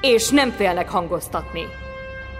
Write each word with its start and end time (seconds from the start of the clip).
és 0.00 0.28
nem 0.28 0.50
félnek 0.50 0.88
hangoztatni. 0.88 1.62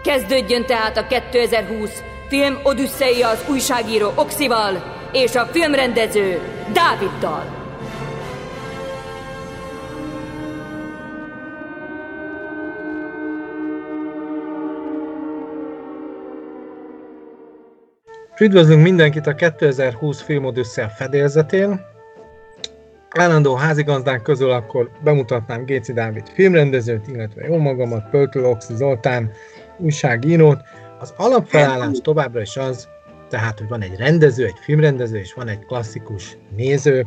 Kezdődjön 0.02 0.66
tehát 0.66 0.96
a 0.96 1.06
2020 1.06 2.02
film 2.28 2.58
Odüsszeia 2.62 3.28
az 3.28 3.44
újságíró 3.50 4.12
Oxival 4.14 4.96
és 5.12 5.34
a 5.34 5.46
filmrendező 5.46 6.40
Dáviddal. 6.72 7.56
Üdvözlünk 18.40 18.82
mindenkit 18.82 19.26
a 19.26 19.34
2020 19.34 20.22
Filmodüsszel 20.22 20.90
fedélzetén. 20.90 21.96
Állandó 23.10 23.54
házigazdánk 23.54 24.22
közül 24.22 24.50
akkor 24.50 24.90
bemutatnám 25.04 25.64
Géci 25.64 25.92
Dávid 25.92 26.28
filmrendezőt, 26.28 27.08
illetve 27.08 27.46
jó 27.46 27.56
magamat, 27.56 28.10
Pöltő 28.10 28.44
Oxi 28.44 28.74
Zoltán 28.74 29.30
újságírót. 29.78 30.60
Az 30.98 31.14
alapfelállás 31.16 31.98
továbbra 32.02 32.40
is 32.40 32.56
az, 32.56 32.88
tehát, 33.28 33.58
hogy 33.58 33.68
van 33.68 33.82
egy 33.82 33.96
rendező, 33.96 34.44
egy 34.44 34.58
filmrendező, 34.60 35.18
és 35.18 35.34
van 35.34 35.48
egy 35.48 35.64
klasszikus 35.66 36.36
néző, 36.56 37.06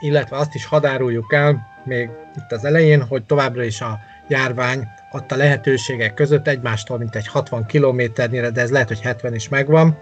illetve 0.00 0.36
azt 0.36 0.54
is 0.54 0.64
hadáruljuk 0.64 1.32
el 1.32 1.66
még 1.84 2.10
itt 2.36 2.52
az 2.52 2.64
elején, 2.64 3.02
hogy 3.02 3.24
továbbra 3.24 3.62
is 3.62 3.80
a 3.80 3.98
járvány 4.28 4.88
adta 5.10 5.36
lehetőségek 5.36 6.14
között 6.14 6.48
egymástól, 6.48 6.98
mint 6.98 7.16
egy 7.16 7.28
60 7.28 7.66
kilométernyire, 7.66 8.50
de 8.50 8.60
ez 8.60 8.70
lehet, 8.70 8.88
hogy 8.88 9.00
70 9.00 9.34
is 9.34 9.48
megvan, 9.48 9.98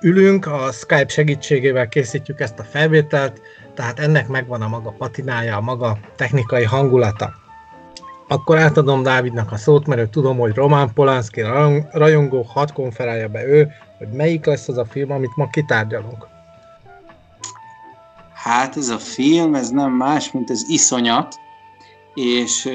ülünk, 0.00 0.46
a 0.46 0.72
Skype 0.72 1.08
segítségével 1.08 1.88
készítjük 1.88 2.40
ezt 2.40 2.58
a 2.58 2.62
felvételt, 2.62 3.40
tehát 3.74 3.98
ennek 3.98 4.28
megvan 4.28 4.62
a 4.62 4.68
maga 4.68 4.90
patinája, 4.90 5.56
a 5.56 5.60
maga 5.60 5.98
technikai 6.16 6.64
hangulata. 6.64 7.32
Akkor 8.28 8.58
átadom 8.58 9.02
Dávidnak 9.02 9.52
a 9.52 9.56
szót, 9.56 9.86
mert 9.86 10.00
ő 10.00 10.08
tudom, 10.08 10.38
hogy 10.38 10.54
Roman 10.54 10.92
Polanski 10.94 11.42
rajongó, 11.92 12.42
hat 12.42 12.72
konferálja 12.72 13.28
be 13.28 13.46
ő, 13.46 13.68
hogy 13.98 14.08
melyik 14.08 14.44
lesz 14.44 14.68
az 14.68 14.78
a 14.78 14.84
film, 14.84 15.10
amit 15.10 15.36
ma 15.36 15.48
kitárgyalunk. 15.48 16.26
Hát 18.32 18.76
ez 18.76 18.88
a 18.88 18.98
film, 18.98 19.54
ez 19.54 19.70
nem 19.70 19.92
más, 19.92 20.32
mint 20.32 20.50
az 20.50 20.66
iszonyat, 20.68 21.34
és 22.14 22.70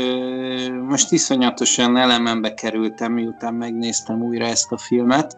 most 0.87 1.11
iszonyatosan 1.11 1.97
elemembe 1.97 2.53
kerültem, 2.53 3.11
miután 3.11 3.53
megnéztem 3.53 4.21
újra 4.21 4.45
ezt 4.45 4.71
a 4.71 4.77
filmet, 4.77 5.37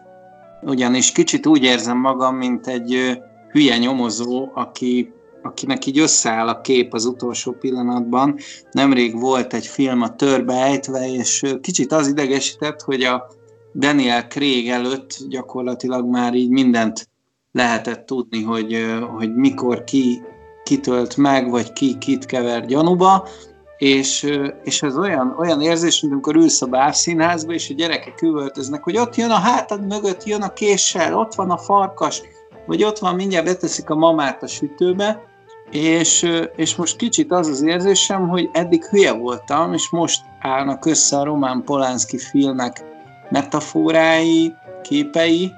ugyanis 0.62 1.12
kicsit 1.12 1.46
úgy 1.46 1.62
érzem 1.62 1.98
magam, 1.98 2.36
mint 2.36 2.66
egy 2.66 3.20
hülye 3.50 3.78
nyomozó, 3.78 4.50
aki, 4.54 5.12
akinek 5.48 5.86
így 5.86 5.98
összeáll 5.98 6.48
a 6.48 6.60
kép 6.60 6.94
az 6.94 7.04
utolsó 7.04 7.52
pillanatban. 7.52 8.36
Nemrég 8.70 9.20
volt 9.20 9.54
egy 9.54 9.66
film 9.66 10.02
a 10.02 10.14
törbe 10.14 10.54
ejtve, 10.54 11.12
és 11.12 11.42
kicsit 11.60 11.92
az 11.92 12.08
idegesített, 12.08 12.80
hogy 12.80 13.02
a 13.02 13.26
Daniel 13.74 14.26
Craig 14.26 14.68
előtt 14.68 15.18
gyakorlatilag 15.28 16.06
már 16.06 16.34
így 16.34 16.50
mindent 16.50 17.08
lehetett 17.52 18.06
tudni, 18.06 18.42
hogy, 18.42 18.76
hogy 19.16 19.34
mikor 19.34 19.84
ki 19.84 20.22
kitölt 20.64 21.16
meg, 21.16 21.50
vagy 21.50 21.72
ki 21.72 21.98
kit 21.98 22.26
kever 22.26 22.66
gyanúba, 22.66 23.28
és, 23.78 24.30
és 24.62 24.82
ez 24.82 24.96
olyan, 24.96 25.34
olyan 25.38 25.60
érzés, 25.60 26.00
mint 26.00 26.12
amikor 26.12 26.36
ülsz 26.36 26.62
a 26.62 26.66
bárszínházba, 26.66 27.52
és 27.52 27.70
a 27.70 27.74
gyerekek 27.74 28.22
üvöltöznek, 28.22 28.82
hogy 28.82 28.96
ott 28.96 29.16
jön 29.16 29.30
a 29.30 29.38
hátad 29.38 29.86
mögött, 29.86 30.24
jön 30.24 30.42
a 30.42 30.52
késsel, 30.52 31.14
ott 31.14 31.34
van 31.34 31.50
a 31.50 31.58
farkas, 31.58 32.22
vagy 32.66 32.84
ott 32.84 32.98
van, 32.98 33.14
mindjárt 33.14 33.44
beteszik 33.44 33.90
a 33.90 33.94
mamát 33.94 34.42
a 34.42 34.46
sütőbe, 34.46 35.27
és, 35.70 36.26
és 36.56 36.76
most 36.76 36.96
kicsit 36.96 37.32
az 37.32 37.48
az 37.48 37.62
érzésem, 37.62 38.28
hogy 38.28 38.48
eddig 38.52 38.84
hülye 38.84 39.12
voltam, 39.12 39.72
és 39.72 39.90
most 39.90 40.20
állnak 40.40 40.86
össze 40.86 41.16
a 41.16 41.24
Román 41.24 41.62
Polánszki 41.64 42.18
filmek 42.18 42.84
metaforái, 43.30 44.54
képei, 44.82 45.52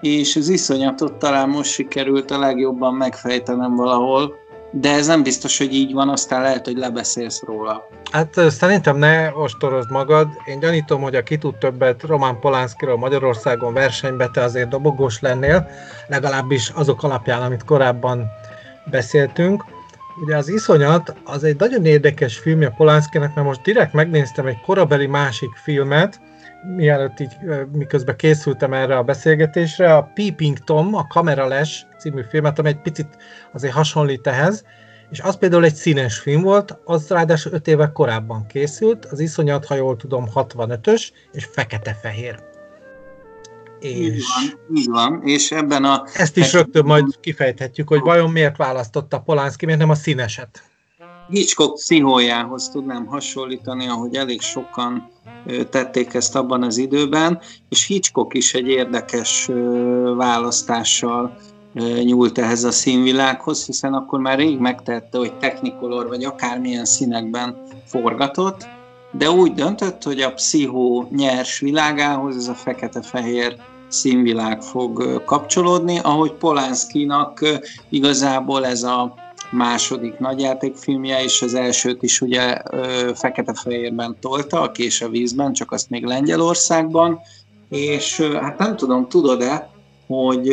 és 0.00 0.36
az 0.36 0.48
iszonyatot 0.48 1.14
talán 1.14 1.48
most 1.48 1.70
sikerült 1.70 2.30
a 2.30 2.38
legjobban 2.38 2.94
megfejtenem 2.94 3.76
valahol, 3.76 4.34
de 4.70 4.92
ez 4.92 5.06
nem 5.06 5.22
biztos, 5.22 5.58
hogy 5.58 5.74
így 5.74 5.92
van, 5.92 6.08
aztán 6.08 6.42
lehet, 6.42 6.64
hogy 6.64 6.76
lebeszélsz 6.76 7.42
róla. 7.42 7.88
Hát 8.10 8.50
szerintem 8.50 8.96
ne 8.96 9.30
ostorozd 9.30 9.90
magad. 9.90 10.28
Én 10.44 10.58
gyanítom, 10.58 11.02
hogy 11.02 11.14
a 11.14 11.22
ki 11.22 11.38
tud 11.38 11.54
többet 11.54 12.02
Román 12.02 12.40
Polánszkiról 12.40 12.98
Magyarországon 12.98 13.72
versenybe, 13.72 14.28
te 14.32 14.42
azért 14.42 14.68
dobogós 14.68 15.20
lennél, 15.20 15.68
legalábbis 16.08 16.72
azok 16.74 17.02
alapján, 17.02 17.42
amit 17.42 17.64
korábban 17.64 18.30
beszéltünk. 18.90 19.64
Ugye 20.22 20.36
az 20.36 20.48
Iszonyat 20.48 21.14
az 21.24 21.44
egy 21.44 21.56
nagyon 21.56 21.84
érdekes 21.84 22.38
filmje 22.38 22.68
Polánszkinek, 22.68 23.34
mert 23.34 23.46
most 23.46 23.62
direkt 23.62 23.92
megnéztem 23.92 24.46
egy 24.46 24.60
korabeli 24.60 25.06
másik 25.06 25.50
filmet, 25.62 26.20
mielőtt 26.76 27.20
így 27.20 27.36
miközben 27.72 28.16
készültem 28.16 28.72
erre 28.72 28.96
a 28.96 29.02
beszélgetésre, 29.02 29.94
a 29.94 30.10
Peeping 30.14 30.58
Tom, 30.58 30.94
a 30.94 31.06
Kamerales 31.06 31.86
című 31.98 32.22
filmet, 32.28 32.58
ami 32.58 32.68
egy 32.68 32.80
picit 32.80 33.16
azért 33.52 33.74
hasonlít 33.74 34.26
ehhez, 34.26 34.64
és 35.10 35.20
az 35.20 35.36
például 35.36 35.64
egy 35.64 35.74
színes 35.74 36.18
film 36.18 36.42
volt, 36.42 36.78
az 36.84 37.08
ráadásul 37.08 37.52
5 37.52 37.66
évek 37.68 37.92
korábban 37.92 38.46
készült, 38.46 39.04
az 39.04 39.20
iszonyat, 39.20 39.66
ha 39.66 39.74
jól 39.74 39.96
tudom, 39.96 40.28
65-ös, 40.34 41.08
és 41.32 41.44
fekete-fehér. 41.44 42.53
És 43.84 43.96
így 43.96 44.22
van, 44.34 44.76
így 44.76 44.88
van, 44.88 45.22
és 45.24 45.52
ebben 45.52 45.84
a... 45.84 46.04
Ezt 46.14 46.36
is 46.36 46.52
rögtön 46.52 46.84
majd 46.84 47.20
kifejthetjük, 47.20 47.88
hogy 47.88 48.00
vajon 48.00 48.30
miért 48.30 48.56
választotta 48.56 49.20
Polanski, 49.20 49.64
miért 49.64 49.80
nem 49.80 49.90
a 49.90 49.94
színeset. 49.94 50.62
Hitchcock 51.28 51.74
pszichójához 51.74 52.68
tudnám 52.68 53.06
hasonlítani, 53.06 53.88
ahogy 53.88 54.14
elég 54.14 54.40
sokan 54.40 55.10
tették 55.70 56.14
ezt 56.14 56.36
abban 56.36 56.62
az 56.62 56.76
időben, 56.76 57.40
és 57.68 57.86
Hitchcock 57.86 58.34
is 58.34 58.54
egy 58.54 58.68
érdekes 58.68 59.50
választással 60.16 61.36
nyúlt 62.04 62.38
ehhez 62.38 62.64
a 62.64 62.70
színvilághoz, 62.70 63.66
hiszen 63.66 63.94
akkor 63.94 64.20
már 64.20 64.38
rég 64.38 64.58
megtette, 64.58 65.18
hogy 65.18 65.34
technikolor 65.38 66.08
vagy 66.08 66.24
akármilyen 66.24 66.84
színekben 66.84 67.62
forgatott, 67.86 68.66
de 69.12 69.30
úgy 69.30 69.52
döntött, 69.52 70.02
hogy 70.02 70.20
a 70.20 70.32
pszichó 70.32 71.08
nyers 71.10 71.58
világához 71.58 72.36
ez 72.36 72.48
a 72.48 72.54
fekete-fehér 72.54 73.56
színvilág 73.94 74.62
fog 74.62 75.22
kapcsolódni, 75.24 75.98
ahogy 76.02 76.32
Polánszkinak 76.32 77.40
igazából 77.88 78.66
ez 78.66 78.82
a 78.82 79.14
második 79.50 80.18
nagyjátékfilmje, 80.18 81.22
és 81.22 81.42
az 81.42 81.54
elsőt 81.54 82.02
is 82.02 82.20
ugye 82.20 82.56
fekete-fehérben 83.14 84.16
tolta, 84.20 84.60
a 84.60 84.70
kés 84.70 85.00
a 85.00 85.08
vízben, 85.08 85.52
csak 85.52 85.72
azt 85.72 85.90
még 85.90 86.04
Lengyelországban, 86.04 87.20
és 87.68 88.20
hát 88.20 88.58
nem 88.58 88.76
tudom, 88.76 89.08
tudod-e, 89.08 89.70
hogy 90.06 90.52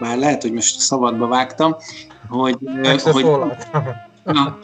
bár 0.00 0.18
lehet, 0.18 0.42
hogy 0.42 0.52
most 0.52 0.78
szabadba 0.78 1.26
vágtam, 1.26 1.76
hogy, 2.28 2.56
hogy, 3.02 3.24
na, 4.24 4.58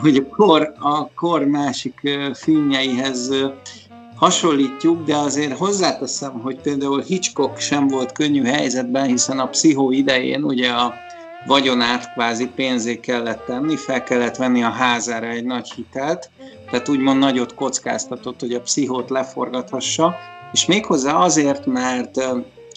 hogy 0.00 0.16
a, 0.16 0.34
kor, 0.36 0.72
a 0.78 1.10
kor 1.14 1.44
másik 1.44 2.18
filmjeihez 2.34 3.30
hasonlítjuk, 4.16 5.04
de 5.04 5.16
azért 5.16 5.58
hozzáteszem, 5.58 6.40
hogy 6.42 6.60
például 6.60 7.02
Hitchcock 7.02 7.58
sem 7.58 7.88
volt 7.88 8.12
könnyű 8.12 8.44
helyzetben, 8.44 9.06
hiszen 9.06 9.38
a 9.38 9.48
pszichó 9.48 9.90
idején 9.90 10.44
ugye 10.44 10.70
a 10.70 10.94
vagyonát 11.46 12.12
kvázi 12.12 12.46
pénzé 12.46 13.00
kellett 13.00 13.44
tenni, 13.46 13.76
fel 13.76 14.02
kellett 14.02 14.36
venni 14.36 14.62
a 14.62 14.68
házára 14.68 15.26
egy 15.26 15.44
nagy 15.44 15.72
hitelt, 15.76 16.30
tehát 16.70 16.88
úgymond 16.88 17.18
nagyot 17.18 17.54
kockáztatott, 17.54 18.40
hogy 18.40 18.52
a 18.52 18.60
pszichót 18.60 19.10
leforgathassa, 19.10 20.14
és 20.52 20.66
méghozzá 20.66 21.14
azért, 21.14 21.66
mert 21.66 22.16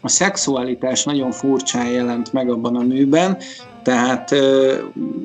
a 0.01 0.09
szexualitás 0.09 1.03
nagyon 1.03 1.31
furcsán 1.31 1.89
jelent 1.89 2.33
meg 2.33 2.49
abban 2.49 2.75
a 2.75 2.83
műben, 2.83 3.37
tehát 3.83 4.35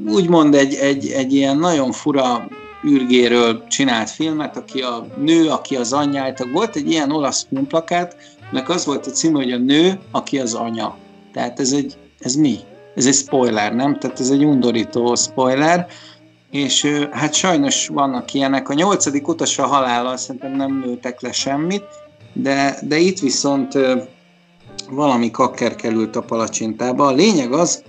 úgymond 0.09 0.55
egy, 0.55 0.75
egy, 0.75 1.09
egy 1.09 1.35
ilyen 1.35 1.59
nagyon 1.59 1.93
fura 1.93 2.49
űrgéről 2.87 3.67
csinált 3.67 4.11
filmet, 4.11 4.57
aki 4.57 4.81
a 4.81 5.07
nő, 5.17 5.49
aki 5.49 5.77
az 5.77 5.93
anyját. 5.93 6.47
Volt 6.53 6.77
egy 6.77 6.91
ilyen 6.91 7.11
olasz 7.11 7.47
filmplakát, 7.49 8.17
nek 8.53 8.69
az 8.69 8.85
volt 8.85 9.07
a 9.07 9.11
címe, 9.11 9.37
hogy 9.37 9.53
a 9.53 9.59
nő, 9.59 10.01
aki 10.11 10.39
az 10.39 10.55
anya. 10.55 10.97
Tehát 11.33 11.61
ez 11.61 11.73
egy, 11.73 11.97
ez 12.19 12.35
mi? 12.35 12.59
Ez 12.95 13.07
egy 13.07 13.15
spoiler, 13.15 13.75
nem? 13.75 13.99
Tehát 13.99 14.21
ez 14.21 14.31
egy 14.31 14.45
undorító 14.45 15.15
spoiler. 15.15 15.87
és 16.51 16.87
hát 17.11 17.35
sajnos 17.35 17.89
vannak 17.89 18.35
ilyenek. 18.35 18.69
A 18.69 18.75
nyolcadik 18.75 19.29
utas 19.29 19.59
a 19.59 19.67
halállal 19.67 20.17
szerintem 20.17 20.53
nem 20.53 20.83
nőtek 20.85 21.21
le 21.21 21.33
semmit, 21.33 21.85
de, 22.33 22.79
de 22.83 22.99
itt 22.99 23.19
viszont 23.19 23.79
valami 24.91 25.31
kakker 25.31 25.75
került 25.75 26.17
a 26.17 26.23
palacsintába. 26.23 27.07
A 27.07 27.13
lényeg 27.13 27.53
az, 27.53 27.83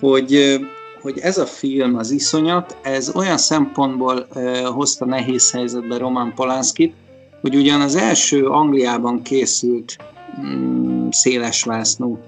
hogy, 0.00 0.58
hogy 1.04 1.18
ez 1.18 1.38
a 1.38 1.46
film, 1.46 1.96
az 1.96 2.10
iszonyat, 2.10 2.76
ez 2.82 3.14
olyan 3.14 3.38
szempontból 3.38 4.26
hozta 4.64 5.04
nehéz 5.04 5.50
helyzetbe 5.50 5.96
Roman 5.96 6.34
Polanskit, 6.34 6.94
hogy 7.40 7.56
ugyan 7.56 7.80
az 7.80 7.94
első 7.94 8.46
Angliában 8.46 9.22
készült 9.22 9.96
mm, 10.40 11.08
szélesvásznú 11.10 12.18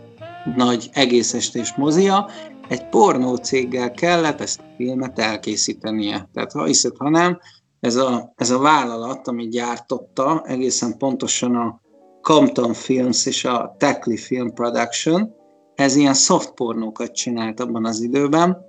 nagy 0.56 0.90
egészestés 0.92 1.74
mozia, 1.74 2.28
egy 2.68 2.88
pornó 2.88 3.36
céggel 3.36 3.90
kellett 3.90 4.40
ezt 4.40 4.60
a 4.60 4.74
filmet 4.76 5.18
elkészítenie. 5.18 6.28
Tehát 6.32 6.52
ha 6.52 6.64
hiszed, 6.64 6.96
ha 6.98 7.08
nem, 7.08 7.38
ez 7.80 7.96
a, 7.96 8.32
ez 8.36 8.50
a 8.50 8.58
vállalat, 8.58 9.28
ami 9.28 9.48
gyártotta, 9.48 10.42
egészen 10.46 10.98
pontosan 10.98 11.54
a 11.54 11.80
Compton 12.22 12.72
Films 12.72 13.26
és 13.26 13.44
a 13.44 13.74
Tackley 13.78 14.16
Film 14.16 14.52
Production, 14.54 15.34
ez 15.76 15.96
ilyen 15.96 16.14
soft 16.14 16.54
pornókat 16.54 17.12
csinált 17.12 17.60
abban 17.60 17.86
az 17.86 18.00
időben, 18.00 18.64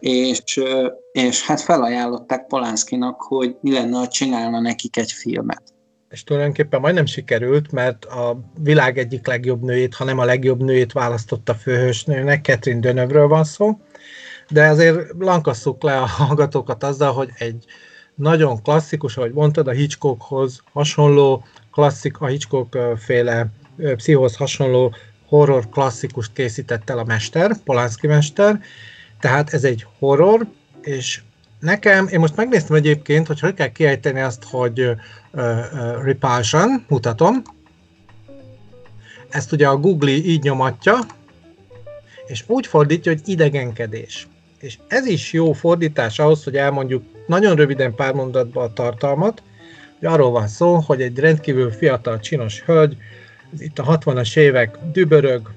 és, 0.00 0.60
és 1.12 1.46
hát 1.46 1.60
felajánlották 1.60 2.46
Polánszkinak, 2.46 3.22
hogy 3.22 3.56
mi 3.60 3.72
lenne, 3.72 3.98
ha 3.98 4.08
csinálna 4.08 4.60
nekik 4.60 4.96
egy 4.96 5.12
filmet. 5.12 5.62
És 6.10 6.24
tulajdonképpen 6.24 6.80
majdnem 6.80 7.06
sikerült, 7.06 7.72
mert 7.72 8.04
a 8.04 8.40
világ 8.60 8.98
egyik 8.98 9.26
legjobb 9.26 9.62
nőjét, 9.62 9.94
ha 9.94 10.04
nem 10.04 10.18
a 10.18 10.24
legjobb 10.24 10.62
nőjét 10.62 10.92
választotta 10.92 11.54
főhősnőnek, 11.54 12.44
Catherine 12.44 12.80
Dönövről 12.80 13.28
van 13.28 13.44
szó, 13.44 13.78
de 14.48 14.66
azért 14.66 15.12
lankasszuk 15.18 15.82
le 15.82 15.96
a 15.96 16.06
hallgatókat 16.06 16.84
azzal, 16.84 17.12
hogy 17.12 17.28
egy 17.38 17.64
nagyon 18.14 18.62
klasszikus, 18.62 19.16
ahogy 19.16 19.32
mondtad, 19.32 19.68
a 19.68 19.70
Hitchcockhoz 19.70 20.60
hasonló, 20.72 21.44
klasszik, 21.72 22.20
a 22.20 22.26
Hitchcock 22.26 22.78
féle 22.96 23.46
pszichóhoz 23.96 24.36
hasonló 24.36 24.94
horror 25.32 25.68
klasszikust 25.68 26.32
készített 26.32 26.90
el 26.90 26.98
a 26.98 27.04
mester, 27.04 27.56
Polanski 27.64 28.06
mester, 28.06 28.60
tehát 29.20 29.52
ez 29.52 29.64
egy 29.64 29.86
horror, 29.98 30.46
és 30.80 31.20
nekem, 31.58 32.06
én 32.06 32.18
most 32.18 32.36
megnéztem 32.36 32.76
egyébként, 32.76 33.26
hogy 33.26 33.40
hogy 33.40 33.54
kell 33.54 33.72
kiejteni 33.72 34.20
azt, 34.20 34.44
hogy 34.44 34.80
uh, 34.80 34.96
uh, 35.32 36.02
repulsion, 36.04 36.84
mutatom. 36.88 37.42
Ezt 39.28 39.52
ugye 39.52 39.68
a 39.68 39.76
Google 39.76 40.10
így 40.10 40.42
nyomatja, 40.42 40.98
és 42.26 42.44
úgy 42.46 42.66
fordítja, 42.66 43.12
hogy 43.12 43.22
idegenkedés. 43.24 44.28
És 44.58 44.78
ez 44.88 45.06
is 45.06 45.32
jó 45.32 45.52
fordítás 45.52 46.18
ahhoz, 46.18 46.44
hogy 46.44 46.56
elmondjuk 46.56 47.04
nagyon 47.26 47.56
röviden 47.56 47.94
pár 47.94 48.14
mondatban 48.14 48.64
a 48.64 48.72
tartalmat, 48.72 49.42
hogy 49.98 50.08
arról 50.08 50.30
van 50.30 50.48
szó, 50.48 50.74
hogy 50.74 51.02
egy 51.02 51.18
rendkívül 51.18 51.70
fiatal, 51.70 52.20
csinos 52.20 52.62
hölgy, 52.62 52.96
itt 53.58 53.78
a 53.78 53.98
60-as 53.98 54.36
évek 54.36 54.78
dübörög, 54.92 55.50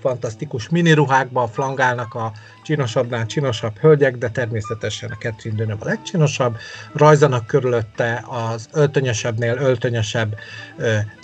fantasztikus 0.00 0.68
miniruhákban 0.68 1.48
flangálnak 1.48 2.14
a 2.14 2.32
csinosabbnál 2.64 3.26
csinosabb 3.26 3.78
hölgyek, 3.78 4.16
de 4.16 4.30
természetesen 4.30 5.10
a 5.10 5.16
Catherine 5.16 5.56
Deneuve 5.56 5.84
a 5.84 5.88
legcsinosabb. 5.88 6.56
Rajzanak 6.92 7.46
körülötte 7.46 8.24
az 8.28 8.68
öltönyösebbnél 8.72 9.56
öltönyösebb 9.56 10.36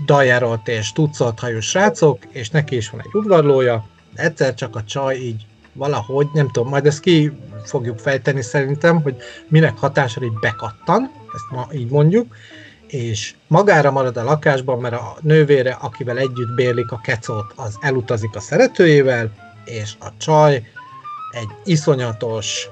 dajerolt 0.07 0.69
és 0.69 0.93
tuccolt 0.93 1.39
hajú 1.39 1.61
srácok, 1.61 2.19
és 2.31 2.51
neki 2.51 2.77
is 2.77 2.91
van 2.91 3.01
egy 3.01 3.15
udvarlója, 3.15 3.87
egyszer 4.15 4.55
csak 4.55 4.77
a 4.77 4.85
csaj 4.85 5.17
így 5.17 5.47
valahogy, 5.73 6.27
nem 6.33 6.51
tudom, 6.51 6.69
majd 6.69 6.87
ezt 6.87 7.01
ki 7.01 7.33
fogjuk 7.65 7.99
fejteni 7.99 8.43
szerintem, 8.43 9.03
hogy 9.03 9.17
minek 9.49 9.79
hatására 9.79 10.27
így 10.27 10.39
bekattan, 10.41 11.11
ezt 11.35 11.51
ma 11.51 11.69
így 11.73 11.91
mondjuk, 11.91 12.35
és 12.91 13.35
magára 13.47 13.91
marad 13.91 14.17
a 14.17 14.25
lakásban, 14.25 14.81
mert 14.81 14.95
a 14.95 15.17
nővére, 15.21 15.79
akivel 15.81 16.19
együtt 16.19 16.55
bérlik 16.55 16.93
a 16.93 17.01
kecót, 17.03 17.53
az 17.57 17.77
elutazik 17.81 18.37
a 18.37 18.41
szeretőjével, 18.41 19.31
és 19.65 19.95
a 20.01 20.09
csaj 20.19 20.55
egy 21.31 21.49
iszonyatos, 21.65 22.69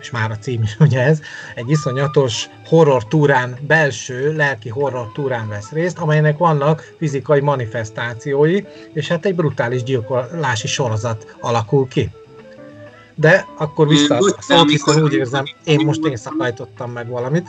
és 0.00 0.10
már 0.10 0.30
a 0.30 0.38
cím 0.38 0.62
is 0.62 0.76
ugye 0.86 1.00
ez, 1.00 1.20
egy 1.54 1.70
iszonyatos 1.70 2.48
horror 2.66 3.06
túrán, 3.06 3.58
belső 3.66 4.36
lelki 4.36 4.68
horror 4.68 5.12
túrán 5.12 5.48
vesz 5.48 5.70
részt, 5.70 5.98
amelynek 5.98 6.38
vannak 6.38 6.94
fizikai 6.98 7.40
manifestációi, 7.40 8.64
és 8.92 9.08
hát 9.08 9.26
egy 9.26 9.34
brutális 9.34 9.82
gyilkolási 9.82 10.66
sorozat 10.66 11.36
alakul 11.40 11.88
ki. 11.88 12.10
De 13.14 13.46
akkor 13.58 13.88
vissza, 13.88 14.18
szóval 14.38 15.02
úgy 15.02 15.14
érzem, 15.14 15.44
én 15.64 15.84
most 15.84 16.04
én 16.04 16.16
szakajtottam 16.16 16.90
meg 16.90 17.08
valamit. 17.08 17.48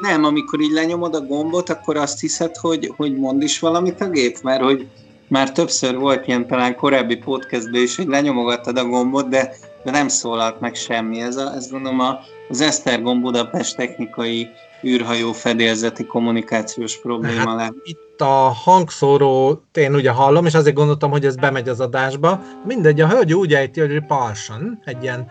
Nem, 0.00 0.24
amikor 0.24 0.60
így 0.60 0.72
lenyomod 0.72 1.14
a 1.14 1.20
gombot, 1.20 1.68
akkor 1.68 1.96
azt 1.96 2.20
hiszed, 2.20 2.56
hogy, 2.56 2.92
hogy 2.96 3.16
mond 3.16 3.42
is 3.42 3.58
valamit 3.58 4.00
a 4.00 4.08
gép, 4.08 4.40
mert 4.42 4.62
hogy 4.62 4.86
már 5.28 5.52
többször 5.52 5.98
volt 5.98 6.26
ilyen 6.26 6.46
talán 6.46 6.76
korábbi 6.76 7.16
podcastben 7.16 7.82
is, 7.82 7.96
hogy 7.96 8.06
lenyomogattad 8.06 8.76
a 8.78 8.84
gombot, 8.84 9.28
de, 9.28 9.54
de 9.84 9.90
nem 9.90 10.08
szólalt 10.08 10.60
meg 10.60 10.74
semmi. 10.74 11.20
Ez, 11.20 11.36
a, 11.36 11.54
ez 11.54 11.70
gondolom 11.70 12.00
a, 12.00 12.18
az 12.48 12.60
Esztergom 12.60 13.20
Budapest 13.20 13.76
technikai 13.76 14.48
űrhajó 14.84 15.32
fedélzeti 15.32 16.06
kommunikációs 16.06 17.00
probléma 17.00 17.48
hát, 17.48 17.56
lehet. 17.56 17.74
Itt 17.82 18.20
a 18.20 18.52
hangszóró 18.64 19.62
én 19.74 19.94
ugye 19.94 20.10
hallom, 20.10 20.46
és 20.46 20.54
azért 20.54 20.76
gondoltam, 20.76 21.10
hogy 21.10 21.24
ez 21.24 21.36
bemegy 21.36 21.68
az 21.68 21.80
adásba. 21.80 22.42
Mindegy, 22.64 23.00
a 23.00 23.08
hölgy 23.08 23.34
úgy 23.34 23.54
ejti, 23.54 23.80
hogy 23.80 23.92
repulsion, 23.92 24.80
egy 24.84 25.02
ilyen 25.02 25.26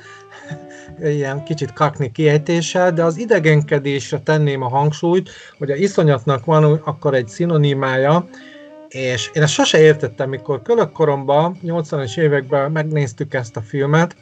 ilyen 1.04 1.44
kicsit 1.44 1.74
kakni 1.74 2.12
kiejtéssel, 2.12 2.94
de 2.94 3.04
az 3.04 3.18
idegenkedésre 3.18 4.20
tenném 4.20 4.62
a 4.62 4.70
hangsúlyt, 4.70 5.30
hogy 5.58 5.72
a 5.72 5.76
iszonyatnak 5.76 6.46
van 6.46 6.64
akkor 6.64 7.14
egy 7.14 7.28
szinonimája, 7.28 8.28
és 8.88 9.30
én 9.34 9.42
ezt 9.42 9.54
sose 9.54 9.80
értettem, 9.80 10.30
mikor 10.30 10.62
kölökkoromban, 10.62 11.58
80-as 11.64 12.18
években 12.18 12.72
megnéztük 12.72 13.34
ezt 13.34 13.58
a 13.58 13.62
filmet, 13.62 14.16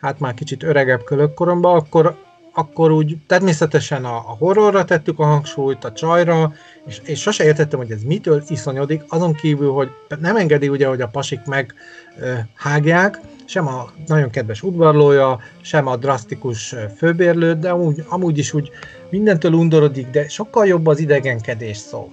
hát 0.00 0.18
már 0.18 0.34
kicsit 0.34 0.62
öregebb 0.62 1.04
kölökkoromban, 1.04 1.76
akkor, 1.76 2.16
akkor 2.52 2.90
úgy 2.90 3.16
természetesen 3.26 4.04
a, 4.04 4.16
a 4.16 4.36
horrorra 4.38 4.84
tettük 4.84 5.18
a 5.18 5.24
hangsúlyt, 5.24 5.84
a 5.84 5.92
csajra, 5.92 6.52
és, 6.86 7.00
és 7.04 7.20
sose 7.20 7.44
értettem, 7.44 7.78
hogy 7.78 7.90
ez 7.90 8.02
mitől 8.02 8.42
iszonyodik, 8.48 9.02
azon 9.08 9.34
kívül, 9.34 9.72
hogy 9.72 9.88
nem 10.20 10.36
engedi 10.36 10.68
ugye, 10.68 10.86
hogy 10.86 11.00
a 11.00 11.08
pasik 11.08 11.40
meghágják, 11.44 13.20
sem 13.48 13.66
a 13.66 13.90
nagyon 14.06 14.30
kedves 14.30 14.62
udvarlója, 14.62 15.40
sem 15.60 15.86
a 15.86 15.96
drasztikus 15.96 16.74
főbérlő, 16.96 17.54
de 17.54 17.70
amúgy, 17.70 18.04
amúgy 18.08 18.38
is 18.38 18.52
úgy 18.54 18.70
mindentől 19.10 19.52
undorodik, 19.52 20.06
de 20.06 20.28
sokkal 20.28 20.66
jobb 20.66 20.86
az 20.86 20.98
idegenkedés 20.98 21.76
szó. 21.76 22.12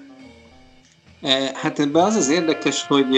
E, 1.22 1.52
hát 1.54 1.80
ebben 1.80 2.04
az 2.04 2.16
az 2.16 2.30
érdekes, 2.30 2.86
hogy 2.88 3.16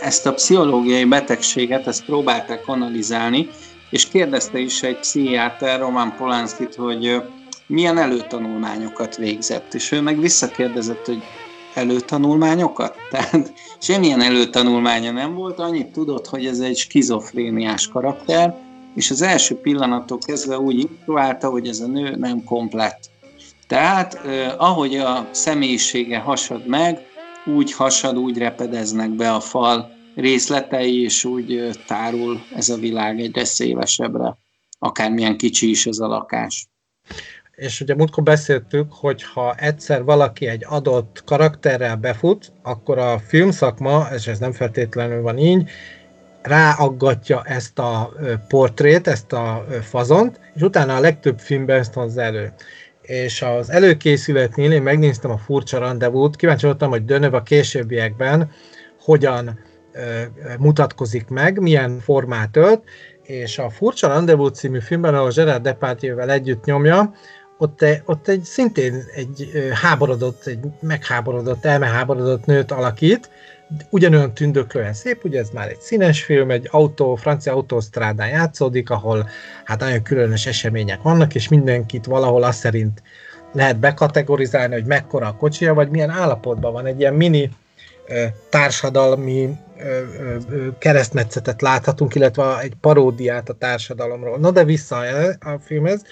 ezt 0.00 0.26
a 0.26 0.32
pszichológiai 0.32 1.04
betegséget, 1.04 1.86
ezt 1.86 2.04
próbálták 2.04 2.68
analizálni, 2.68 3.48
és 3.90 4.08
kérdezte 4.08 4.58
is 4.58 4.82
egy 4.82 4.98
pszichiáter, 4.98 5.80
Roman 5.80 6.14
Polanskit, 6.16 6.74
hogy 6.74 7.22
milyen 7.66 7.98
előtanulmányokat 7.98 9.16
végzett, 9.16 9.74
és 9.74 9.92
ő 9.92 10.00
meg 10.00 10.20
visszakérdezett, 10.20 11.06
hogy 11.06 11.22
előtanulmányokat? 11.80 12.94
Tehát 13.10 13.52
semmilyen 13.78 14.20
előtanulmánya 14.20 15.10
nem 15.10 15.34
volt, 15.34 15.58
annyit 15.58 15.92
tudott, 15.92 16.26
hogy 16.26 16.46
ez 16.46 16.60
egy 16.60 16.76
skizofréniás 16.76 17.88
karakter, 17.88 18.56
és 18.94 19.10
az 19.10 19.22
első 19.22 19.54
pillanattól 19.54 20.18
kezdve 20.18 20.58
úgy 20.58 20.78
instruálta, 20.78 21.48
hogy 21.48 21.68
ez 21.68 21.80
a 21.80 21.86
nő 21.86 22.16
nem 22.16 22.44
komplett. 22.44 23.10
Tehát 23.66 24.14
eh, 24.14 24.54
ahogy 24.62 24.96
a 24.96 25.28
személyisége 25.30 26.18
hasad 26.18 26.66
meg, 26.66 26.98
úgy 27.46 27.72
hasad, 27.72 28.18
úgy 28.18 28.38
repedeznek 28.38 29.10
be 29.10 29.32
a 29.32 29.40
fal 29.40 29.90
részletei, 30.14 31.02
és 31.02 31.24
úgy 31.24 31.56
eh, 31.56 31.72
tárul 31.86 32.40
ez 32.54 32.68
a 32.68 32.76
világ 32.76 33.20
egyre 33.20 33.44
szélesebbre, 33.44 34.38
akármilyen 34.78 35.36
kicsi 35.36 35.70
is 35.70 35.86
ez 35.86 35.98
a 35.98 36.06
lakás 36.06 36.68
és 37.60 37.80
ugye 37.80 37.94
múltkor 37.94 38.22
beszéltük, 38.22 38.92
hogy 38.92 39.22
ha 39.22 39.54
egyszer 39.54 40.04
valaki 40.04 40.46
egy 40.46 40.64
adott 40.68 41.22
karakterrel 41.26 41.96
befut, 41.96 42.52
akkor 42.62 42.98
a 42.98 43.18
filmszakma, 43.18 44.06
és 44.14 44.26
ez 44.26 44.38
nem 44.38 44.52
feltétlenül 44.52 45.22
van 45.22 45.38
így, 45.38 45.70
ráaggatja 46.42 47.42
ezt 47.44 47.78
a 47.78 48.12
portrét, 48.48 49.06
ezt 49.06 49.32
a 49.32 49.66
fazont, 49.82 50.40
és 50.54 50.62
utána 50.62 50.96
a 50.96 51.00
legtöbb 51.00 51.38
filmben 51.38 51.78
ezt 51.78 51.94
hozza 51.94 52.22
elő. 52.22 52.52
És 53.02 53.42
az 53.42 53.70
előkészületnél 53.70 54.72
én 54.72 54.82
megnéztem 54.82 55.30
a 55.30 55.38
furcsa 55.38 55.78
rendezvút, 55.78 56.36
kíváncsi 56.36 56.66
voltam, 56.66 56.90
hogy 56.90 57.04
Dönöv 57.04 57.34
a 57.34 57.42
későbbiekben 57.42 58.50
hogyan 59.00 59.58
mutatkozik 60.58 61.28
meg, 61.28 61.60
milyen 61.60 61.98
formát 61.98 62.56
ölt, 62.56 62.82
és 63.22 63.58
a 63.58 63.70
Furcsa 63.70 64.08
Rendezvú 64.08 64.46
című 64.46 64.80
filmben, 64.80 65.14
ahol 65.14 65.30
Gerard 65.30 65.62
Depardieu-vel 65.62 66.30
együtt 66.30 66.64
nyomja, 66.64 67.14
ott, 67.60 67.84
ott 68.04 68.28
egy 68.28 68.42
szintén 68.42 69.04
egy 69.14 69.50
háborodott, 69.82 70.46
egy 70.46 70.58
megháborodott, 70.80 71.64
elmeháborodott 71.64 72.44
nőt 72.44 72.70
alakít, 72.70 73.30
ugyanolyan 73.90 74.34
tündöklően 74.34 74.92
szép, 74.92 75.24
ugye 75.24 75.38
ez 75.38 75.48
már 75.50 75.68
egy 75.68 75.80
színes 75.80 76.24
film, 76.24 76.50
egy 76.50 76.68
autó, 76.70 77.14
francia 77.14 77.52
autósztrádán 77.52 78.28
játszódik, 78.28 78.90
ahol 78.90 79.28
hát 79.64 79.80
nagyon 79.80 80.02
különös 80.02 80.46
események 80.46 81.02
vannak, 81.02 81.34
és 81.34 81.48
mindenkit 81.48 82.06
valahol 82.06 82.42
azt 82.42 82.58
szerint 82.58 83.02
lehet 83.52 83.78
bekategorizálni, 83.78 84.74
hogy 84.74 84.86
mekkora 84.86 85.26
a 85.26 85.36
kocsia, 85.36 85.74
vagy 85.74 85.90
milyen 85.90 86.10
állapotban 86.10 86.72
van. 86.72 86.86
Egy 86.86 87.00
ilyen 87.00 87.14
mini 87.14 87.50
társadalmi 88.48 89.56
keresztmetszetet 90.78 91.62
láthatunk, 91.62 92.14
illetve 92.14 92.58
egy 92.58 92.74
paródiát 92.80 93.48
a 93.48 93.54
társadalomról. 93.54 94.38
Na 94.38 94.50
de 94.50 94.64
vissza 94.64 94.96
a 95.40 95.58
filmhez. 95.64 96.02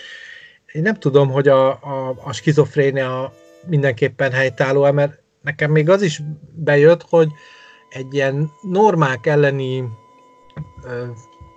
Én 0.73 0.83
nem 0.83 0.95
tudom, 0.95 1.31
hogy 1.31 1.49
a, 1.49 1.69
a, 1.71 2.15
a 2.25 2.33
skizofrénia 2.33 3.33
mindenképpen 3.67 4.33
helytálló 4.33 4.93
mert 4.93 5.19
nekem 5.43 5.71
még 5.71 5.89
az 5.89 6.03
is 6.03 6.23
bejött, 6.55 7.03
hogy 7.09 7.29
egy 7.89 8.15
ilyen 8.15 8.51
normák 8.63 9.27
elleni 9.27 9.85
ö, 10.85 11.05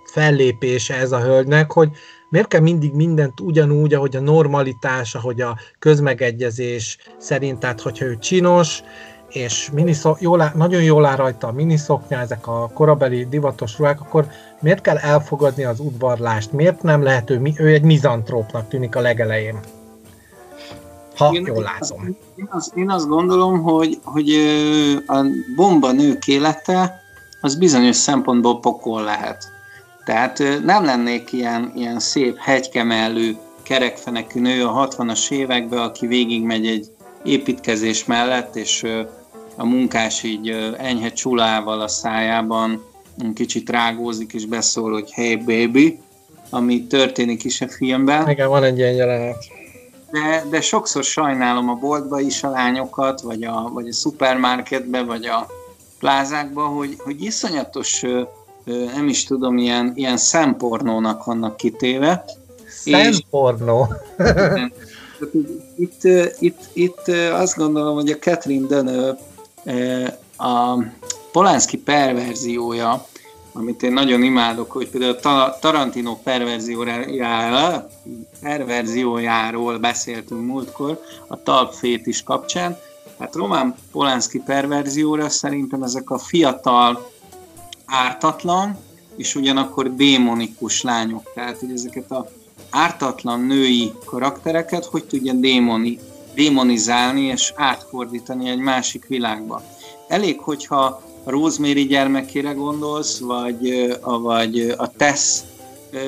fellépése 0.04 0.94
ez 0.94 1.12
a 1.12 1.20
hölgynek, 1.20 1.72
hogy 1.72 1.90
miért 2.30 2.48
kell 2.48 2.60
mindig 2.60 2.92
mindent 2.92 3.40
ugyanúgy, 3.40 3.94
ahogy 3.94 4.16
a 4.16 4.20
normalitás, 4.20 5.14
ahogy 5.14 5.40
a 5.40 5.58
közmegegyezés 5.78 6.98
szerint, 7.18 7.58
tehát 7.58 7.80
hogyha 7.80 8.04
ő 8.04 8.18
csinos, 8.18 8.82
és 9.28 9.70
miniszok, 9.70 10.20
jól 10.20 10.40
áll, 10.40 10.52
nagyon 10.54 10.82
jól 10.82 11.04
áll 11.04 11.16
rajta 11.16 11.46
a 11.46 11.52
miniszoknya, 11.52 12.18
ezek 12.18 12.46
a 12.46 12.70
korabeli 12.74 13.24
divatos 13.24 13.78
ruhák, 13.78 14.00
akkor 14.00 14.26
miért 14.62 14.80
kell 14.80 14.96
elfogadni 14.96 15.64
az 15.64 15.80
udvarlást? 15.80 16.52
Miért 16.52 16.82
nem 16.82 17.02
lehet 17.02 17.30
ő, 17.30 17.52
ő 17.56 17.66
egy 17.66 17.82
mizantrópnak 17.82 18.68
tűnik 18.68 18.96
a 18.96 19.00
legelején? 19.00 19.58
Ha 21.16 21.32
én, 21.32 21.46
jól 21.46 21.62
látom. 21.62 22.16
Én 22.36 22.46
azt, 22.50 22.76
én 22.76 22.90
azt 22.90 23.08
gondolom, 23.08 23.62
hogy, 23.62 23.98
hogy 24.04 24.30
a 25.06 25.24
bomba 25.56 25.92
nők 25.92 26.26
élete 26.26 27.00
az 27.40 27.54
bizonyos 27.54 27.96
szempontból 27.96 28.60
pokol 28.60 29.02
lehet. 29.02 29.44
Tehát 30.04 30.42
nem 30.64 30.84
lennék 30.84 31.32
ilyen, 31.32 31.72
ilyen 31.76 31.98
szép 31.98 32.38
hegykemellő 32.38 33.36
kerekfenekű 33.62 34.40
nő 34.40 34.66
a 34.66 34.88
60-as 34.88 35.30
években, 35.30 35.78
aki 35.78 36.06
végigmegy 36.06 36.66
egy 36.66 36.86
építkezés 37.22 38.04
mellett, 38.04 38.56
és 38.56 38.86
a 39.56 39.64
munkás 39.64 40.22
így 40.22 40.74
enyhe 40.78 41.12
csulával 41.12 41.80
a 41.80 41.88
szájában 41.88 42.84
kicsit 43.34 43.70
rágózik 43.70 44.32
és 44.32 44.46
beszól, 44.46 44.92
hogy 44.92 45.12
hey 45.12 45.36
baby, 45.36 45.98
ami 46.50 46.86
történik 46.86 47.44
is 47.44 47.60
a 47.60 47.68
filmben. 47.68 48.28
Igen, 48.28 48.48
van 48.48 48.62
egy 48.62 48.78
ilyen 48.78 48.92
jelenet. 48.92 49.44
De, 50.10 50.44
de 50.50 50.60
sokszor 50.60 51.04
sajnálom 51.04 51.68
a 51.68 51.74
boltba 51.74 52.20
is 52.20 52.42
a 52.42 52.50
lányokat, 52.50 53.20
vagy 53.20 53.42
a, 53.44 53.70
vagy 53.72 53.88
a 53.88 53.92
szupermarketbe, 53.92 55.02
vagy 55.02 55.26
a 55.26 55.46
plázákba, 55.98 56.62
hogy, 56.62 56.94
hogy 56.98 57.22
iszonyatos, 57.24 58.02
nem 58.94 59.08
is 59.08 59.24
tudom, 59.24 59.58
ilyen, 59.58 59.92
ilyen 59.94 60.16
szempornónak 60.16 61.24
vannak 61.24 61.56
kitéve. 61.56 62.24
Szempornó? 62.68 63.88
itt, 65.76 66.02
itt, 66.38 66.60
itt 66.72 67.08
azt 67.32 67.56
gondolom, 67.56 67.94
hogy 67.94 68.10
a 68.10 68.16
Catherine 68.16 68.66
Deneuve 68.66 70.18
a 70.36 70.78
Polanski 71.32 71.76
perverziója, 71.76 73.06
amit 73.52 73.82
én 73.82 73.92
nagyon 73.92 74.22
imádok, 74.22 74.72
hogy 74.72 74.88
például 74.88 75.40
a 75.40 75.58
Tarantino 75.60 76.16
perverziójáról, 76.16 77.90
perverziójáról 78.40 79.78
beszéltünk 79.78 80.46
múltkor, 80.46 81.00
a 81.26 81.42
talpfét 81.42 82.06
is 82.06 82.22
kapcsán. 82.22 82.78
Hát 83.18 83.34
Román 83.34 83.74
Polanski 83.92 84.38
perverzióra 84.38 85.28
szerintem 85.28 85.82
ezek 85.82 86.10
a 86.10 86.18
fiatal, 86.18 87.10
ártatlan, 87.86 88.78
és 89.16 89.34
ugyanakkor 89.34 89.94
démonikus 89.94 90.82
lányok. 90.82 91.30
Tehát, 91.34 91.58
hogy 91.58 91.70
ezeket 91.72 92.10
a 92.10 92.28
ártatlan 92.70 93.40
női 93.40 93.92
karaktereket 94.04 94.84
hogy 94.84 95.04
tudja 95.04 95.32
démoni, 95.32 95.98
démonizálni 96.34 97.20
és 97.20 97.52
átfordítani 97.56 98.48
egy 98.48 98.58
másik 98.58 99.06
világba. 99.06 99.62
Elég, 100.08 100.40
hogyha 100.40 101.02
Rosemary 101.24 101.86
gyermekére 101.86 102.52
gondolsz, 102.52 103.18
vagy, 103.18 103.96
vagy 104.02 104.74
a 104.76 104.90
Tess 104.90 105.40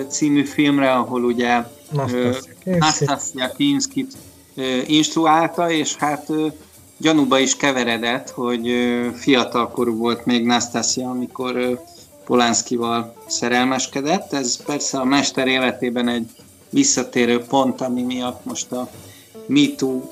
című 0.08 0.44
filmre, 0.44 0.92
ahol 0.92 1.24
ugye 1.24 1.62
Nastasia 2.64 3.52
Kinskit 3.56 4.12
instruálta, 4.86 5.70
és 5.70 5.96
hát 5.96 6.32
gyanúba 6.96 7.38
is 7.38 7.56
keveredett, 7.56 8.30
hogy 8.30 8.72
fiatalkorú 9.14 9.96
volt 9.96 10.26
még 10.26 10.44
Nastasia, 10.44 11.10
amikor 11.10 11.80
Polánszkival 12.24 13.14
szerelmeskedett. 13.26 14.32
Ez 14.32 14.56
persze 14.64 14.98
a 14.98 15.04
mester 15.04 15.46
életében 15.46 16.08
egy 16.08 16.30
visszatérő 16.70 17.40
pont, 17.40 17.80
ami 17.80 18.02
miatt 18.02 18.44
most 18.44 18.72
a 18.72 18.90
MeToo 19.46 20.02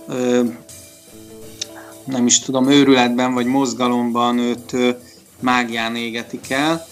nem 2.04 2.26
is 2.26 2.38
tudom, 2.38 2.70
őrületben 2.70 3.34
vagy 3.34 3.46
mozgalomban 3.46 4.38
őt 4.38 4.76
mágián 5.40 5.96
égetik 5.96 6.50
el. 6.50 6.86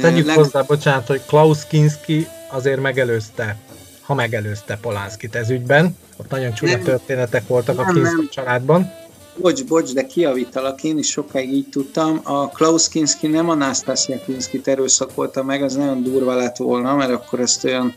Tegyük 0.00 0.26
Leg... 0.26 0.36
hozzá, 0.36 0.62
bocsánat, 0.62 1.06
hogy 1.06 1.20
Klaus 1.26 1.66
Kinski 1.66 2.26
azért 2.50 2.80
megelőzte, 2.80 3.56
ha 4.00 4.14
megelőzte 4.14 4.78
Polánszkit 4.80 5.34
ez 5.34 5.50
ügyben. 5.50 5.96
Ott 6.16 6.30
nagyon 6.30 6.54
csúnya 6.54 6.72
nem, 6.72 6.82
történetek 6.82 7.46
voltak 7.46 7.76
nem, 7.76 7.88
a 7.88 7.92
Kinski 7.92 8.16
nem. 8.16 8.28
családban. 8.30 8.92
Bocs, 9.36 9.64
bocs, 9.64 9.92
de 9.92 10.06
kiavítalak, 10.06 10.82
én 10.82 10.98
is 10.98 11.08
sokáig 11.10 11.52
így 11.52 11.68
tudtam. 11.68 12.20
A 12.22 12.48
Klaus 12.48 12.88
Kinski 12.88 13.26
nem 13.26 13.48
a 13.48 13.54
Nastasia 13.54 14.20
Kinski 14.24 14.60
erőszakolta 14.64 15.42
meg, 15.42 15.62
az 15.62 15.74
nagyon 15.74 16.02
durva 16.02 16.34
lett 16.34 16.56
volna, 16.56 16.94
mert 16.94 17.10
akkor 17.10 17.40
ezt 17.40 17.64
olyan 17.64 17.94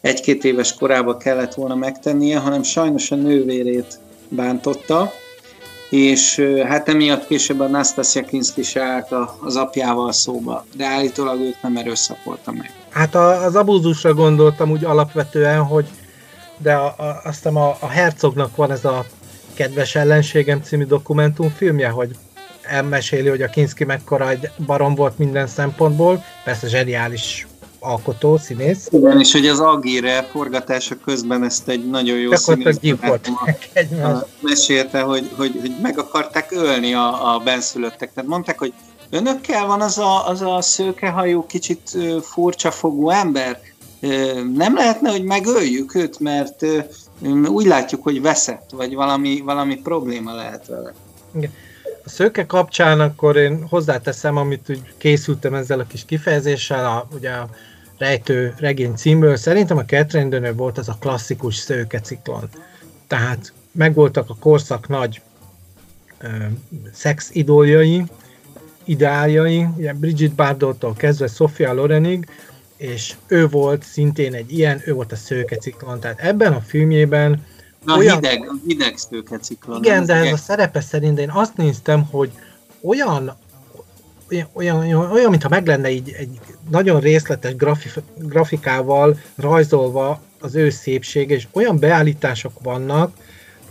egy-két 0.00 0.44
éves 0.44 0.74
korában 0.74 1.18
kellett 1.18 1.54
volna 1.54 1.74
megtennie, 1.74 2.38
hanem 2.38 2.62
sajnos 2.62 3.10
a 3.10 3.14
nővérét 3.14 3.98
bántotta, 4.28 5.12
és 5.90 6.44
hát 6.66 6.88
emiatt 6.88 7.26
később 7.26 7.60
a 7.60 7.66
Nastasia 7.66 8.24
Kinski 8.24 8.62
se 8.62 8.82
állt 8.82 9.08
az 9.40 9.56
apjával 9.56 10.12
szóba, 10.12 10.64
de 10.76 10.86
állítólag 10.86 11.40
őt 11.40 11.62
nem 11.62 11.76
erőszakolta 11.76 12.52
meg. 12.52 12.72
Hát 12.90 13.14
az 13.14 13.54
abúzusra 13.54 14.14
gondoltam 14.14 14.70
úgy 14.70 14.84
alapvetően, 14.84 15.62
hogy 15.62 15.86
de 16.58 16.74
a, 16.74 16.86
a, 16.86 17.20
aztán 17.24 17.56
a, 17.56 17.68
a 17.80 17.88
Herzognak 17.88 18.56
van 18.56 18.70
ez 18.70 18.84
a 18.84 19.04
Kedves 19.54 19.94
ellenségem 19.94 20.62
című 20.62 20.84
dokumentumfilmje, 20.84 21.88
hogy 21.88 22.16
elmeséli, 22.62 23.28
hogy 23.28 23.42
a 23.42 23.48
Kinski 23.48 23.84
mekkora 23.84 24.30
egy 24.30 24.50
barom 24.66 24.94
volt 24.94 25.18
minden 25.18 25.46
szempontból, 25.46 26.24
persze 26.44 26.68
zseniális 26.68 27.46
alkotó, 27.78 28.36
színész. 28.36 28.88
Igen, 28.90 29.20
és 29.20 29.32
hogy 29.32 29.46
az 29.46 29.60
Agire 29.60 30.22
forgatása 30.22 30.96
közben 31.04 31.44
ezt 31.44 31.68
egy 31.68 31.90
nagyon 31.90 32.18
jó 32.18 32.34
színész 32.34 32.78
mesélte, 34.40 35.00
hogy, 35.00 35.30
hogy, 35.36 35.58
hogy 35.60 35.74
meg 35.82 35.98
akarták 35.98 36.52
ölni 36.52 36.94
a, 36.94 37.34
a 37.34 37.38
benszülöttek. 37.38 38.12
Tehát 38.12 38.30
mondták, 38.30 38.58
hogy 38.58 38.72
önökkel 39.10 39.66
van 39.66 39.80
az 39.80 39.98
a, 39.98 40.28
az 40.28 40.40
a 40.40 40.60
szőkehajú, 40.60 41.46
kicsit 41.46 41.98
furcsa 42.22 42.70
fogú 42.70 43.10
ember? 43.10 43.60
Nem 44.54 44.74
lehetne, 44.74 45.10
hogy 45.10 45.24
megöljük 45.24 45.94
őt, 45.94 46.18
mert 46.20 46.66
úgy 47.46 47.66
látjuk, 47.66 48.02
hogy 48.02 48.22
veszett, 48.22 48.70
vagy 48.72 48.94
valami, 48.94 49.40
valami 49.44 49.76
probléma 49.76 50.34
lehet 50.34 50.66
vele. 50.66 50.92
Igen. 51.36 51.52
A 52.04 52.10
szőke 52.10 52.46
kapcsán 52.46 53.00
akkor 53.00 53.36
én 53.36 53.66
hozzáteszem, 53.70 54.36
amit 54.36 54.70
úgy 54.70 54.82
készültem 54.98 55.54
ezzel 55.54 55.80
a 55.80 55.86
kis 55.86 56.04
kifejezéssel, 56.04 56.86
a, 56.86 57.08
ugye 57.14 57.30
a 57.30 57.48
rejtő 57.98 58.54
regény 58.58 58.94
címből, 58.94 59.36
szerintem 59.36 59.76
a 59.76 59.84
Catherine 59.84 60.52
volt 60.52 60.78
az 60.78 60.88
a 60.88 60.96
klasszikus 61.00 61.56
szőke 61.56 62.00
ciklon. 62.00 62.48
Tehát 63.06 63.52
megvoltak 63.72 64.30
a 64.30 64.36
korszak 64.40 64.88
nagy 64.88 65.20
ö, 66.18 66.26
szex 66.92 67.30
idoljai, 67.32 68.04
ideáljai, 68.84 69.66
ugye 69.76 69.92
Bridget 69.92 70.32
Bardot-tól 70.32 70.94
kezdve 70.94 71.26
Sofia 71.26 71.72
Lorenig, 71.72 72.28
és 72.76 73.14
ő 73.26 73.48
volt 73.48 73.82
szintén 73.82 74.34
egy 74.34 74.52
ilyen, 74.52 74.82
ő 74.84 74.92
volt 74.92 75.12
a 75.12 75.16
szőke 75.16 75.56
ciklon. 75.56 76.00
Tehát 76.00 76.20
ebben 76.20 76.52
a 76.52 76.60
filmjében 76.60 77.46
Na, 77.84 77.96
olyan... 77.96 78.14
hideg, 78.14 78.50
hideg 78.66 78.96
szőke 78.96 79.38
ciklon. 79.38 79.84
Igen, 79.84 80.06
de 80.06 80.14
ez 80.14 80.32
a 80.32 80.36
szerepe 80.36 80.80
szerint 80.80 81.18
én 81.18 81.30
azt 81.30 81.56
néztem, 81.56 82.04
hogy 82.04 82.30
olyan 82.82 83.36
olyan, 84.52 84.78
olyan, 84.78 85.10
olyan 85.10 85.30
mintha 85.30 85.48
meg 85.48 85.66
lenne 85.66 85.90
így 85.90 86.10
egy 86.10 86.40
nagyon 86.70 87.00
részletes 87.00 87.56
grafi, 87.56 87.88
grafikával 88.16 89.18
rajzolva 89.36 90.20
az 90.40 90.54
ő 90.54 90.70
szépsége, 90.70 91.34
és 91.34 91.46
olyan 91.52 91.78
beállítások 91.78 92.52
vannak, 92.62 93.16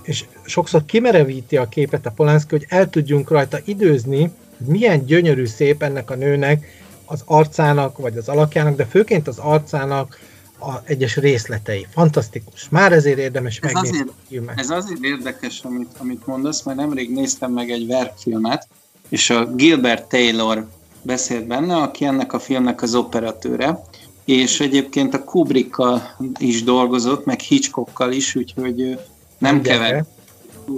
és 0.03 0.25
sokszor 0.45 0.85
kimerevíti 0.85 1.57
a 1.57 1.69
képet 1.69 2.05
a 2.05 2.11
Polanski, 2.11 2.55
hogy 2.55 2.65
el 2.69 2.89
tudjunk 2.89 3.29
rajta 3.29 3.57
időzni, 3.65 4.31
hogy 4.57 4.67
milyen 4.67 5.05
gyönyörű 5.05 5.45
szép 5.45 5.83
ennek 5.83 6.11
a 6.11 6.15
nőnek 6.15 6.65
az 7.05 7.21
arcának, 7.25 7.97
vagy 7.97 8.17
az 8.17 8.27
alakjának, 8.27 8.75
de 8.75 8.85
főként 8.85 9.27
az 9.27 9.37
arcának 9.37 10.19
a 10.59 10.75
egyes 10.83 11.15
részletei. 11.15 11.87
Fantasztikus. 11.89 12.69
Már 12.69 12.91
ezért 12.91 13.17
érdemes 13.17 13.59
ez 13.59 13.71
azért, 13.73 14.13
Ez 14.55 14.69
azért 14.69 15.03
érdekes, 15.03 15.61
amit, 15.63 15.89
amit 15.97 16.25
mondasz, 16.25 16.63
mert 16.63 16.77
nemrég 16.77 17.11
néztem 17.11 17.51
meg 17.51 17.69
egy 17.69 17.87
verkfilmet, 17.87 18.67
és 19.09 19.29
a 19.29 19.45
Gilbert 19.45 20.09
Taylor 20.09 20.67
beszélt 21.01 21.47
benne, 21.47 21.75
aki 21.75 22.05
ennek 22.05 22.33
a 22.33 22.39
filmnek 22.39 22.81
az 22.81 22.95
operatőre, 22.95 23.81
és 24.25 24.59
egyébként 24.59 25.13
a 25.13 25.23
Kubrickkal 25.23 26.15
is 26.37 26.63
dolgozott, 26.63 27.25
meg 27.25 27.39
Hitchcockkal 27.39 28.11
is, 28.11 28.35
úgyhogy 28.35 28.99
nem 29.37 29.61
kever 29.61 30.05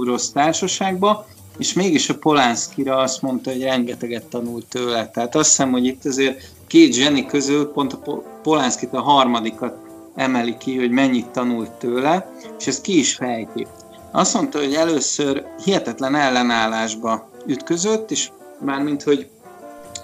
rossz 0.05 0.27
társaságba, 0.27 1.27
és 1.57 1.73
mégis 1.73 2.09
a 2.09 2.17
Polánszkira 2.17 2.97
azt 2.97 3.21
mondta, 3.21 3.51
hogy 3.51 3.61
rengeteget 3.61 4.25
tanult 4.25 4.65
tőle. 4.65 5.09
Tehát 5.09 5.35
azt 5.35 5.49
hiszem, 5.49 5.71
hogy 5.71 5.85
itt 5.85 6.05
azért 6.05 6.51
két 6.67 6.93
zseni 6.93 7.25
közül 7.25 7.71
pont 7.71 7.93
a 7.93 7.97
Polánszkit 8.43 8.93
a 8.93 9.01
harmadikat 9.01 9.77
emeli 10.15 10.57
ki, 10.57 10.77
hogy 10.77 10.91
mennyit 10.91 11.27
tanult 11.27 11.71
tőle, 11.71 12.31
és 12.59 12.67
ezt 12.67 12.81
ki 12.81 12.99
is 12.99 13.15
fejti. 13.15 13.67
Azt 14.11 14.33
mondta, 14.33 14.59
hogy 14.59 14.73
először 14.73 15.45
hihetetlen 15.63 16.15
ellenállásba 16.15 17.29
ütközött, 17.45 18.11
és 18.11 18.29
mármint, 18.59 19.03
hogy 19.03 19.29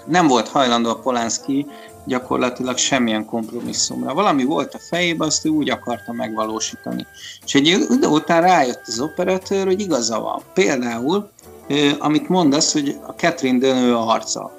nem 0.06 0.26
volt 0.26 0.48
hajlandó 0.48 0.90
a 0.90 0.98
Polánszki 0.98 1.66
gyakorlatilag 2.06 2.76
semmilyen 2.76 3.24
kompromisszumra. 3.24 4.14
Valami 4.14 4.44
volt 4.44 4.74
a 4.74 4.78
fejében, 4.78 5.26
azt 5.26 5.44
ő 5.44 5.48
úgy 5.48 5.70
akarta 5.70 6.12
megvalósítani. 6.12 7.06
És 7.44 7.54
egy 7.54 7.66
idő 7.66 8.06
után 8.06 8.40
rájött 8.40 8.82
az 8.86 9.00
operatőr, 9.00 9.66
hogy 9.66 9.80
igaza 9.80 10.20
van. 10.20 10.42
Például, 10.54 11.30
amit 11.98 12.28
mondasz, 12.28 12.72
hogy 12.72 12.98
a 13.06 13.12
Catherine 13.12 13.58
Dönő 13.58 13.94
arca. 13.94 14.50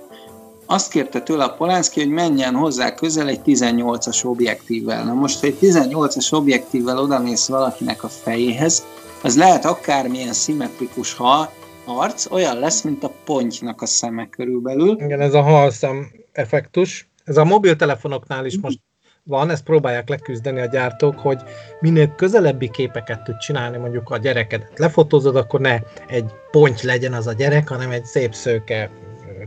Azt 0.66 0.90
kérte 0.90 1.22
tőle 1.22 1.44
a 1.44 1.54
Polánszki, 1.54 2.00
hogy 2.00 2.10
menjen 2.10 2.56
hozzá 2.56 2.94
közel 2.94 3.28
egy 3.28 3.42
18-as 3.46 4.26
objektívvel. 4.26 5.04
Na 5.04 5.14
most, 5.14 5.40
ha 5.40 5.48
egy 5.48 5.58
18-as 5.62 6.34
objektívvel 6.34 6.98
odamész 6.98 7.48
valakinek 7.48 8.04
a 8.04 8.10
fejéhez, 8.10 8.84
az 9.24 9.38
lehet 9.38 9.66
akármilyen 9.66 10.34
szimmetrikus 10.34 11.14
ha 11.14 11.52
arc, 11.88 12.32
olyan 12.32 12.60
lesz, 12.60 12.82
mint 12.82 13.04
a 13.04 13.12
pontynak 13.26 13.82
a 13.82 13.86
szeme 13.86 14.30
körülbelül. 14.30 14.96
Igen, 15.00 15.22
ez 15.22 15.34
a 15.34 15.42
halszem 15.42 16.12
effektus. 16.32 17.10
Ez 17.24 17.38
a 17.38 17.44
mobiltelefonoknál 17.44 18.46
is 18.46 18.60
most 18.60 18.80
van, 19.24 19.50
ezt 19.50 19.64
próbálják 19.64 20.10
leküzdeni 20.10 20.60
a 20.60 20.66
gyártók, 20.66 21.20
hogy 21.20 21.40
minél 21.80 22.16
közelebbi 22.16 22.70
képeket 22.70 23.24
tud 23.24 23.38
csinálni, 23.38 23.78
mondjuk 23.78 24.10
a 24.10 24.18
gyerekedet 24.18 24.80
lefotózod, 24.80 25.36
akkor 25.36 25.60
ne 25.60 25.80
egy 26.08 26.32
ponty 26.52 26.82
legyen 26.84 27.14
az 27.14 27.28
a 27.28 27.34
gyerek, 27.34 27.68
hanem 27.68 27.92
egy 27.92 28.06
szép 28.06 28.34
szőke 28.34 28.90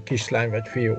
kislány 0.05 0.51
vagy 0.51 0.69
fiú. 0.69 0.95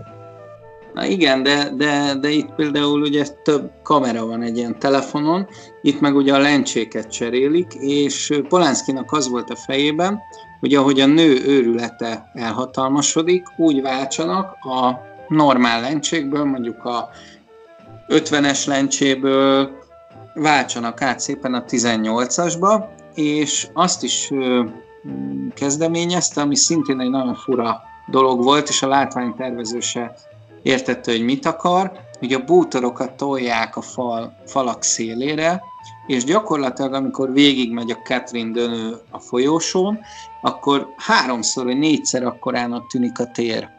Na 0.93 1.05
igen, 1.05 1.43
de, 1.43 1.69
de, 1.77 2.15
de 2.21 2.29
itt 2.29 2.55
például 2.55 3.01
ugye 3.01 3.25
több 3.43 3.71
kamera 3.83 4.25
van 4.25 4.41
egy 4.41 4.57
ilyen 4.57 4.79
telefonon, 4.79 5.47
itt 5.81 5.99
meg 5.99 6.15
ugye 6.15 6.33
a 6.33 6.39
lencséket 6.39 7.11
cserélik, 7.11 7.73
és 7.73 8.41
Polánszkinak 8.47 9.11
az 9.11 9.29
volt 9.29 9.49
a 9.49 9.55
fejében, 9.55 10.19
hogy 10.61 10.73
ahogy 10.73 10.99
a 10.99 11.05
nő 11.05 11.43
őrülete 11.45 12.31
elhatalmasodik, 12.33 13.47
úgy 13.57 13.81
váltsanak 13.81 14.51
a 14.51 14.99
normál 15.27 15.81
lencsékből, 15.81 16.43
mondjuk 16.43 16.85
a 16.85 17.09
50-es 18.07 18.67
lencséből 18.67 19.69
váltsanak 20.33 21.01
át 21.01 21.19
szépen 21.19 21.53
a 21.53 21.63
18-asba, 21.63 22.83
és 23.13 23.67
azt 23.73 24.03
is 24.03 24.29
kezdeményezte, 25.53 26.41
ami 26.41 26.55
szintén 26.55 26.99
egy 26.99 27.09
nagyon 27.09 27.35
fura 27.35 27.81
dolog 28.07 28.43
volt, 28.43 28.69
és 28.69 28.81
a 28.81 28.87
látványtervező 28.87 29.79
se 29.79 30.15
értette, 30.61 31.11
hogy 31.11 31.23
mit 31.23 31.45
akar, 31.45 31.91
hogy 32.19 32.33
a 32.33 32.43
bútorokat 32.43 33.11
tolják 33.11 33.75
a 33.75 33.81
fal, 33.81 34.33
falak 34.45 34.83
szélére, 34.83 35.61
és 36.11 36.23
gyakorlatilag, 36.23 36.93
amikor 36.93 37.33
végigmegy 37.33 37.91
a 37.91 38.01
Catherine 38.03 38.51
dönő 38.51 38.95
a 39.09 39.19
folyósón, 39.19 39.99
akkor 40.41 40.87
háromszor 40.97 41.65
vagy 41.65 41.77
négyszer 41.77 42.23
akkorának 42.23 42.87
tűnik 42.87 43.19
a 43.19 43.31
tér. 43.31 43.69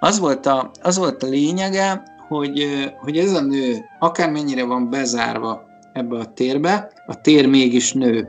Az 0.00 0.18
volt 0.18 0.46
a, 0.46 0.70
az 0.82 0.98
volt 0.98 1.22
a 1.22 1.26
lényege, 1.26 2.02
hogy, 2.28 2.66
hogy 2.98 3.18
ez 3.18 3.32
a 3.32 3.40
nő 3.40 3.84
akármennyire 3.98 4.64
van 4.64 4.90
bezárva 4.90 5.66
ebbe 5.92 6.18
a 6.18 6.32
térbe, 6.32 6.90
a 7.06 7.20
tér 7.20 7.48
mégis 7.48 7.92
nő. 7.92 8.28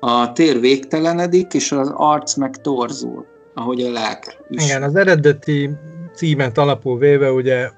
A 0.00 0.32
tér 0.32 0.60
végtelenedik, 0.60 1.54
és 1.54 1.72
az 1.72 1.92
arc 1.94 2.34
meg 2.34 2.60
torzul, 2.60 3.26
ahogy 3.54 3.82
a 3.82 3.90
lelk 3.90 4.36
is. 4.48 4.64
Igen, 4.64 4.82
az 4.82 4.96
eredeti 4.96 5.70
címet 6.14 6.58
alapul 6.58 6.98
véve, 6.98 7.32
ugye 7.32 7.70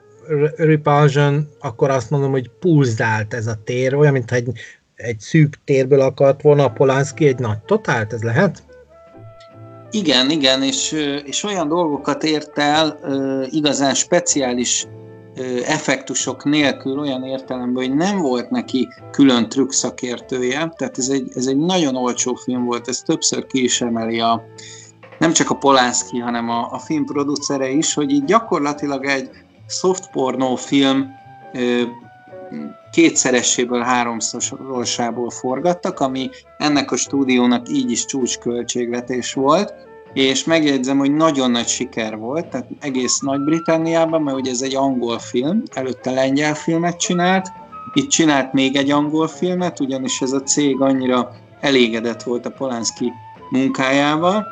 Repulsion, 0.56 1.48
akkor 1.60 1.90
azt 1.90 2.10
mondom, 2.10 2.30
hogy 2.30 2.50
pulzált 2.60 3.34
ez 3.34 3.46
a 3.46 3.58
tér, 3.64 3.94
olyan, 3.94 4.12
mintha 4.12 4.36
egy, 4.36 4.50
egy 4.98 5.20
szűk 5.20 5.58
térből 5.64 6.00
akart 6.00 6.42
volna 6.42 6.64
a 6.64 6.70
Polanski 6.70 7.26
egy 7.26 7.38
nagy 7.38 7.58
totált, 7.58 8.12
ez 8.12 8.22
lehet? 8.22 8.62
Igen, 9.90 10.30
igen, 10.30 10.62
és, 10.62 10.92
és 11.24 11.42
olyan 11.42 11.68
dolgokat 11.68 12.24
ért 12.24 12.58
el 12.58 12.98
igazán 13.50 13.94
speciális 13.94 14.86
effektusok 15.66 16.44
nélkül 16.44 16.98
olyan 16.98 17.24
értelemben, 17.24 17.84
hogy 17.84 17.94
nem 17.94 18.18
volt 18.18 18.50
neki 18.50 18.88
külön 19.10 19.48
trükk 19.48 19.70
szakértője, 19.70 20.72
tehát 20.76 20.98
ez 20.98 21.08
egy, 21.08 21.30
ez 21.34 21.46
egy 21.46 21.56
nagyon 21.56 21.96
olcsó 21.96 22.34
film 22.34 22.64
volt, 22.64 22.88
ez 22.88 23.00
többször 23.00 23.46
ki 23.46 23.62
is 23.62 23.80
emeli 23.80 24.20
a, 24.20 24.44
nem 25.18 25.32
csak 25.32 25.50
a 25.50 25.54
Polánszki, 25.54 26.18
hanem 26.18 26.48
a, 26.48 26.68
a 26.72 26.78
film 26.78 27.04
producere 27.04 27.68
is, 27.68 27.94
hogy 27.94 28.10
így 28.10 28.24
gyakorlatilag 28.24 29.04
egy 29.04 29.30
soft 29.66 30.10
pornó 30.10 30.56
film 30.56 31.06
kétszereséből, 32.98 33.80
háromszorosából 33.80 35.30
forgattak, 35.30 36.00
ami 36.00 36.30
ennek 36.56 36.90
a 36.90 36.96
stúdiónak 36.96 37.68
így 37.68 37.90
is 37.90 38.04
csúcsköltségvetés 38.04 39.32
volt, 39.32 39.74
és 40.12 40.44
megjegyzem, 40.44 40.98
hogy 40.98 41.14
nagyon 41.14 41.50
nagy 41.50 41.66
siker 41.66 42.16
volt, 42.16 42.46
tehát 42.46 42.68
egész 42.80 43.18
Nagy-Britanniában, 43.18 44.22
mert 44.22 44.36
ugye 44.36 44.50
ez 44.50 44.62
egy 44.62 44.74
angol 44.74 45.18
film, 45.18 45.62
előtte 45.74 46.10
lengyel 46.10 46.54
filmet 46.54 46.96
csinált, 46.96 47.52
itt 47.94 48.08
csinált 48.08 48.52
még 48.52 48.76
egy 48.76 48.90
angol 48.90 49.28
filmet, 49.28 49.80
ugyanis 49.80 50.20
ez 50.20 50.32
a 50.32 50.42
cég 50.42 50.80
annyira 50.80 51.30
elégedett 51.60 52.22
volt 52.22 52.46
a 52.46 52.50
Polanski 52.50 53.12
munkájával, 53.50 54.46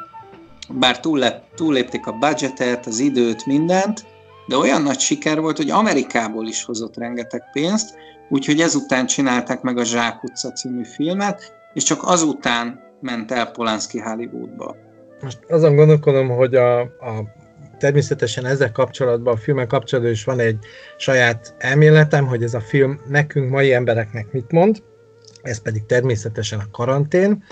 bár 0.70 1.00
túllép, 1.00 1.34
túllépték 1.54 2.06
a 2.06 2.12
budgetet, 2.12 2.86
az 2.86 2.98
időt, 2.98 3.46
mindent, 3.46 4.04
de 4.46 4.56
olyan 4.56 4.82
nagy 4.82 4.98
siker 4.98 5.40
volt, 5.40 5.56
hogy 5.56 5.70
Amerikából 5.70 6.46
is 6.46 6.64
hozott 6.64 6.96
rengeteg 6.96 7.42
pénzt, 7.52 7.94
úgyhogy 8.28 8.60
ezután 8.60 9.06
csinálták 9.06 9.62
meg 9.62 9.78
a 9.78 9.84
Zsák 9.84 10.22
utca 10.22 10.52
című 10.52 10.84
filmet, 10.84 11.52
és 11.72 11.82
csak 11.82 12.02
azután 12.02 12.80
ment 13.00 13.30
el 13.30 13.50
Polanski 13.50 13.98
Hollywoodba. 13.98 14.76
Most 15.22 15.38
azon 15.48 15.76
gondolkodom, 15.76 16.28
hogy 16.28 16.54
a, 16.54 16.80
a 16.80 17.34
természetesen 17.78 18.44
ezzel 18.44 18.72
kapcsolatban, 18.72 19.34
a 19.34 19.36
filmek 19.36 19.66
kapcsolatban 19.66 20.12
is 20.12 20.24
van 20.24 20.40
egy 20.40 20.58
saját 20.96 21.54
elméletem, 21.58 22.26
hogy 22.26 22.42
ez 22.42 22.54
a 22.54 22.60
film 22.60 23.00
nekünk, 23.08 23.50
mai 23.50 23.72
embereknek 23.72 24.32
mit 24.32 24.50
mond, 24.50 24.82
ez 25.42 25.62
pedig 25.62 25.86
természetesen 25.86 26.58
a 26.58 26.70
karantén, 26.70 27.44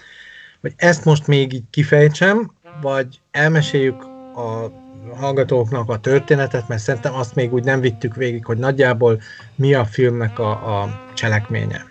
hogy 0.60 0.72
ezt 0.76 1.04
most 1.04 1.26
még 1.26 1.52
így 1.52 1.64
kifejtsem, 1.70 2.52
vagy 2.80 3.20
elmeséljük 3.30 4.02
a 4.36 4.72
hallgatóknak 5.16 5.88
a 5.88 5.98
történetet, 5.98 6.68
mert 6.68 6.80
szerintem 6.82 7.14
azt 7.14 7.34
még 7.34 7.52
úgy 7.52 7.64
nem 7.64 7.80
vittük 7.80 8.14
végig, 8.14 8.44
hogy 8.44 8.58
nagyjából 8.58 9.20
mi 9.54 9.74
a 9.74 9.84
filmnek 9.84 10.38
a, 10.38 10.50
a 10.50 11.00
cselekménye. 11.14 11.84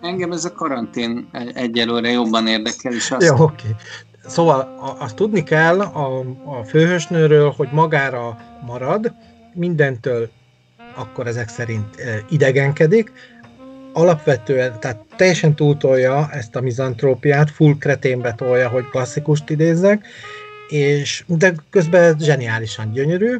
Engem 0.00 0.32
ez 0.32 0.44
a 0.44 0.52
karantén 0.52 1.28
egyelőre 1.54 2.10
jobban 2.10 2.46
érdekel, 2.46 2.92
és 2.92 3.10
azt... 3.10 3.26
Jó, 3.26 3.34
oké. 3.34 3.42
Okay. 3.42 3.76
Szóval 4.26 4.78
azt 4.98 5.14
tudni 5.14 5.42
kell 5.42 5.80
a, 5.80 6.18
a 6.44 6.64
főhősnőről, 6.64 7.50
hogy 7.56 7.68
magára 7.72 8.38
marad, 8.66 9.12
mindentől 9.54 10.30
akkor 10.94 11.26
ezek 11.26 11.48
szerint 11.48 11.96
idegenkedik, 12.28 13.12
alapvetően, 13.92 14.80
tehát 14.80 15.04
teljesen 15.16 15.54
túltolja 15.54 16.28
ezt 16.30 16.56
a 16.56 16.60
mizantrópiát, 16.60 17.50
full 17.50 17.74
kreténbe 17.78 18.34
tolja, 18.34 18.68
hogy 18.68 18.88
klasszikust 18.88 19.50
idézzek, 19.50 20.06
és, 20.68 21.24
de 21.26 21.54
közben 21.70 22.16
zseniálisan 22.18 22.92
gyönyörű, 22.92 23.36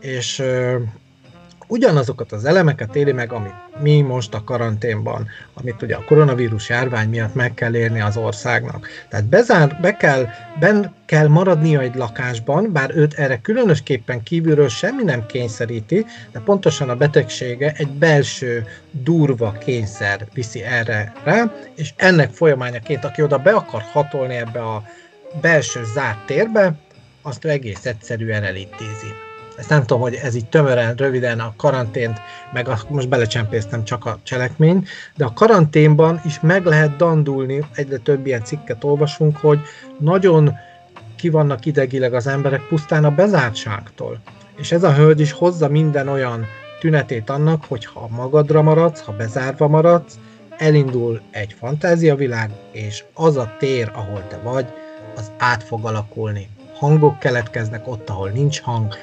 és 0.00 0.42
ugyanazokat 1.66 2.32
az 2.32 2.44
elemeket 2.44 2.96
éli 2.96 3.12
meg, 3.12 3.32
amit 3.32 3.54
mi 3.82 4.00
most 4.00 4.34
a 4.34 4.44
karanténban, 4.44 5.28
amit 5.54 5.82
ugye 5.82 5.94
a 5.94 6.04
koronavírus 6.04 6.68
járvány 6.68 7.08
miatt 7.08 7.34
meg 7.34 7.54
kell 7.54 7.74
érni 7.74 8.00
az 8.00 8.16
országnak. 8.16 8.88
Tehát 9.08 9.26
bezár, 9.26 9.78
be 9.80 9.96
kell, 9.96 10.26
ben 10.60 10.94
kell 11.04 11.28
maradnia 11.28 11.80
egy 11.80 11.94
lakásban, 11.94 12.72
bár 12.72 12.96
őt 12.96 13.14
erre 13.14 13.40
különösképpen 13.40 14.22
kívülről 14.22 14.68
semmi 14.68 15.02
nem 15.02 15.26
kényszeríti, 15.26 16.06
de 16.32 16.40
pontosan 16.40 16.88
a 16.88 16.96
betegsége 16.96 17.72
egy 17.76 17.90
belső 17.90 18.66
durva 18.90 19.52
kényszer 19.52 20.26
viszi 20.34 20.62
erre 20.62 21.12
rá, 21.24 21.52
és 21.74 21.92
ennek 21.96 22.30
folyamányaként, 22.30 23.04
aki 23.04 23.22
oda 23.22 23.38
be 23.38 23.52
akar 23.52 23.82
hatolni 23.82 24.34
ebbe 24.34 24.60
a 24.60 24.82
belső 25.40 25.84
zárt 25.94 26.26
térbe, 26.26 26.74
azt 27.22 27.44
egész 27.44 27.86
egyszerűen 27.86 28.42
elintézi. 28.42 29.14
Ezt 29.56 29.68
nem 29.68 29.80
tudom, 29.80 30.00
hogy 30.00 30.14
ez 30.14 30.34
így 30.34 30.48
tömören, 30.48 30.94
röviden 30.94 31.40
a 31.40 31.54
karantént, 31.56 32.20
meg 32.52 32.68
a, 32.68 32.78
most 32.88 33.08
belecsempésztem 33.08 33.84
csak 33.84 34.04
a 34.04 34.18
cselekményt, 34.22 34.88
de 35.16 35.24
a 35.24 35.32
karanténban 35.32 36.20
is 36.24 36.40
meg 36.40 36.64
lehet 36.64 36.96
dandulni, 36.96 37.64
egyre 37.74 37.96
több 37.96 38.26
ilyen 38.26 38.44
cikket 38.44 38.84
olvasunk, 38.84 39.36
hogy 39.36 39.60
nagyon 39.98 40.54
ki 41.16 41.28
vannak 41.28 41.66
idegileg 41.66 42.14
az 42.14 42.26
emberek 42.26 42.62
pusztán 42.68 43.04
a 43.04 43.10
bezártságtól. 43.10 44.20
És 44.56 44.72
ez 44.72 44.82
a 44.82 44.94
hölgy 44.94 45.20
is 45.20 45.32
hozza 45.32 45.68
minden 45.68 46.08
olyan 46.08 46.46
tünetét 46.80 47.30
annak, 47.30 47.64
hogy 47.64 47.84
ha 47.84 48.08
magadra 48.10 48.62
maradsz, 48.62 49.00
ha 49.00 49.12
bezárva 49.12 49.68
maradsz, 49.68 50.18
elindul 50.56 51.20
egy 51.30 51.52
fantáziavilág, 51.58 52.50
és 52.72 53.04
az 53.14 53.36
a 53.36 53.54
tér, 53.58 53.90
ahol 53.94 54.26
te 54.28 54.38
vagy, 54.42 54.66
az 55.16 55.30
át 55.38 55.62
fog 55.62 55.84
alakulni. 55.84 56.48
Hangok 56.74 57.18
keletkeznek 57.18 57.88
ott, 57.88 58.10
ahol 58.10 58.30
nincs 58.30 58.60
hang, 58.60 58.94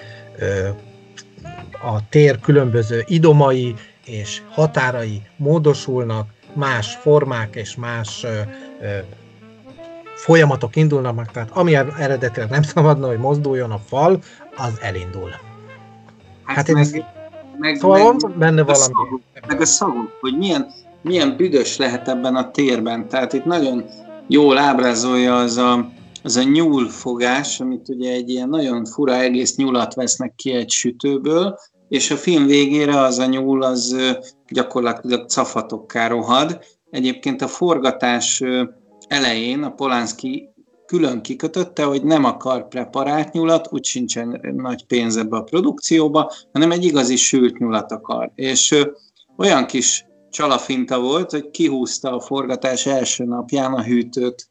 a 1.83 2.09
tér 2.09 2.39
különböző 2.39 3.03
idomai 3.07 3.75
és 4.05 4.41
határai 4.51 5.21
módosulnak, 5.35 6.29
más 6.53 6.95
formák 6.95 7.55
és 7.55 7.75
más 7.75 8.25
folyamatok 10.15 10.75
indulnak 10.75 11.15
meg, 11.15 11.31
tehát 11.31 11.49
ami 11.51 11.75
eredetileg 11.75 12.49
nem 12.49 12.61
szabadna, 12.61 13.07
hogy 13.07 13.17
mozduljon 13.17 13.71
a 13.71 13.79
fal, 13.87 14.19
az 14.55 14.73
elindul. 14.81 15.29
Hát, 16.43 16.55
hát 16.55 16.67
meg, 16.67 16.81
ez, 16.81 16.93
meg, 17.57 17.75
szóval 17.75 18.15
meg, 18.21 18.37
benne 18.37 18.61
valami. 18.61 18.71
A 18.71 18.75
szagok, 18.75 19.21
meg 19.47 19.61
a 19.61 19.65
szagok, 19.65 20.17
hogy 20.21 20.37
milyen, 20.37 20.67
milyen 21.01 21.35
büdös 21.35 21.77
lehet 21.77 22.07
ebben 22.07 22.35
a 22.35 22.51
térben. 22.51 23.07
Tehát 23.07 23.33
itt 23.33 23.45
nagyon 23.45 23.85
jól 24.27 24.57
ábrázolja 24.57 25.35
az 25.35 25.57
a, 25.57 25.89
az 26.23 26.35
a 26.35 26.43
nyúlfogás, 26.43 27.59
amit 27.59 27.89
ugye 27.89 28.11
egy 28.11 28.29
ilyen 28.29 28.49
nagyon 28.49 28.85
fura 28.85 29.15
egész 29.15 29.55
nyulat 29.55 29.93
vesznek 29.93 30.35
ki 30.35 30.51
egy 30.51 30.69
sütőből, 30.69 31.57
és 31.89 32.11
a 32.11 32.15
film 32.15 32.45
végére 32.45 32.99
az 32.99 33.17
a 33.17 33.25
nyúl 33.25 33.63
az 33.63 33.95
gyakorlatilag 34.47 35.27
cafatokká 35.27 36.07
rohad. 36.07 36.59
Egyébként 36.89 37.41
a 37.41 37.47
forgatás 37.47 38.43
elején 39.07 39.63
a 39.63 39.71
Polanski 39.71 40.49
külön 40.85 41.21
kikötötte, 41.21 41.83
hogy 41.83 42.03
nem 42.03 42.23
akar 42.23 42.67
preparált 42.67 43.31
nyulat, 43.31 43.67
úgy 43.71 43.85
sincsen 43.85 44.53
nagy 44.55 44.85
pénz 44.85 45.17
ebbe 45.17 45.37
a 45.37 45.43
produkcióba, 45.43 46.31
hanem 46.51 46.71
egy 46.71 46.85
igazi 46.85 47.15
sült 47.15 47.57
nyulat 47.57 47.91
akar. 47.91 48.31
És 48.35 48.75
olyan 49.37 49.65
kis 49.65 50.05
csalafinta 50.29 50.99
volt, 50.99 51.31
hogy 51.31 51.49
kihúzta 51.49 52.15
a 52.15 52.19
forgatás 52.19 52.85
első 52.85 53.23
napján 53.23 53.73
a 53.73 53.83
hűtőt 53.83 54.47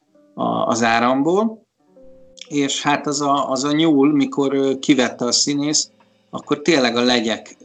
az 0.65 0.83
áramból, 0.83 1.62
és 2.49 2.83
hát 2.83 3.07
az 3.07 3.21
a, 3.21 3.51
az 3.51 3.65
a 3.65 3.73
nyúl, 3.73 4.13
mikor 4.13 4.79
kivette 4.79 5.25
a 5.25 5.33
színész, 5.33 5.91
akkor 6.31 6.63
tényleg 6.63 6.97
a 6.97 7.03
legyek 7.03 7.57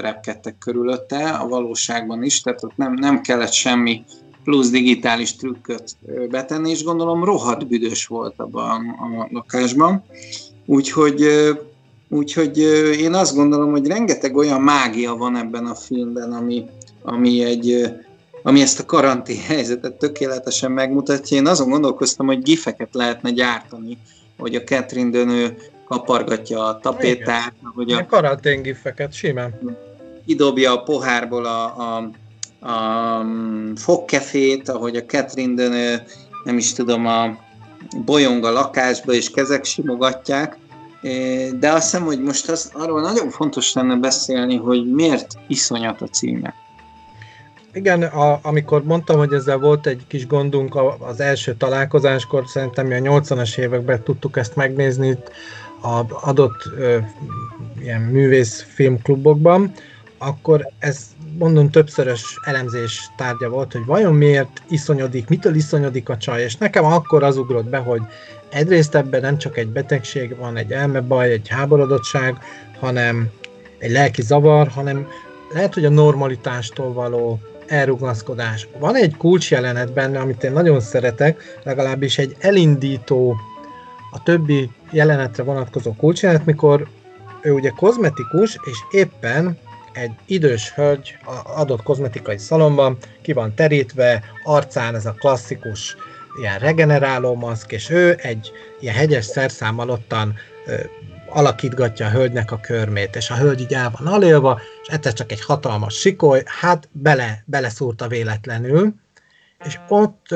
repkedtek 0.00 0.58
körülötte, 0.58 1.28
a 1.28 1.48
valóságban 1.48 2.22
is, 2.22 2.40
tehát 2.40 2.64
ott 2.64 2.76
nem, 2.76 2.92
nem 2.92 3.20
kellett 3.20 3.52
semmi 3.52 4.04
plusz 4.44 4.70
digitális 4.70 5.36
trükköt 5.36 5.96
betenni, 6.30 6.70
és 6.70 6.84
gondolom 6.84 7.24
rohadt 7.24 7.66
büdös 7.66 8.06
volt 8.06 8.34
abban 8.36 8.88
a 8.88 9.28
lakásban. 9.30 10.04
Úgyhogy, 10.66 11.26
úgyhogy 12.08 12.58
én 13.00 13.14
azt 13.14 13.34
gondolom, 13.34 13.70
hogy 13.70 13.86
rengeteg 13.86 14.36
olyan 14.36 14.60
mágia 14.60 15.16
van 15.16 15.36
ebben 15.36 15.66
a 15.66 15.74
filmben, 15.74 16.32
ami, 16.32 16.64
ami 17.02 17.44
egy 17.44 17.90
ami 18.42 18.60
ezt 18.60 18.80
a 18.80 18.84
karantén 18.84 19.40
helyzetet 19.40 19.94
tökéletesen 19.94 20.72
megmutatja. 20.72 21.36
Én 21.36 21.46
azon 21.46 21.70
gondolkoztam, 21.70 22.26
hogy 22.26 22.42
gifeket 22.42 22.88
lehetne 22.92 23.30
gyártani, 23.30 23.98
hogy 24.38 24.54
a 24.54 24.62
Catherine 24.62 25.10
Dönő 25.10 25.56
kapargatja 25.88 26.64
a 26.64 26.78
tapétát. 26.78 27.52
Hogy 27.74 27.92
a 27.92 28.06
karantén 28.06 28.62
gifeket, 28.62 29.12
simán. 29.12 29.78
Kidobja 30.26 30.72
a 30.72 30.82
pohárból 30.82 31.44
a, 31.44 31.64
a 31.64 32.10
a 32.60 33.22
mm, 33.22 33.74
fogkefét, 33.74 34.68
ahogy 34.68 34.96
a 34.96 35.04
Catherine 35.04 35.54
Denő, 35.54 36.02
nem 36.44 36.58
is 36.58 36.72
tudom, 36.72 37.06
a 37.06 37.38
bolyong 38.04 38.44
a 38.44 38.50
lakásba, 38.50 39.12
és 39.12 39.30
kezek 39.30 39.64
simogatják, 39.64 40.56
de 41.58 41.72
azt 41.72 41.82
hiszem, 41.82 42.04
hogy 42.04 42.22
most 42.22 42.48
az, 42.48 42.70
arról 42.72 43.00
nagyon 43.00 43.30
fontos 43.30 43.72
lenne 43.72 43.96
beszélni, 43.96 44.56
hogy 44.56 44.92
miért 44.92 45.38
iszonyat 45.48 46.02
a 46.02 46.06
címe. 46.06 46.54
Igen, 47.76 48.02
a, 48.02 48.38
amikor 48.42 48.84
mondtam, 48.84 49.18
hogy 49.18 49.32
ezzel 49.32 49.58
volt 49.58 49.86
egy 49.86 50.04
kis 50.06 50.26
gondunk 50.26 50.78
az 50.98 51.20
első 51.20 51.54
találkozáskor, 51.54 52.46
szerintem 52.46 52.86
mi 52.86 52.94
a 52.94 53.20
80-as 53.20 53.58
években 53.58 54.02
tudtuk 54.02 54.36
ezt 54.36 54.56
megnézni 54.56 55.18
a 55.82 56.00
adott 56.20 56.70
ö, 56.78 56.98
ilyen 57.80 58.00
művész 58.00 58.66
filmklubokban, 58.68 59.72
akkor 60.18 60.68
ez 60.78 61.06
mondom 61.38 61.70
többszörös 61.70 62.38
elemzés 62.44 63.10
tárgya 63.16 63.48
volt, 63.48 63.72
hogy 63.72 63.84
vajon 63.84 64.14
miért 64.14 64.62
iszonyodik, 64.68 65.28
mitől 65.28 65.54
iszonyodik 65.54 66.08
a 66.08 66.16
csaj, 66.16 66.42
és 66.42 66.56
nekem 66.56 66.84
akkor 66.84 67.22
az 67.22 67.36
ugrott 67.36 67.68
be, 67.68 67.78
hogy 67.78 68.02
egyrészt 68.48 68.94
ebben 68.94 69.20
nem 69.20 69.38
csak 69.38 69.56
egy 69.56 69.68
betegség 69.68 70.36
van, 70.36 70.56
egy 70.56 70.72
elmebaj, 70.72 71.30
egy 71.30 71.48
háborodottság, 71.48 72.38
hanem 72.78 73.30
egy 73.78 73.90
lelki 73.90 74.22
zavar, 74.22 74.68
hanem 74.68 75.08
lehet, 75.52 75.74
hogy 75.74 75.84
a 75.84 75.90
normalitástól 75.90 76.92
való 76.92 77.40
elrugaszkodás. 77.66 78.68
Van 78.78 78.94
egy 78.94 79.16
kulcsjelenet 79.16 79.92
benne, 79.92 80.18
amit 80.18 80.44
én 80.44 80.52
nagyon 80.52 80.80
szeretek, 80.80 81.60
legalábbis 81.62 82.18
egy 82.18 82.36
elindító, 82.38 83.36
a 84.10 84.22
többi 84.22 84.70
jelenetre 84.90 85.42
vonatkozó 85.42 85.94
kulcsjelenet, 85.94 86.46
mikor 86.46 86.88
ő 87.42 87.52
ugye 87.52 87.68
kozmetikus, 87.68 88.58
és 88.64 88.78
éppen 88.90 89.58
egy 89.92 90.12
idős 90.26 90.72
hölgy 90.74 91.16
adott 91.44 91.82
kozmetikai 91.82 92.38
szalomban, 92.38 92.96
ki 93.22 93.32
van 93.32 93.54
terítve, 93.54 94.22
arcán 94.44 94.94
ez 94.94 95.06
a 95.06 95.12
klasszikus 95.12 95.96
ilyen 96.40 96.58
regeneráló 96.58 97.34
maszk, 97.34 97.72
és 97.72 97.90
ő 97.90 98.18
egy 98.22 98.50
ilyen 98.80 98.94
hegyes 98.94 99.24
szerszámmal 99.24 99.90
ottan 99.90 100.34
alakítgatja 101.36 102.06
a 102.06 102.10
hölgynek 102.10 102.52
a 102.52 102.60
körmét, 102.60 103.16
és 103.16 103.30
a 103.30 103.36
hölgy 103.36 103.60
így 103.60 103.72
el 103.72 103.92
van 103.98 104.12
alélva, 104.12 104.60
és 104.82 104.88
egyszer 104.88 105.12
csak 105.12 105.32
egy 105.32 105.44
hatalmas 105.44 105.94
sikoly, 105.94 106.42
hát 106.44 106.88
bele, 106.92 107.42
beleszúrta 107.44 108.08
véletlenül, 108.08 108.94
és 109.64 109.78
ott 109.88 110.34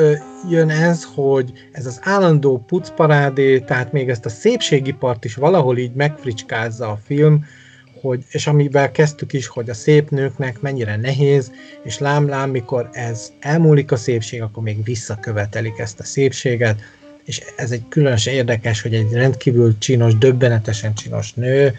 jön 0.51 0.71
ez, 0.71 1.07
hogy 1.15 1.53
ez 1.73 1.87
az 1.87 2.01
állandó 2.03 2.65
pucparádé, 2.67 3.61
tehát 3.61 3.93
még 3.93 4.09
ezt 4.09 4.25
a 4.25 4.29
szépségipart 4.29 5.25
is 5.25 5.35
valahol 5.35 5.79
így 5.79 5.95
megfricskázza 5.95 6.89
a 6.89 7.01
film, 7.05 7.45
hogy, 8.01 8.25
és 8.31 8.47
amivel 8.47 8.91
kezdtük 8.91 9.33
is, 9.33 9.47
hogy 9.47 9.71
a 9.71 9.75
szép 9.75 10.11
nőknek 10.11 10.61
mennyire 10.61 10.97
nehéz, 10.97 11.53
és 11.83 11.99
lám-lám, 11.99 12.51
mikor 12.51 12.89
ez 12.93 13.33
elmúlik 13.41 13.93
a 13.93 13.97
szépség, 13.97 14.43
akkor 14.43 14.63
még 14.63 14.85
visszakövetelik 14.85 15.79
ezt 15.79 16.01
a 16.01 16.05
szépséget, 16.05 16.81
és 17.31 17.43
ez 17.57 17.71
egy 17.71 17.83
különösen 17.89 18.35
érdekes, 18.35 18.83
hogy 18.83 18.95
egy 18.95 19.13
rendkívül 19.13 19.79
csinos, 19.79 20.19
döbbenetesen 20.19 20.95
csinos 20.95 21.33
nő 21.33 21.75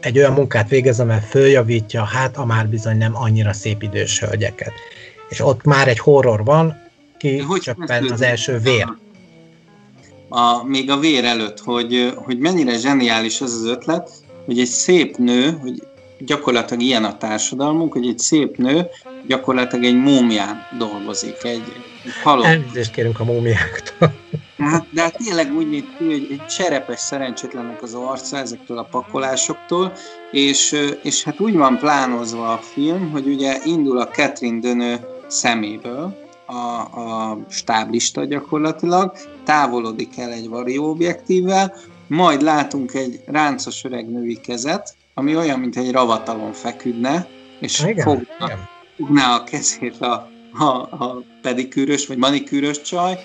egy 0.00 0.18
olyan 0.18 0.32
munkát 0.32 0.68
végez, 0.68 1.00
amely 1.00 1.20
följavítja, 1.28 2.02
hát 2.02 2.36
a 2.36 2.44
már 2.44 2.68
bizony 2.68 2.96
nem 2.96 3.16
annyira 3.16 3.52
szép 3.52 3.82
idős 3.82 4.20
hölgyeket. 4.20 4.72
És 5.28 5.40
ott 5.40 5.64
már 5.64 5.88
egy 5.88 5.98
horror 5.98 6.44
van, 6.44 6.76
ki 7.18 7.44
csöppen 7.60 8.10
az 8.10 8.20
első 8.20 8.58
vér. 8.58 8.86
A, 10.28 10.64
még 10.64 10.90
a 10.90 10.98
vér 10.98 11.24
előtt, 11.24 11.58
hogy, 11.58 12.12
hogy 12.16 12.38
mennyire 12.38 12.78
zseniális 12.78 13.40
az 13.40 13.52
az 13.52 13.64
ötlet, 13.64 14.10
hogy 14.44 14.58
egy 14.58 14.66
szép 14.66 15.16
nő, 15.16 15.50
hogy 15.50 15.82
gyakorlatilag 16.18 16.82
ilyen 16.82 17.04
a 17.04 17.16
társadalmunk, 17.16 17.92
hogy 17.92 18.06
egy 18.06 18.18
szép 18.18 18.56
nő 18.56 18.86
gyakorlatilag 19.26 19.84
egy 19.84 19.96
múmián 19.96 20.56
dolgozik, 20.78 21.36
egy, 21.42 21.62
egy 22.04 22.12
halott. 22.22 22.44
Elnézést 22.44 22.90
kérünk 22.90 23.20
a 23.20 23.24
múmiáktól. 23.24 24.12
Hát, 24.58 24.86
de 24.90 25.02
hát 25.02 25.16
tényleg 25.16 25.56
úgy 25.56 25.70
néz 25.70 25.84
ki, 25.98 26.04
hogy 26.04 26.26
egy 26.30 26.46
cserepes 26.46 27.00
szerencsétlennek 27.00 27.82
az 27.82 27.94
arca 27.94 28.36
ezektől 28.36 28.78
a 28.78 28.88
pakolásoktól, 28.90 29.92
és, 30.30 30.76
és 31.02 31.24
hát 31.24 31.40
úgy 31.40 31.56
van 31.56 31.78
plánozva 31.78 32.52
a 32.52 32.58
film, 32.58 33.10
hogy 33.10 33.26
ugye 33.26 33.58
indul 33.64 33.98
a 33.98 34.08
Catherine 34.08 34.60
Dönő 34.60 35.00
szeméből, 35.26 36.26
a, 36.46 37.00
a 37.00 37.38
stáblista 37.48 38.24
gyakorlatilag, 38.24 39.12
távolodik 39.44 40.18
el 40.18 40.30
egy 40.30 40.48
varióobjektívvel, 40.48 41.74
majd 42.06 42.42
látunk 42.42 42.94
egy 42.94 43.20
ráncos 43.26 43.84
öreg 43.84 44.10
női 44.10 44.40
kezet, 44.40 44.96
ami 45.14 45.36
olyan, 45.36 45.60
mint 45.60 45.76
egy 45.76 45.92
ravatalon 45.92 46.52
feküdne, 46.52 47.26
és 47.60 47.80
igen, 47.80 48.04
fogna, 48.04 48.44
igen. 48.44 48.68
fogná 48.96 49.34
a 49.34 49.44
kezét 49.44 50.00
a, 50.00 50.28
a, 50.58 50.64
a 51.04 51.22
pedikűrös 51.42 52.06
vagy 52.06 52.16
manikűrös 52.16 52.80
csaj, 52.80 53.18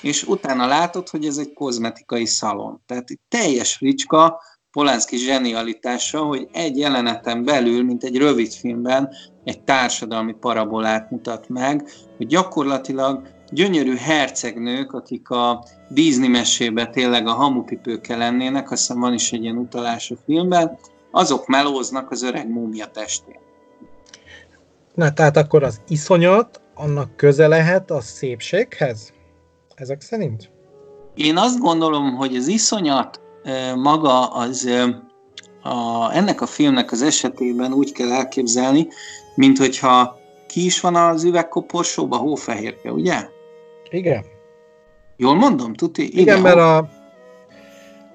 és 0.00 0.22
utána 0.22 0.66
látod, 0.66 1.08
hogy 1.08 1.24
ez 1.24 1.36
egy 1.36 1.52
kozmetikai 1.52 2.26
szalon. 2.26 2.82
Tehát 2.86 3.10
egy 3.10 3.18
teljes 3.28 3.74
fricska, 3.74 4.40
Polánszki 4.70 5.16
zsenialitása, 5.16 6.22
hogy 6.22 6.48
egy 6.52 6.78
jeleneten 6.78 7.44
belül, 7.44 7.84
mint 7.84 8.04
egy 8.04 8.16
rövid 8.16 8.52
filmben, 8.52 9.08
egy 9.44 9.62
társadalmi 9.62 10.32
parabolát 10.32 11.10
mutat 11.10 11.48
meg, 11.48 11.88
hogy 12.16 12.26
gyakorlatilag 12.26 13.28
gyönyörű 13.50 13.96
hercegnők, 13.96 14.92
akik 14.92 15.30
a 15.30 15.64
Disney 15.88 16.28
mesébe 16.28 16.86
tényleg 16.86 17.26
a 17.26 17.32
hamupipőkkel 17.32 18.18
lennének, 18.18 18.70
azt 18.70 18.80
hiszem 18.80 19.00
van 19.00 19.12
is 19.12 19.32
egy 19.32 19.42
ilyen 19.42 19.56
utalás 19.56 20.10
a 20.10 20.16
filmben, 20.24 20.78
azok 21.10 21.46
melóznak 21.46 22.10
az 22.10 22.22
öreg 22.22 22.48
múmia 22.48 22.86
testén. 22.86 23.38
Na, 24.94 25.12
tehát 25.12 25.36
akkor 25.36 25.62
az 25.62 25.80
iszonyat, 25.88 26.60
annak 26.74 27.16
köze 27.16 27.46
lehet 27.46 27.90
a 27.90 28.00
szépséghez? 28.00 29.12
Ezek 29.80 30.00
szerint? 30.00 30.50
Én 31.14 31.36
azt 31.36 31.58
gondolom, 31.58 32.14
hogy 32.16 32.36
az 32.36 32.46
iszonyat 32.46 33.20
maga 33.76 34.26
az 34.26 34.68
a, 35.62 36.10
ennek 36.14 36.40
a 36.40 36.46
filmnek 36.46 36.92
az 36.92 37.02
esetében 37.02 37.72
úgy 37.72 37.92
kell 37.92 38.12
elképzelni, 38.12 38.88
mint 39.34 39.58
hogyha 39.58 40.18
ki 40.48 40.64
is 40.64 40.80
van 40.80 40.96
az 40.96 41.24
üvegkoporsóba, 41.24 42.16
hófehérke, 42.16 42.92
ugye? 42.92 43.28
Igen. 43.90 44.24
Jól 45.16 45.34
mondom, 45.34 45.74
tuti? 45.74 46.02
Igen, 46.02 46.20
Igen 46.20 46.40
mert 46.40 46.56
a, 46.56 46.76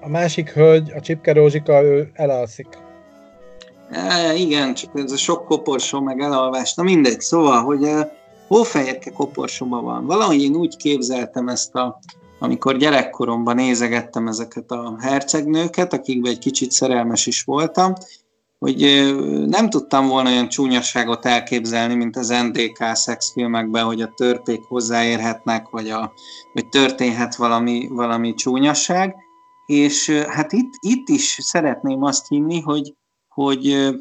a 0.00 0.08
másik 0.08 0.50
hölgy, 0.50 0.90
a 0.90 1.00
Csipke 1.00 1.32
Rózsika, 1.32 1.82
ő 1.82 2.10
elalszik. 2.12 2.68
E, 3.90 4.34
igen, 4.34 4.74
csak 4.74 4.98
ez 4.98 5.12
a 5.12 5.16
sok 5.16 5.44
koporsó, 5.44 6.00
meg 6.00 6.20
elalvás, 6.20 6.74
na 6.74 6.82
mindegy, 6.82 7.20
szóval, 7.20 7.62
hogy 7.62 7.88
hófehérke 8.46 9.10
koporsóban 9.10 9.84
van. 9.84 10.06
Valahogy 10.06 10.42
én 10.42 10.54
úgy 10.54 10.76
képzeltem 10.76 11.48
ezt 11.48 11.74
a, 11.74 11.98
amikor 12.38 12.76
gyerekkoromban 12.76 13.54
nézegettem 13.54 14.28
ezeket 14.28 14.70
a 14.70 14.96
hercegnőket, 15.00 15.92
akikben 15.92 16.32
egy 16.32 16.38
kicsit 16.38 16.70
szerelmes 16.70 17.26
is 17.26 17.42
voltam, 17.42 17.92
hogy 18.58 18.80
nem 19.46 19.70
tudtam 19.70 20.08
volna 20.08 20.30
olyan 20.30 20.48
csúnyaságot 20.48 21.26
elképzelni, 21.26 21.94
mint 21.94 22.16
az 22.16 22.28
NDK 22.28 22.84
szexfilmekben, 22.92 23.84
hogy 23.84 24.02
a 24.02 24.12
törpék 24.16 24.62
hozzáérhetnek, 24.62 25.68
vagy, 25.68 25.90
a, 25.90 26.12
vagy 26.52 26.68
történhet 26.68 27.36
valami, 27.36 27.88
valami 27.90 28.34
csúnyaság. 28.34 29.16
És 29.66 30.10
hát 30.10 30.52
itt, 30.52 30.72
itt 30.80 31.08
is 31.08 31.38
szeretném 31.40 32.02
azt 32.02 32.28
hinni, 32.28 32.60
hogy, 32.60 32.94
hogy, 33.28 33.94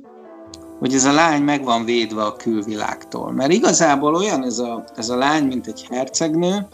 hogy 0.80 0.94
ez 0.94 1.06
a 1.06 1.12
lány 1.12 1.42
meg 1.42 1.64
van 1.64 1.86
védve 1.86 2.24
a 2.24 2.36
külvilágtól. 2.36 3.32
Mert 3.32 3.52
igazából 3.52 4.16
olyan 4.16 4.44
ez 4.44 4.60
a, 4.60 4.84
ez 4.96 5.10
a 5.10 5.16
lány, 5.16 5.44
mint 5.44 5.68
egy 5.68 5.86
hercegnő, 5.90 6.68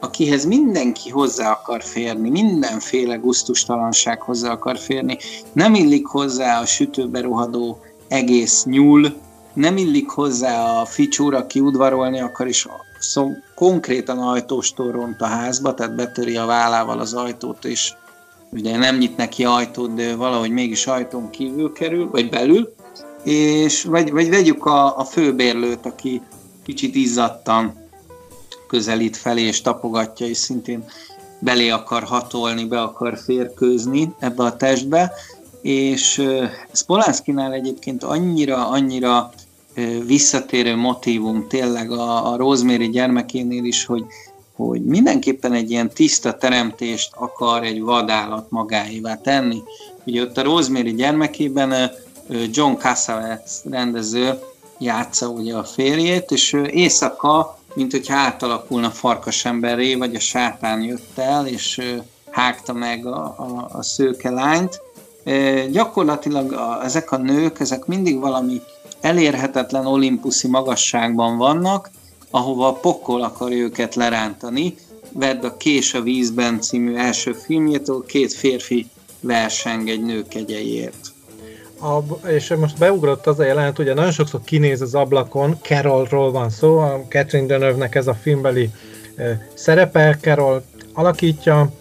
akihez 0.00 0.44
mindenki 0.44 1.10
hozzá 1.10 1.50
akar 1.50 1.82
férni, 1.82 2.30
mindenféle 2.30 3.16
guztustalanság 3.16 4.20
hozzá 4.20 4.50
akar 4.50 4.78
férni. 4.78 5.18
Nem 5.52 5.74
illik 5.74 6.06
hozzá 6.06 6.60
a 6.60 6.66
sütőbe 6.66 7.20
rohadó 7.20 7.78
egész 8.08 8.64
nyúl, 8.64 9.14
nem 9.52 9.76
illik 9.76 10.08
hozzá 10.08 10.80
a 10.80 10.84
ficsúr, 10.84 11.34
aki 11.34 11.60
udvarolni 11.60 12.20
akar, 12.20 12.46
és 12.46 12.68
szó, 12.98 13.30
konkrétan 13.54 14.18
ajtóstól 14.18 14.92
ront 14.92 15.20
a 15.20 15.26
házba, 15.26 15.74
tehát 15.74 15.94
betöri 15.94 16.36
a 16.36 16.46
vállával 16.46 16.98
az 16.98 17.14
ajtót, 17.14 17.64
és 17.64 17.94
ugye 18.52 18.76
nem 18.76 18.96
nyit 18.96 19.16
neki 19.16 19.44
ajtót, 19.44 19.94
de 19.94 20.16
valahogy 20.16 20.50
mégis 20.50 20.86
ajtón 20.86 21.30
kívül 21.30 21.72
kerül, 21.72 22.10
vagy 22.10 22.28
belül, 22.28 22.74
és 23.26 23.84
vagy, 23.84 24.12
vagy 24.12 24.28
vegyük 24.28 24.66
a, 24.66 24.98
a 24.98 25.04
főbérlőt, 25.04 25.86
aki 25.86 26.22
kicsit 26.64 26.94
izzadtan 26.94 27.74
közelít 28.68 29.16
felé 29.16 29.42
és 29.42 29.60
tapogatja, 29.60 30.26
és 30.26 30.36
szintén 30.36 30.84
belé 31.38 31.68
akar 31.68 32.02
hatolni, 32.02 32.64
be 32.64 32.80
akar 32.80 33.18
férkőzni 33.18 34.14
ebbe 34.18 34.42
a 34.42 34.56
testbe, 34.56 35.12
és 35.62 36.18
ez 36.72 36.84
Polanszkinál 36.84 37.52
egyébként 37.52 38.04
annyira, 38.04 38.68
annyira 38.68 39.32
visszatérő 40.06 40.76
motivum 40.76 41.48
tényleg 41.48 41.90
a, 41.90 42.32
a 42.32 42.36
Rosemary 42.36 42.88
gyermekénél 42.88 43.64
is, 43.64 43.84
hogy, 43.84 44.04
hogy 44.56 44.84
mindenképpen 44.84 45.52
egy 45.52 45.70
ilyen 45.70 45.90
tiszta 45.90 46.36
teremtést 46.36 47.10
akar 47.14 47.64
egy 47.64 47.80
vadállat 47.80 48.50
magáévá 48.50 49.16
tenni. 49.16 49.62
Ugye 50.04 50.22
ott 50.22 50.38
a 50.38 50.42
Rosemary 50.42 50.94
gyermekében 50.94 51.90
John 52.28 52.74
Cassavetes 52.74 53.52
rendező 53.70 54.38
játsza 54.78 55.28
ugye 55.28 55.54
a 55.54 55.64
férjét, 55.64 56.30
és 56.30 56.52
éjszaka 56.70 57.56
mint 57.76 57.92
hogy 57.92 58.06
átalakulna 58.08 58.90
farkasemberré, 58.90 59.94
vagy 59.94 60.14
a 60.14 60.20
sátán 60.20 60.82
jött 60.82 61.18
el, 61.18 61.46
és 61.46 61.94
hágta 62.30 62.72
meg 62.72 63.06
a, 63.06 63.34
a, 63.38 63.68
a 63.72 63.82
szőke 63.82 64.30
lányt. 64.30 64.80
E, 65.24 65.66
gyakorlatilag 65.66 66.52
a, 66.52 66.84
ezek 66.84 67.12
a 67.12 67.16
nők, 67.16 67.60
ezek 67.60 67.84
mindig 67.84 68.18
valami 68.18 68.60
elérhetetlen 69.00 69.86
olimpuszi 69.86 70.48
magasságban 70.48 71.36
vannak, 71.36 71.90
ahova 72.30 72.68
a 72.68 72.72
pokol 72.72 73.22
akar 73.22 73.52
őket 73.52 73.94
lerántani. 73.94 74.74
Vedd 75.12 75.44
a 75.44 75.56
Kés 75.56 75.94
a 75.94 76.02
vízben 76.02 76.60
című 76.60 76.94
első 76.94 77.32
filmjétől, 77.32 78.04
két 78.06 78.32
férfi 78.32 78.86
verseng 79.20 79.88
egy 79.88 80.02
nő 80.02 80.24
kegyeiért 80.28 81.14
a, 81.80 82.26
és 82.28 82.54
most 82.54 82.78
beugrott 82.78 83.26
az 83.26 83.38
a 83.38 83.44
jelenet, 83.44 83.78
ugye 83.78 83.94
nagyon 83.94 84.12
sokszor 84.12 84.40
kinéz 84.44 84.80
az 84.80 84.94
ablakon, 84.94 85.58
Carolról 85.62 86.32
van 86.32 86.50
szó, 86.50 86.78
a 86.78 87.04
Catherine 87.08 87.48
Deneuve-nek 87.48 87.94
ez 87.94 88.06
a 88.06 88.14
filmbeli 88.14 88.70
e, 89.16 89.48
szerepe, 89.54 90.18
Carol 90.20 90.62
alakítja, 90.92 91.72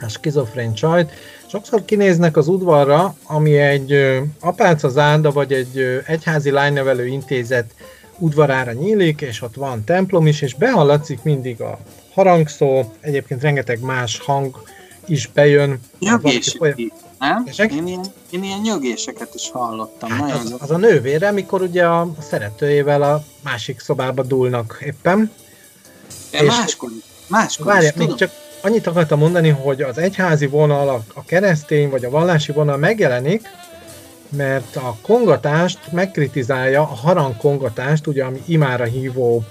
a 0.00 0.08
skizofrén 0.08 0.74
csajt, 0.74 1.12
sokszor 1.46 1.84
kinéznek 1.84 2.36
az 2.36 2.48
udvarra, 2.48 3.14
ami 3.26 3.58
egy 3.58 3.92
e, 3.92 4.22
apáca 4.40 4.88
zárda, 4.88 5.30
vagy 5.30 5.52
egy 5.52 5.78
e, 5.78 6.02
egyházi 6.06 6.50
lánynevelő 6.50 7.06
intézet 7.06 7.74
udvarára 8.18 8.72
nyílik, 8.72 9.20
és 9.20 9.42
ott 9.42 9.54
van 9.54 9.84
templom 9.84 10.26
is, 10.26 10.42
és 10.42 10.54
behallatszik 10.54 11.22
mindig 11.22 11.60
a 11.60 11.78
harangszó, 12.12 12.84
egyébként 13.00 13.42
rengeteg 13.42 13.80
más 13.80 14.18
hang 14.18 14.62
is 15.06 15.26
bejön. 15.26 15.80
Ja, 15.98 16.20
nem? 17.18 17.46
Én 17.70 17.86
ilyen, 17.86 18.04
én 18.30 18.44
ilyen 18.44 18.60
nyögéseket 18.60 19.34
is 19.34 19.50
hallottam. 19.50 20.10
Hát 20.10 20.32
az, 20.32 20.54
az 20.58 20.70
a 20.70 20.76
nővére, 20.76 21.28
amikor 21.28 21.62
ugye 21.62 21.86
a 21.86 22.08
szeretőjével 22.28 23.02
a 23.02 23.22
másik 23.42 23.80
szobába 23.80 24.22
dúlnak 24.22 24.78
éppen. 24.84 25.32
De 26.30 26.42
és 26.42 26.46
máskor, 26.46 26.90
máskor 27.26 27.66
várja, 27.66 27.88
is, 27.88 27.94
még 27.94 28.14
csak 28.14 28.30
annyit 28.62 28.86
akartam 28.86 29.18
mondani, 29.18 29.48
hogy 29.48 29.82
az 29.82 29.98
egyházi 29.98 30.46
vonal, 30.46 30.88
a, 30.88 31.02
a 31.14 31.24
keresztény 31.24 31.90
vagy 31.90 32.04
a 32.04 32.10
vallási 32.10 32.52
vonal 32.52 32.76
megjelenik, 32.76 33.48
mert 34.28 34.76
a 34.76 34.96
kongatást 35.02 35.78
megkritizálja, 35.92 36.80
a 36.80 36.94
harang 36.94 37.36
kongatást, 37.36 38.06
ugye, 38.06 38.24
ami 38.24 38.42
imára 38.46 38.84
hívó 38.84 39.44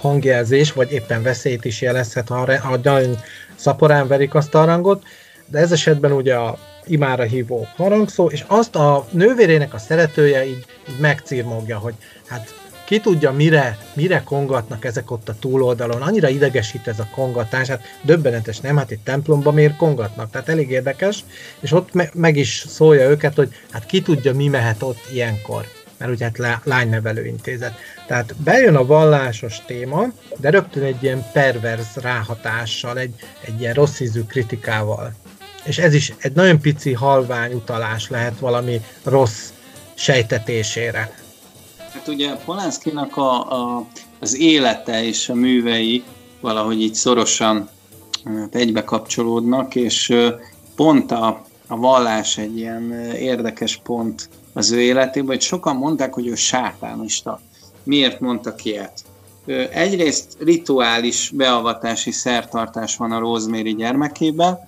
hangjelzés, 0.00 0.72
vagy 0.72 0.92
éppen 0.92 1.22
veszélyt 1.22 1.64
is 1.64 1.80
jelezhet, 1.80 2.28
ha, 2.28 2.58
ha 2.60 2.76
nagyon 2.82 3.18
szaporán 3.54 4.08
verik 4.08 4.34
azt 4.34 4.54
a 4.54 4.58
harangot, 4.58 5.02
de 5.46 5.58
ez 5.58 5.72
esetben 5.72 6.12
ugye 6.12 6.34
a 6.34 6.58
imára 6.88 7.22
hívó 7.22 7.66
harangszó, 7.76 8.26
és 8.26 8.44
azt 8.46 8.76
a 8.76 9.06
nővérének 9.10 9.74
a 9.74 9.78
szeretője 9.78 10.46
így, 10.46 10.64
így 10.88 10.98
megcírmogja, 11.00 11.78
hogy 11.78 11.94
hát 12.26 12.54
ki 12.88 13.00
tudja, 13.00 13.32
mire, 13.32 13.78
mire 13.94 14.22
kongatnak 14.22 14.84
ezek 14.84 15.10
ott 15.10 15.28
a 15.28 15.34
túloldalon. 15.38 16.02
Annyira 16.02 16.28
idegesít 16.28 16.88
ez 16.88 16.98
a 16.98 17.08
kongatás, 17.14 17.68
hát 17.68 17.82
döbbenetes, 18.02 18.60
nem? 18.60 18.76
Hát 18.76 18.90
itt 18.90 19.04
templomban 19.04 19.54
miért 19.54 19.76
kongatnak? 19.76 20.30
Tehát 20.30 20.48
elég 20.48 20.70
érdekes, 20.70 21.24
és 21.60 21.72
ott 21.72 21.92
me- 21.92 22.14
meg 22.14 22.36
is 22.36 22.64
szólja 22.68 23.08
őket, 23.08 23.34
hogy 23.34 23.54
hát 23.70 23.86
ki 23.86 24.02
tudja, 24.02 24.34
mi 24.34 24.48
mehet 24.48 24.82
ott 24.82 25.00
ilyenkor 25.12 25.66
mert 25.98 26.10
ugye 26.10 26.30
hát 26.36 26.64
lánynevelő 26.64 27.26
intézet. 27.26 27.78
Tehát 28.06 28.34
bejön 28.36 28.76
a 28.76 28.86
vallásos 28.86 29.64
téma, 29.66 30.04
de 30.36 30.50
rögtön 30.50 30.82
egy 30.82 31.02
ilyen 31.02 31.24
perverz 31.32 31.94
ráhatással, 31.94 32.98
egy, 32.98 33.14
egy 33.40 33.60
ilyen 33.60 33.74
rossz 33.74 34.00
ízű 34.00 34.22
kritikával 34.22 35.14
és 35.68 35.78
ez 35.78 35.94
is 35.94 36.12
egy 36.18 36.32
nagyon 36.32 36.60
pici 36.60 36.92
halvány 36.92 37.52
utalás 37.52 38.10
lehet 38.10 38.38
valami 38.38 38.80
rossz 39.04 39.50
sejtetésére. 39.94 41.14
Hát 41.92 42.08
ugye 42.08 42.34
Polanszkinak 42.34 43.16
a, 43.16 43.52
a, 43.52 43.86
az 44.18 44.36
élete 44.36 45.04
és 45.04 45.28
a 45.28 45.34
művei 45.34 46.02
valahogy 46.40 46.80
így 46.80 46.94
szorosan 46.94 47.68
egybe 48.50 48.84
kapcsolódnak, 48.84 49.74
és 49.74 50.14
pont 50.76 51.10
a, 51.10 51.44
a 51.66 51.76
vallás 51.76 52.38
egy 52.38 52.58
ilyen 52.58 52.92
érdekes 53.14 53.80
pont 53.82 54.28
az 54.52 54.70
ő 54.70 54.80
életében, 54.80 55.28
hogy 55.28 55.40
sokan 55.40 55.76
mondták, 55.76 56.14
hogy 56.14 56.26
ő 56.26 56.34
sátánista. 56.34 57.40
Miért 57.82 58.20
mondtak 58.20 58.64
ilyet? 58.64 59.04
Egyrészt 59.70 60.36
rituális 60.40 61.30
beavatási 61.34 62.10
szertartás 62.10 62.96
van 62.96 63.12
a 63.12 63.18
Rosemary 63.18 63.74
gyermekében, 63.74 64.58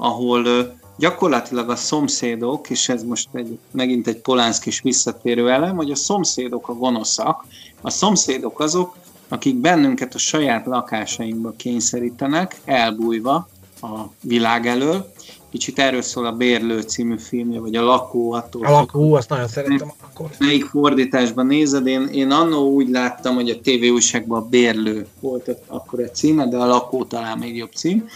ahol 0.00 0.76
gyakorlatilag 0.98 1.70
a 1.70 1.76
szomszédok, 1.76 2.70
és 2.70 2.88
ez 2.88 3.02
most 3.02 3.28
egy, 3.32 3.58
megint 3.70 4.06
egy 4.06 4.18
Polánszkis 4.18 4.80
visszatérő 4.80 5.50
elem, 5.50 5.76
hogy 5.76 5.90
a 5.90 5.96
szomszédok 5.96 6.68
a 6.68 6.74
gonoszak, 6.74 7.44
a 7.80 7.90
szomszédok 7.90 8.60
azok, 8.60 8.96
akik 9.28 9.54
bennünket 9.54 10.14
a 10.14 10.18
saját 10.18 10.66
lakásainkba 10.66 11.52
kényszerítenek, 11.56 12.60
elbújva 12.64 13.48
a 13.80 14.00
világ 14.22 14.66
elől. 14.66 15.12
Kicsit 15.50 15.78
erről 15.78 16.02
szól 16.02 16.26
a 16.26 16.32
Bérlő 16.32 16.80
című 16.80 17.18
filmje, 17.18 17.60
vagy 17.60 17.74
a 17.74 17.82
Lakó. 17.82 18.32
Attól 18.32 18.66
a 18.66 18.70
Lakó, 18.70 19.14
azt 19.14 19.28
nagyon 19.28 19.48
szeretem 19.48 19.92
akkor. 20.10 20.30
Melyik 20.38 20.64
fordításban 20.64 21.46
nézed? 21.46 21.86
Én, 21.86 22.06
én 22.06 22.30
annó 22.30 22.70
úgy 22.70 22.88
láttam, 22.88 23.34
hogy 23.34 23.50
a 23.50 23.60
TV 23.60 23.92
újságban 23.92 24.42
a 24.42 24.46
Bérlő 24.48 25.06
volt 25.20 25.56
akkor 25.66 26.00
egy 26.00 26.14
címe, 26.14 26.48
de 26.48 26.56
a 26.56 26.66
Lakó 26.66 27.04
talán 27.04 27.38
még 27.38 27.56
jobb 27.56 27.72
cím 27.72 28.08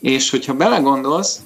és 0.00 0.30
hogyha 0.30 0.54
belegondolsz, 0.54 1.40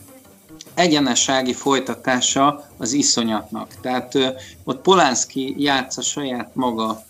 egyenessági 0.75 1.53
folytatása 1.53 2.69
az 2.77 2.93
iszonyatnak. 2.93 3.75
Tehát 3.81 4.15
ö, 4.15 4.29
ott 4.65 4.81
Polánszki 4.81 5.55
játsza 5.59 6.03
saját 6.03 6.55
maga 6.55 7.05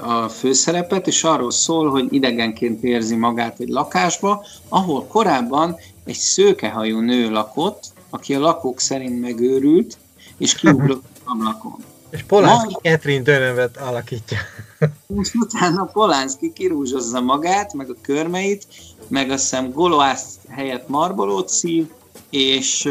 a 0.00 0.28
főszerepet, 0.28 1.06
és 1.06 1.24
arról 1.24 1.50
szól, 1.50 1.90
hogy 1.90 2.06
idegenként 2.10 2.84
érzi 2.84 3.16
magát 3.16 3.60
egy 3.60 3.68
lakásba, 3.68 4.44
ahol 4.68 5.06
korábban 5.06 5.76
egy 6.04 6.16
szőkehajú 6.16 7.00
nő 7.00 7.30
lakott, 7.30 7.84
aki 8.10 8.34
a 8.34 8.38
lakók 8.38 8.80
szerint 8.80 9.20
megőrült, 9.20 9.96
és 10.38 10.54
kiugrott 10.54 11.04
ablakon. 11.24 11.76
És 12.10 12.22
Polánszki 12.22 12.72
Ma... 12.72 12.78
Catherine 12.90 13.22
Dönövet 13.22 13.76
alakítja. 13.76 14.38
És 15.20 15.34
utána 15.34 15.84
Polánszki 15.84 16.52
kirúzsozza 16.52 17.20
magát, 17.20 17.72
meg 17.72 17.90
a 17.90 17.94
körmeit, 18.00 18.66
meg 19.08 19.30
azt 19.30 19.42
hiszem 19.42 19.72
Goloász 19.72 20.38
helyett 20.48 20.88
marbolót 20.88 21.48
szív, 21.48 21.86
és 22.30 22.88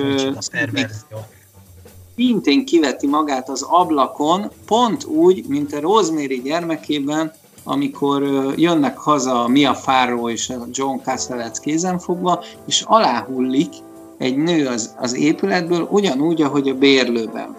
szintén 2.16 2.66
kiveti 2.66 3.08
magát 3.08 3.50
az 3.50 3.62
ablakon, 3.62 4.52
pont 4.66 5.04
úgy, 5.04 5.46
mint 5.48 5.74
a 5.74 5.80
Rosemary 5.80 6.42
gyermekében, 6.42 7.32
amikor 7.64 8.24
jönnek 8.56 8.98
haza 8.98 9.44
a 9.44 9.48
Mia 9.48 9.74
Farrow 9.74 10.30
és 10.30 10.50
a 10.50 10.68
John 10.72 10.98
Cassavetes 11.04 11.60
kézenfogva, 11.60 12.44
és 12.68 12.82
aláhullik 12.82 13.74
egy 14.18 14.38
nő 14.38 14.68
az, 14.68 14.96
az 15.00 15.16
épületből, 15.16 15.88
ugyanúgy, 15.92 16.42
ahogy 16.42 16.70
a 16.70 16.74
bérlőben. 16.74 17.56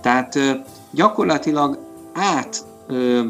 Tehát 0.00 0.38
gyakorlatilag 0.90 1.78
át, 2.12 2.64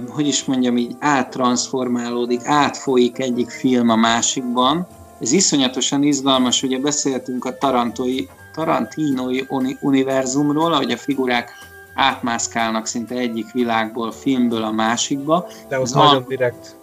hogy 0.08 0.26
is 0.26 0.44
mondjam 0.44 0.76
így, 0.76 0.96
áttransformálódik, 0.98 2.40
átfolyik 2.44 3.18
egyik 3.18 3.50
film 3.50 3.88
a 3.88 3.96
másikban. 3.96 4.86
Ez 5.20 5.32
iszonyatosan 5.32 6.02
izgalmas, 6.02 6.62
ugye 6.62 6.78
beszéltünk 6.78 7.44
a 7.44 7.58
tarantói, 7.58 8.26
tarantinoi 8.54 9.46
univerzumról, 9.80 10.72
ahogy 10.72 10.90
a 10.90 10.96
figurák 10.96 11.50
átmászkálnak 11.94 12.86
szinte 12.86 13.14
egyik 13.14 13.52
világból, 13.52 14.12
filmből 14.12 14.62
a 14.62 14.70
másikba. 14.70 15.46
De 15.68 15.78
az 15.78 15.92
nagyon 15.92 16.24
direkt 16.28 16.76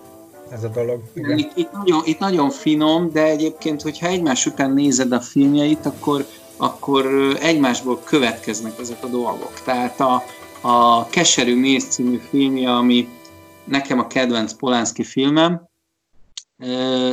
ez 0.49 0.63
a 0.63 0.67
dolog. 0.67 1.01
Igen. 1.13 1.37
Itt, 1.37 1.51
itt, 1.55 1.71
nagyon, 1.71 2.01
itt 2.05 2.19
nagyon 2.19 2.49
finom, 2.49 3.11
de 3.11 3.23
egyébként, 3.23 3.81
hogyha 3.81 4.07
egymás 4.07 4.45
után 4.45 4.71
nézed 4.71 5.11
a 5.11 5.19
filmjeit, 5.19 5.85
akkor, 5.85 6.25
akkor 6.57 7.05
egymásból 7.41 7.99
következnek 8.03 8.79
ezek 8.79 9.03
a 9.03 9.07
dolgok. 9.07 9.61
Tehát 9.63 9.99
a, 9.99 10.23
a 10.61 11.07
Keserű 11.07 11.59
Mész 11.59 11.87
című 11.87 12.17
filmje, 12.29 12.75
ami 12.75 13.07
nekem 13.63 13.99
a 13.99 14.07
kedvenc 14.07 14.53
Polánszki 14.53 15.03
filmem, 15.03 15.67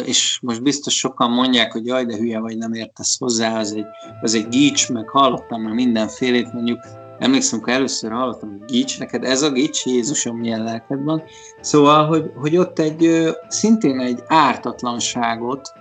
és 0.05 0.39
most 0.43 0.63
biztos 0.63 0.99
sokan 0.99 1.31
mondják, 1.31 1.73
hogy 1.73 1.87
jaj, 1.87 2.05
de 2.05 2.17
hülye 2.17 2.39
vagy, 2.39 2.57
nem 2.57 2.73
értesz 2.73 3.19
hozzá, 3.19 3.59
az 3.59 3.73
egy, 3.73 3.87
az 4.23 4.35
egy 4.35 4.49
gics, 4.49 4.91
meg 4.91 5.09
hallottam 5.09 5.63
már 5.63 5.73
mindenfélét, 5.73 6.53
mondjuk 6.53 6.79
emlékszem, 7.19 7.61
hogy 7.61 7.73
először 7.73 8.11
hallottam, 8.11 8.49
hogy 8.49 8.65
gics, 8.65 8.99
neked 8.99 9.25
ez 9.25 9.43
a 9.43 9.51
gics, 9.51 9.87
Jézusom, 9.87 10.37
milyen 10.37 10.65
lelked 10.65 11.05
van. 11.05 11.23
Szóval, 11.61 12.07
hogy, 12.07 12.31
hogy 12.37 12.57
ott 12.57 12.79
egy 12.79 13.35
szintén 13.49 14.01
egy 14.01 14.23
ártatlanságot 14.27 15.73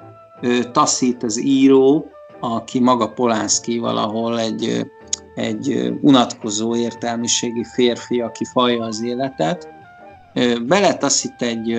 taszít 0.71 1.23
az 1.23 1.41
író, 1.41 2.11
aki 2.39 2.79
maga 2.79 3.07
Polánszki 3.07 3.77
valahol 3.77 4.39
egy, 4.39 4.91
egy 5.35 5.93
unatkozó 6.01 6.75
értelmiségi 6.75 7.63
férfi, 7.63 8.21
aki 8.21 8.45
falja 8.45 8.83
az 8.83 9.03
életet, 9.03 9.67
beletaszít 10.61 11.41
egy, 11.41 11.71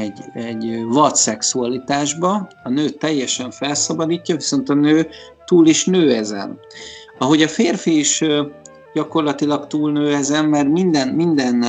egy, 0.00 0.20
egy 0.34 0.84
vad 0.84 1.16
szexualitásba, 1.16 2.48
a 2.62 2.68
nő 2.68 2.88
teljesen 2.88 3.50
felszabadítja, 3.50 4.34
viszont 4.34 4.68
a 4.68 4.74
nő 4.74 5.08
túl 5.44 5.66
is 5.66 5.84
nő 5.84 6.14
ezen. 6.14 6.58
Ahogy 7.18 7.42
a 7.42 7.48
férfi 7.48 7.98
is 7.98 8.24
gyakorlatilag 8.94 9.66
túlnő 9.66 10.14
ezen, 10.14 10.44
mert 10.44 10.68
minden, 10.68 11.08
minden 11.08 11.64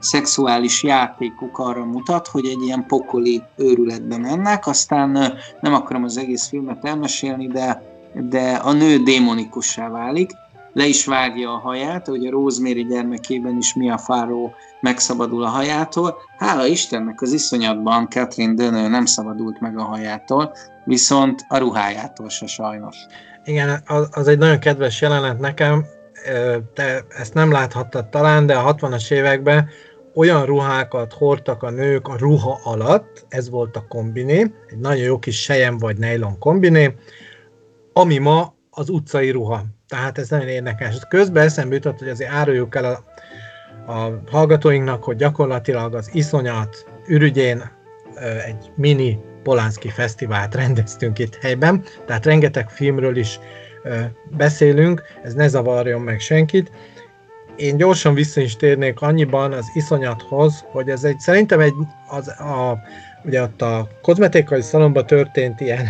szexuális 0.00 0.82
játékuk 0.82 1.58
arra 1.58 1.84
mutat, 1.84 2.26
hogy 2.26 2.46
egy 2.46 2.62
ilyen 2.62 2.86
pokoli 2.86 3.42
őrületbe 3.56 4.18
mennek, 4.18 4.66
aztán 4.66 5.10
nem 5.60 5.74
akarom 5.74 6.04
az 6.04 6.16
egész 6.16 6.48
filmet 6.48 6.84
elmesélni, 6.84 7.46
de, 7.46 7.82
de 8.28 8.52
a 8.52 8.72
nő 8.72 9.02
démonikussá 9.02 9.88
válik, 9.88 10.30
le 10.72 10.86
is 10.86 11.06
vágja 11.06 11.52
a 11.52 11.58
haját, 11.58 12.06
hogy 12.06 12.26
a 12.26 12.30
Rosemary 12.30 12.84
gyermekében 12.84 13.56
is 13.56 13.74
Mia 13.74 13.98
Farrow 13.98 14.50
megszabadul 14.80 15.44
a 15.44 15.48
hajától. 15.48 16.16
Hála 16.38 16.66
Istennek 16.66 17.20
az 17.20 17.32
iszonyatban 17.32 18.08
Catherine 18.08 18.54
Dönő 18.54 18.88
nem 18.88 19.04
szabadult 19.04 19.60
meg 19.60 19.78
a 19.78 19.82
hajától, 19.82 20.52
viszont 20.84 21.44
a 21.48 21.58
ruhájától 21.58 22.28
se 22.28 22.46
sajnos. 22.46 22.96
Igen, 23.44 23.82
az, 23.86 24.08
az 24.10 24.28
egy 24.28 24.38
nagyon 24.38 24.58
kedves 24.58 25.00
jelenet 25.00 25.38
nekem, 25.38 25.84
te 26.74 27.04
ezt 27.08 27.34
nem 27.34 27.52
láthattad 27.52 28.08
talán, 28.08 28.46
de 28.46 28.54
a 28.54 28.74
60-as 28.74 29.10
években 29.10 29.68
olyan 30.14 30.44
ruhákat 30.44 31.12
hordtak 31.12 31.62
a 31.62 31.70
nők 31.70 32.08
a 32.08 32.16
ruha 32.18 32.60
alatt, 32.64 33.26
ez 33.28 33.50
volt 33.50 33.76
a 33.76 33.86
kombiné, 33.88 34.40
egy 34.66 34.78
nagyon 34.78 35.02
jó 35.02 35.18
kis 35.18 35.42
sejem 35.42 35.78
vagy 35.78 35.98
nylon 35.98 36.38
kombiné, 36.38 36.94
ami 37.92 38.18
ma 38.18 38.54
az 38.70 38.88
utcai 38.88 39.30
ruha. 39.30 39.62
Tehát 39.90 40.18
ez 40.18 40.28
nagyon 40.28 40.48
érdekes. 40.48 40.96
Közben 41.08 41.44
eszembe 41.44 41.74
jutott, 41.74 41.98
hogy 41.98 42.08
azért 42.08 42.32
áruljuk 42.32 42.74
el 42.74 42.84
a, 42.84 43.04
a 43.92 44.22
hallgatóinknak, 44.30 45.04
hogy 45.04 45.16
gyakorlatilag 45.16 45.94
az 45.94 46.10
iszonyat 46.12 46.84
ürügyén 47.06 47.70
egy 48.46 48.72
mini 48.74 49.18
Polánszki 49.42 49.88
Fesztivált 49.88 50.54
rendeztünk 50.54 51.18
itt 51.18 51.38
helyben, 51.40 51.84
tehát 52.06 52.24
rengeteg 52.24 52.70
filmről 52.70 53.16
is 53.16 53.38
beszélünk, 54.36 55.02
ez 55.22 55.34
ne 55.34 55.48
zavarjon 55.48 56.00
meg 56.00 56.20
senkit. 56.20 56.70
Én 57.56 57.76
gyorsan 57.76 58.14
vissza 58.14 58.40
is 58.40 58.56
térnék 58.56 59.00
annyiban 59.00 59.52
az 59.52 59.70
iszonyathoz, 59.74 60.64
hogy 60.72 60.88
ez 60.88 61.04
egy, 61.04 61.18
szerintem 61.18 61.60
egy, 61.60 61.74
az, 62.08 62.28
a, 62.28 62.78
ugye 63.24 63.42
ott 63.42 63.62
a 63.62 63.88
kozmetikai 64.02 64.62
szalomba 64.62 65.04
történt 65.04 65.60
ilyen 65.60 65.88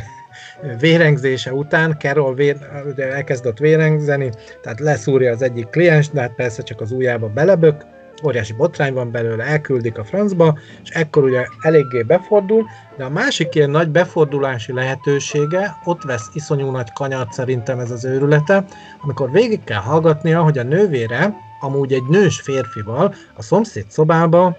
vérengzése 0.80 1.52
után, 1.52 1.96
Carol 1.98 2.34
vér, 2.34 2.56
ugye 2.86 3.12
elkezdett 3.12 3.58
vérengzeni, 3.58 4.30
tehát 4.62 4.80
leszúrja 4.80 5.32
az 5.32 5.42
egyik 5.42 5.68
kliens, 5.68 6.10
de 6.10 6.20
hát 6.20 6.34
persze 6.34 6.62
csak 6.62 6.80
az 6.80 6.92
ujjába 6.92 7.28
belebök, 7.28 7.84
óriási 8.24 8.52
botrány 8.52 8.92
van 8.92 9.10
belőle, 9.10 9.44
elküldik 9.44 9.98
a 9.98 10.04
francba, 10.04 10.58
és 10.82 10.90
ekkor 10.90 11.24
ugye 11.24 11.44
eléggé 11.60 12.02
befordul, 12.02 12.66
de 12.96 13.04
a 13.04 13.10
másik 13.10 13.54
ilyen 13.54 13.70
nagy 13.70 13.88
befordulási 13.88 14.72
lehetősége, 14.72 15.76
ott 15.84 16.02
vesz 16.02 16.30
iszonyú 16.32 16.70
nagy 16.70 16.92
kanyart 16.92 17.32
szerintem 17.32 17.78
ez 17.78 17.90
az 17.90 18.04
őrülete, 18.04 18.64
amikor 19.02 19.30
végig 19.30 19.64
kell 19.64 19.80
hallgatnia, 19.80 20.42
hogy 20.42 20.58
a 20.58 20.62
nővére 20.62 21.34
amúgy 21.60 21.92
egy 21.92 22.06
nős 22.08 22.40
férfival 22.40 23.14
a 23.34 23.42
szomszéd 23.42 23.90
szobába 23.90 24.56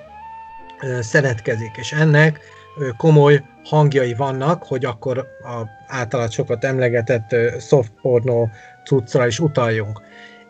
ö, 0.82 1.02
szeretkezik, 1.02 1.72
és 1.78 1.92
ennek 1.92 2.40
ö, 2.78 2.90
komoly 2.98 3.44
hangjai 3.64 4.14
vannak, 4.14 4.64
hogy 4.64 4.86
akkor 4.86 5.18
a 5.44 5.68
általad 5.88 6.32
sokat 6.32 6.64
emlegetett 6.64 7.36
soft 7.60 7.92
porno 8.02 8.48
cuccra 8.86 9.28
is 9.28 9.40
utaljunk. 9.40 10.02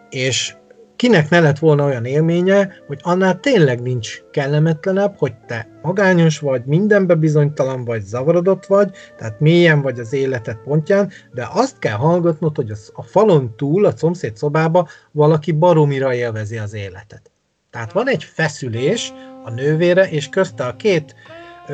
És 0.10 0.56
kinek 1.02 1.30
ne 1.30 1.40
lett 1.40 1.60
volna 1.60 1.86
olyan 1.86 2.06
élménye, 2.06 2.74
hogy 2.88 3.00
annál 3.02 3.40
tényleg 3.40 3.82
nincs 3.82 4.22
kellemetlenebb, 4.32 5.16
hogy 5.18 5.34
te 5.48 5.68
magányos 5.82 6.40
vagy, 6.40 6.66
mindenbe 6.66 7.16
bizonytalan 7.16 7.86
vagy, 7.86 8.02
zavarodott 8.02 8.66
vagy, 8.66 8.92
tehát 9.18 9.40
mélyen 9.40 9.82
vagy 9.82 10.00
az 10.00 10.14
életed 10.14 10.58
pontján, 10.64 11.12
de 11.34 11.48
azt 11.52 11.80
kell 11.80 11.96
hallgatnod, 11.96 12.56
hogy 12.56 12.72
a 12.94 13.04
falon 13.04 13.56
túl, 13.56 13.86
a 13.86 13.98
szomszéd 13.98 14.38
szobába 14.38 14.88
valaki 15.12 15.52
baromira 15.52 16.14
élvezi 16.14 16.58
az 16.58 16.74
életet. 16.74 17.32
Tehát 17.70 17.92
van 17.92 18.10
egy 18.10 18.24
feszülés 18.24 19.14
a 19.44 19.50
nővére, 19.50 20.10
és 20.10 20.30
közte 20.30 20.66
a 20.66 20.76
két 20.76 21.16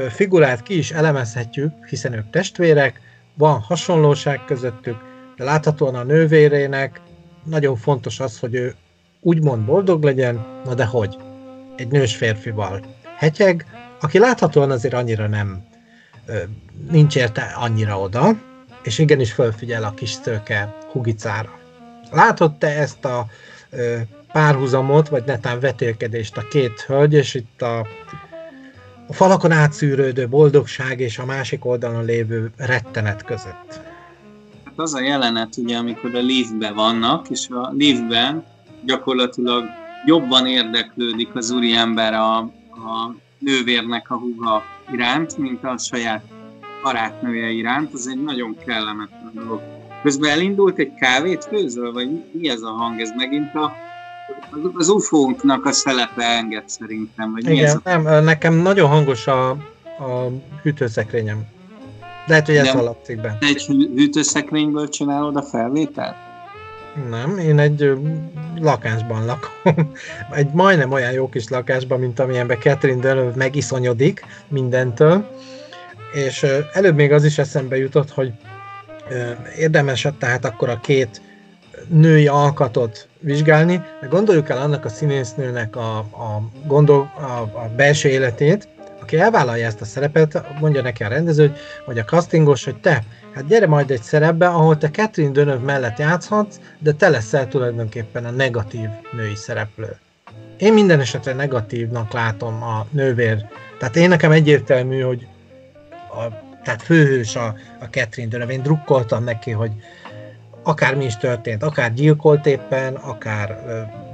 figurát 0.10 0.64
ki 0.64 0.78
is 0.78 0.92
elemezhetjük, 0.92 1.88
hiszen 1.88 2.14
ők 2.14 2.30
testvérek, 2.30 3.02
van 3.34 3.60
hasonlóság 3.60 4.46
közöttük, 4.46 4.98
de 5.36 5.44
láthatóan 5.44 5.96
a 5.96 6.04
nővérének 6.04 7.02
nagyon 7.44 7.76
fontos 7.76 8.20
az, 8.20 8.40
hogy 8.40 8.54
ő 8.54 8.76
úgymond 9.22 9.66
boldog 9.66 10.04
legyen, 10.04 10.46
na 10.66 10.74
de 10.74 10.86
hogy? 10.86 11.18
Egy 11.76 11.88
nős 11.88 12.16
férfival 12.16 12.82
hetyeg, 13.18 13.66
aki 14.02 14.20
láthatóan 14.20 14.72
azért 14.72 14.94
annyira 14.94 15.28
nem, 15.28 15.66
nincs 16.92 17.16
érte 17.16 17.42
annyira 17.42 18.00
oda, 18.00 18.36
és 18.84 19.00
igenis 19.00 19.32
fölfigyel 19.32 19.84
a 19.84 19.94
kis 19.94 20.12
szőke 20.12 20.76
hugicára. 20.92 21.60
Látod 22.12 22.58
te 22.58 22.68
ezt 22.68 23.06
a 23.06 23.28
párhuzamot, 24.32 25.10
vagy 25.10 25.24
netán 25.26 25.60
vetélkedést 25.60 26.38
a 26.38 26.48
két 26.48 26.82
hölgy, 26.82 27.14
és 27.14 27.34
itt 27.34 27.62
a, 27.62 27.88
a 29.08 29.14
falakon 29.14 29.52
átszűrődő 29.52 30.28
boldogság 30.28 31.00
és 31.00 31.18
a 31.18 31.26
másik 31.26 31.66
oldalon 31.66 32.06
lévő 32.06 32.52
rettenet 32.58 33.24
között. 33.24 33.80
Hát 34.66 34.74
az 34.76 34.94
a 34.94 35.02
jelenet, 35.02 35.58
ugye, 35.58 35.78
amikor 35.78 36.16
a 36.16 36.20
liftben 36.20 36.76
vannak, 36.76 37.30
és 37.30 37.50
a 37.50 37.72
liftben 37.78 38.46
gyakorlatilag 38.86 39.64
jobban 40.06 40.48
érdeklődik 40.48 41.36
az 41.36 41.52
úriember 41.52 42.14
a, 42.14 42.38
a 42.38 43.16
nővérnek 43.40 44.12
a 44.12 44.16
húga 44.16 44.64
iránt, 44.92 45.38
mint 45.38 45.64
a 45.64 45.78
saját 45.78 46.24
barátnője 46.84 47.50
iránt, 47.50 47.94
az 47.94 48.08
egy 48.08 48.24
nagyon 48.24 48.58
kellemetlen 48.66 49.32
dolog. 49.34 49.62
Közben 50.04 50.30
elindult 50.30 50.78
egy 50.78 50.94
kávét 50.94 51.46
főzöl, 51.46 51.92
vagy 51.94 52.24
mi 52.32 52.50
ez 52.50 52.62
a 52.62 52.70
hang? 52.70 53.00
Ez 53.02 53.12
megint 53.16 53.56
a 53.56 53.72
Az 54.74 54.90
UFO-nknak 54.90 55.66
a 55.66 55.72
szelepe 55.72 56.24
enged 56.24 56.70
szerintem. 56.70 57.32
Vagy 57.32 57.50
Igen, 57.50 57.82
nem, 57.84 58.24
nekem 58.24 58.54
nagyon 58.54 58.90
hangos 58.90 59.28
a, 59.28 59.50
a 59.50 60.30
hűtőszekrényem. 60.62 61.46
Lehet, 62.28 62.46
hogy 62.46 62.56
ez 62.56 62.76
alapszik 62.76 63.22
be. 63.22 63.38
Egy 63.42 63.66
hűtőszekrényből 63.96 64.90
csinálod 64.90 65.36
a 65.36 65.42
felvételt? 65.42 66.16
Nem, 67.10 67.38
én 67.38 67.60
egy 67.60 67.92
lakásban 68.60 69.26
lakom. 69.26 69.92
Egy 70.32 70.52
majdnem 70.54 70.92
olyan 70.92 71.12
jó 71.12 71.30
kis 71.30 71.48
lakásban, 71.48 72.00
mint 72.00 72.20
amilyenben 72.20 72.60
Catherine 72.60 73.00
Deneuve 73.00 73.36
megiszonyodik 73.36 74.26
mindentől. 74.48 75.28
És 76.14 76.46
előbb 76.74 76.96
még 76.96 77.12
az 77.12 77.24
is 77.24 77.38
eszembe 77.38 77.78
jutott, 77.78 78.12
hogy 78.12 78.32
érdemes 79.58 80.08
tehát 80.20 80.46
akkor 80.46 80.70
a 80.70 80.80
két 80.80 81.22
női 81.88 82.28
alkatot 82.28 83.07
vizsgálni, 83.20 83.82
de 84.02 84.08
gondoljuk 84.08 84.50
el 84.50 84.58
annak 84.58 84.86
a 84.86 84.90
színésznőnek 84.90 85.76
a, 85.76 85.98
a, 85.98 86.42
gondol, 86.66 87.12
a, 87.16 87.58
a 87.58 87.70
belső 87.76 88.10
életét, 88.10 88.68
aki 89.02 89.20
elvállalja 89.20 89.66
ezt 89.66 89.82
a 89.82 89.86
szerepet, 89.86 90.60
mondja 90.60 90.82
neki 90.82 91.04
a 91.04 91.08
rendező, 91.08 91.56
vagy 91.86 91.98
a 91.98 92.04
castingos, 92.04 92.64
hogy 92.64 92.76
te, 92.80 93.04
hát 93.34 93.48
gyere 93.48 93.68
majd 93.68 93.92
egy 93.92 94.02
szerepbe, 94.02 94.48
ahol 94.48 94.78
te 94.78 94.90
Catherine 94.90 95.34
Dönöv 95.34 95.62
mellett 95.62 95.98
játszhatsz, 95.98 96.60
de 96.80 96.92
te 96.92 97.10
leszel 97.10 97.48
tulajdonképpen 97.48 98.26
a 98.26 98.32
negatív 98.32 98.90
női 99.12 99.36
szereplő. 99.36 99.98
Én 100.58 100.74
minden 100.74 101.00
esetre 101.00 101.34
negatívnak 101.34 102.14
látom 102.14 102.64
a 102.64 102.86
nővér. 102.92 103.46
Tehát 103.80 103.96
én 103.96 104.10
nekem 104.10 104.32
egyértelmű, 104.32 105.02
hogy 105.02 105.28
a, 106.10 106.46
tehát 106.64 106.82
főhős 106.82 107.36
a, 107.36 107.56
a 107.80 107.86
Catherine 107.86 108.30
Dönöv. 108.30 108.50
Én 108.50 108.62
drukkoltam 108.62 109.24
neki, 109.24 109.52
hogy 109.52 109.72
akármi 110.68 111.06
is 111.06 111.18
történt, 111.18 111.64
akár 111.64 111.94
gyilkolt 111.94 112.46
éppen, 112.46 112.96
akár 112.96 113.64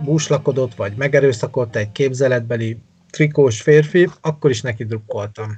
búslakodott, 0.03 0.75
vagy 0.75 0.93
megerőszakolt 0.97 1.75
egy 1.75 1.91
képzeletbeli 1.91 2.77
trikós 3.09 3.61
férfi, 3.61 4.09
akkor 4.21 4.49
is 4.49 4.61
neki 4.61 4.83
drukkoltam. 4.83 5.55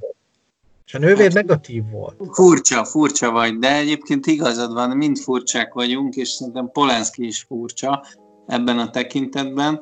És 0.85 0.93
a 0.93 0.99
nővér 0.99 1.33
negatív 1.33 1.83
volt. 1.91 2.15
Furcsa, 2.31 2.85
furcsa 2.85 3.31
vagy, 3.31 3.57
de 3.57 3.75
egyébként 3.75 4.25
igazad 4.25 4.73
van, 4.73 4.97
mind 4.97 5.17
furcsák 5.17 5.73
vagyunk, 5.73 6.15
és 6.15 6.29
szerintem 6.29 6.69
Polanski 6.73 7.25
is 7.25 7.41
furcsa 7.41 8.05
ebben 8.47 8.79
a 8.79 8.89
tekintetben. 8.89 9.79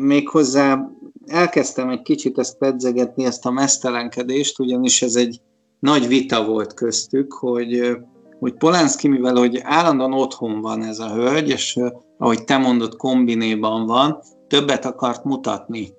Méghozzá 0.00 0.90
elkezdtem 1.26 1.88
egy 1.88 2.02
kicsit 2.02 2.38
ezt 2.38 2.56
pedzegetni, 2.56 3.24
ezt 3.24 3.46
a 3.46 3.50
mesztelenkedést, 3.50 4.58
ugyanis 4.58 5.02
ez 5.02 5.14
egy 5.14 5.40
nagy 5.78 6.08
vita 6.08 6.44
volt 6.44 6.74
köztük, 6.74 7.32
hogy 7.32 7.96
hogy 8.42 8.52
Polanski, 8.52 9.08
mivel 9.08 9.34
hogy 9.34 9.60
állandóan 9.62 10.12
otthon 10.12 10.60
van 10.60 10.82
ez 10.82 10.98
a 10.98 11.12
hölgy, 11.12 11.48
és 11.48 11.78
ahogy 12.18 12.44
te 12.44 12.56
mondod, 12.56 12.96
kombinéban 12.96 13.86
van, 13.86 14.18
többet 14.48 14.84
akart 14.84 15.24
mutatni 15.24 15.92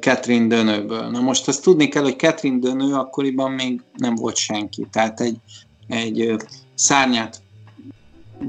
Catherine 0.00 0.46
Dönőből. 0.46 1.08
Na 1.08 1.20
most 1.20 1.48
azt 1.48 1.62
tudni 1.62 1.88
kell, 1.88 2.02
hogy 2.02 2.18
Catherine 2.18 2.58
Dönő 2.58 2.94
akkoriban 2.94 3.50
még 3.52 3.82
nem 3.96 4.14
volt 4.14 4.36
senki, 4.36 4.86
tehát 4.92 5.20
egy, 5.20 5.36
egy 5.88 6.36
szárnyát 6.74 7.42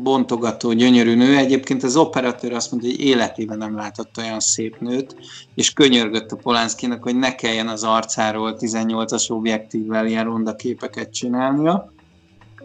bontogató, 0.03 0.71
gyönyörű 0.71 1.15
nő. 1.15 1.37
Egyébként 1.37 1.83
az 1.83 1.95
operatőr 1.95 2.53
azt 2.53 2.71
mondta, 2.71 2.89
hogy 2.89 2.99
életében 2.99 3.57
nem 3.57 3.75
látott 3.75 4.17
olyan 4.17 4.39
szép 4.39 4.79
nőt, 4.79 5.15
és 5.53 5.73
könyörgött 5.73 6.31
a 6.31 6.35
Polánszkinak, 6.35 7.03
hogy 7.03 7.15
ne 7.15 7.35
kelljen 7.35 7.67
az 7.67 7.83
arcáról 7.83 8.55
18-as 8.59 9.31
objektívvel 9.31 10.07
ilyen 10.07 10.23
ronda 10.23 10.55
képeket 10.55 11.13
csinálnia 11.13 11.93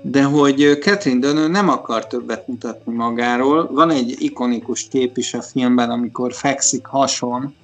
de 0.02 0.22
hogy 0.22 0.78
Catherine 0.80 1.20
Dönő 1.20 1.48
nem 1.48 1.68
akar 1.68 2.06
többet 2.06 2.48
mutatni 2.48 2.94
magáról. 2.94 3.68
Van 3.72 3.90
egy 3.90 4.16
ikonikus 4.18 4.88
kép 4.88 5.16
is 5.16 5.34
a 5.34 5.42
filmben, 5.42 5.90
amikor 5.90 6.32
fekszik 6.32 6.86
hason 6.86 7.54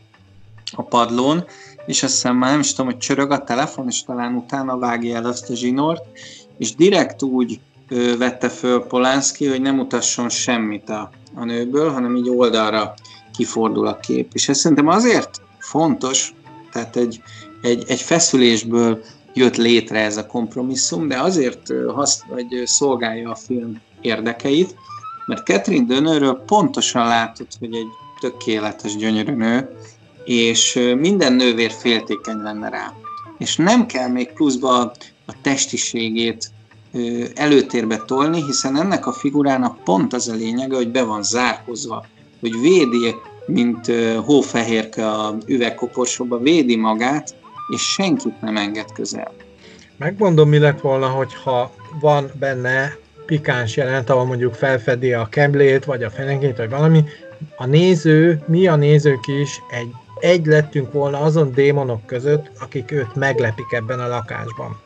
a 0.73 0.83
padlón, 0.83 1.45
és 1.87 2.03
azt 2.03 2.13
hiszem 2.13 2.37
már 2.37 2.51
nem 2.51 2.61
is 2.61 2.71
tudom, 2.71 2.87
hogy 2.87 2.99
csörög 2.99 3.31
a 3.31 3.45
telefon, 3.45 3.87
és 3.89 4.03
talán 4.03 4.35
utána 4.35 4.79
vágja 4.79 5.17
el 5.17 5.25
azt 5.25 5.51
a 5.51 5.55
zsinort, 5.55 6.05
és 6.59 6.75
direkt 6.75 7.23
úgy 7.23 7.61
ő, 7.89 8.17
vette 8.17 8.49
föl 8.49 8.87
Polánszki, 8.87 9.47
hogy 9.47 9.61
nem 9.61 9.75
mutasson 9.75 10.29
semmit 10.29 10.89
a, 10.89 11.11
a 11.35 11.45
nőből, 11.45 11.91
hanem 11.91 12.17
így 12.17 12.29
oldalra 12.29 12.95
kifordul 13.37 13.87
a 13.87 13.97
kép. 13.97 14.31
És 14.33 14.49
ez 14.49 14.59
szerintem 14.59 14.89
azért 14.89 15.41
fontos, 15.59 16.35
tehát 16.73 16.97
egy, 16.97 17.23
egy, 17.63 17.85
egy 17.87 18.01
feszülésből 18.01 19.05
jött 19.37 19.57
létre 19.57 20.01
ez 20.01 20.17
a 20.17 20.27
kompromisszum, 20.27 21.09
de 21.09 21.21
azért 21.21 21.73
hasz, 21.95 22.23
vagy 22.29 22.63
szolgálja 22.65 23.31
a 23.31 23.35
film 23.35 23.81
érdekeit, 24.01 24.75
mert 25.27 25.47
Catherine 25.47 25.87
Dönőről 25.87 26.43
pontosan 26.47 27.07
látod, 27.07 27.47
hogy 27.59 27.75
egy 27.75 27.87
tökéletes, 28.21 28.97
gyönyörű 28.97 29.33
nő, 29.33 29.69
és 30.25 30.81
minden 30.99 31.33
nővér 31.33 31.71
féltékeny 31.71 32.37
lenne 32.37 32.69
rá. 32.69 32.93
És 33.39 33.57
nem 33.57 33.87
kell 33.87 34.09
még 34.09 34.33
pluszba 34.33 34.81
a 35.27 35.35
testiségét 35.43 36.51
előtérbe 37.35 37.97
tolni, 37.97 38.45
hiszen 38.45 38.77
ennek 38.77 39.07
a 39.07 39.13
figurának 39.13 39.85
pont 39.85 40.13
az 40.13 40.29
a 40.29 40.35
lényege, 40.35 40.77
hogy 40.77 40.91
be 40.91 41.03
van 41.03 41.23
zárkozva, 41.23 42.07
hogy 42.41 42.61
védi, 42.61 43.15
mint 43.47 43.93
hófehérke 44.25 45.11
a 45.11 45.37
üvegkoporsóba, 45.47 46.39
védi 46.39 46.77
magát, 46.77 47.35
és 47.67 47.93
senkit 47.93 48.41
nem 48.41 48.57
enged 48.57 48.93
közel. 48.93 49.33
Megmondom, 49.97 50.49
mi 50.49 50.59
lett 50.59 50.81
volna, 50.81 51.09
hogyha 51.09 51.73
van 52.01 52.31
benne 52.39 52.97
pikáns 53.27 53.77
jelent, 53.77 54.11
ahol 54.11 54.25
mondjuk 54.25 54.55
felfedi 54.55 55.13
a 55.13 55.27
kemblét, 55.27 55.85
vagy 55.85 56.03
a 56.03 56.11
fenekét, 56.11 56.57
vagy 56.57 56.71
valami, 56.71 57.05
a 57.57 57.67
néző, 57.67 58.43
mi 58.47 58.67
a 58.67 58.77
nézők 58.77 59.27
is 59.27 59.61
egy, 59.71 59.91
egy 60.21 60.47
lettünk 60.47 60.93
volna 60.93 61.21
azon 61.21 61.53
démonok 61.53 62.07
között, 62.07 62.51
akik 62.61 62.91
őt 62.91 63.15
meglepik 63.15 63.73
ebben 63.73 64.01
a 64.01 64.09
lakásban. 64.09 64.81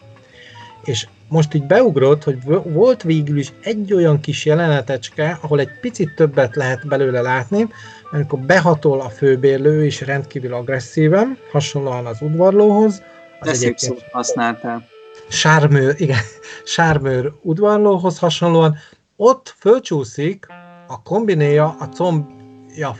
És 0.84 1.06
most 1.30 1.54
így 1.54 1.64
beugrott, 1.64 2.24
hogy 2.24 2.38
volt 2.64 3.02
végül 3.02 3.38
is 3.38 3.52
egy 3.62 3.92
olyan 3.92 4.20
kis 4.20 4.44
jelenetecske, 4.44 5.38
ahol 5.42 5.60
egy 5.60 5.80
picit 5.80 6.14
többet 6.14 6.56
lehet 6.56 6.88
belőle 6.88 7.20
látni, 7.20 7.68
amikor 8.10 8.38
behatol 8.38 9.00
a 9.00 9.08
főbérlő 9.08 9.84
is 9.84 10.00
rendkívül 10.00 10.54
agresszíven, 10.54 11.38
hasonlóan 11.52 12.06
az 12.06 12.22
udvarlóhoz. 12.22 13.02
Az 13.40 13.48
De 13.48 13.54
szép 13.54 13.78
szót 13.78 14.04
használtál. 14.12 14.86
Sármőr, 15.28 15.94
igen, 15.96 16.18
sármőr 16.64 17.32
udvarlóhoz 17.42 18.18
hasonlóan, 18.18 18.76
ott 19.16 19.54
fölcsúszik 19.58 20.46
a 20.86 21.02
kombinéja 21.02 21.76
a 21.78 21.88
combja 21.88 22.96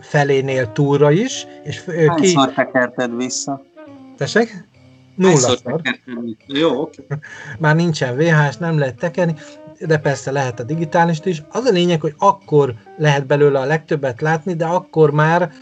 felénél 0.00 0.72
túlra 0.72 1.10
is, 1.10 1.46
és 1.64 1.84
Hányszor 1.84 2.48
ki... 2.48 2.54
tekerted 2.54 3.16
vissza? 3.16 3.62
Tessék? 4.16 4.64
Nulla. 5.14 5.56
Jó, 6.46 6.80
oké. 6.80 7.06
Már 7.58 7.76
nincsen 7.76 8.16
VHS, 8.16 8.56
nem 8.56 8.78
lehet 8.78 8.96
tekerni, 8.96 9.34
de 9.80 9.98
persze 9.98 10.30
lehet 10.30 10.60
a 10.60 10.62
digitális 10.62 11.18
is. 11.24 11.42
Az 11.50 11.64
a 11.64 11.70
lényeg, 11.70 12.00
hogy 12.00 12.14
akkor 12.18 12.74
lehet 12.96 13.26
belőle 13.26 13.58
a 13.58 13.64
legtöbbet 13.64 14.20
látni, 14.20 14.54
de 14.54 14.64
akkor 14.64 15.10
már 15.10 15.52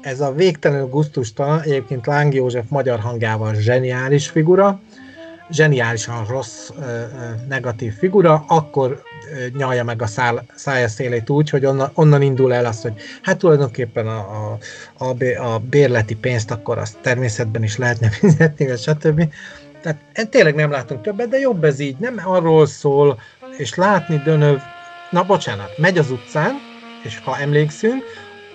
ez 0.00 0.20
a 0.20 0.32
végtelenül 0.32 0.86
gusztustalan, 0.86 1.60
egyébként 1.60 2.06
Láng 2.06 2.34
József 2.34 2.64
magyar 2.68 2.98
hangjával 3.00 3.54
zseniális 3.54 4.28
figura, 4.28 4.80
zseniálisan 5.52 6.26
rossz, 6.26 6.70
negatív 7.48 7.94
figura, 7.94 8.44
akkor 8.48 9.02
nyalja 9.56 9.84
meg 9.84 10.02
a 10.02 10.06
szál, 10.06 10.44
szája 10.54 10.88
szélét 10.88 11.30
úgy, 11.30 11.50
hogy 11.50 11.64
onnan, 11.64 11.90
onnan 11.94 12.22
indul 12.22 12.54
el 12.54 12.64
az, 12.64 12.82
hogy 12.82 12.92
hát 13.22 13.38
tulajdonképpen 13.38 14.06
a, 14.06 14.18
a, 14.18 14.58
a, 15.04 15.24
a 15.42 15.58
bérleti 15.58 16.16
pénzt 16.16 16.50
akkor 16.50 16.78
azt 16.78 16.98
természetben 17.00 17.62
is 17.62 17.76
lehetne 17.76 18.10
fizetni, 18.20 18.76
stb. 18.76 19.32
Tehát 19.82 20.28
tényleg 20.30 20.54
nem 20.54 20.70
látunk 20.70 21.02
többet, 21.02 21.28
de 21.28 21.38
jobb 21.38 21.64
ez 21.64 21.78
így, 21.78 21.96
nem 21.98 22.20
arról 22.24 22.66
szól, 22.66 23.20
és 23.56 23.74
látni 23.74 24.20
Dönöv, 24.24 24.58
na 25.10 25.24
bocsánat, 25.24 25.78
megy 25.78 25.98
az 25.98 26.10
utcán, 26.10 26.54
és 27.04 27.20
ha 27.24 27.38
emlékszünk, 27.38 28.04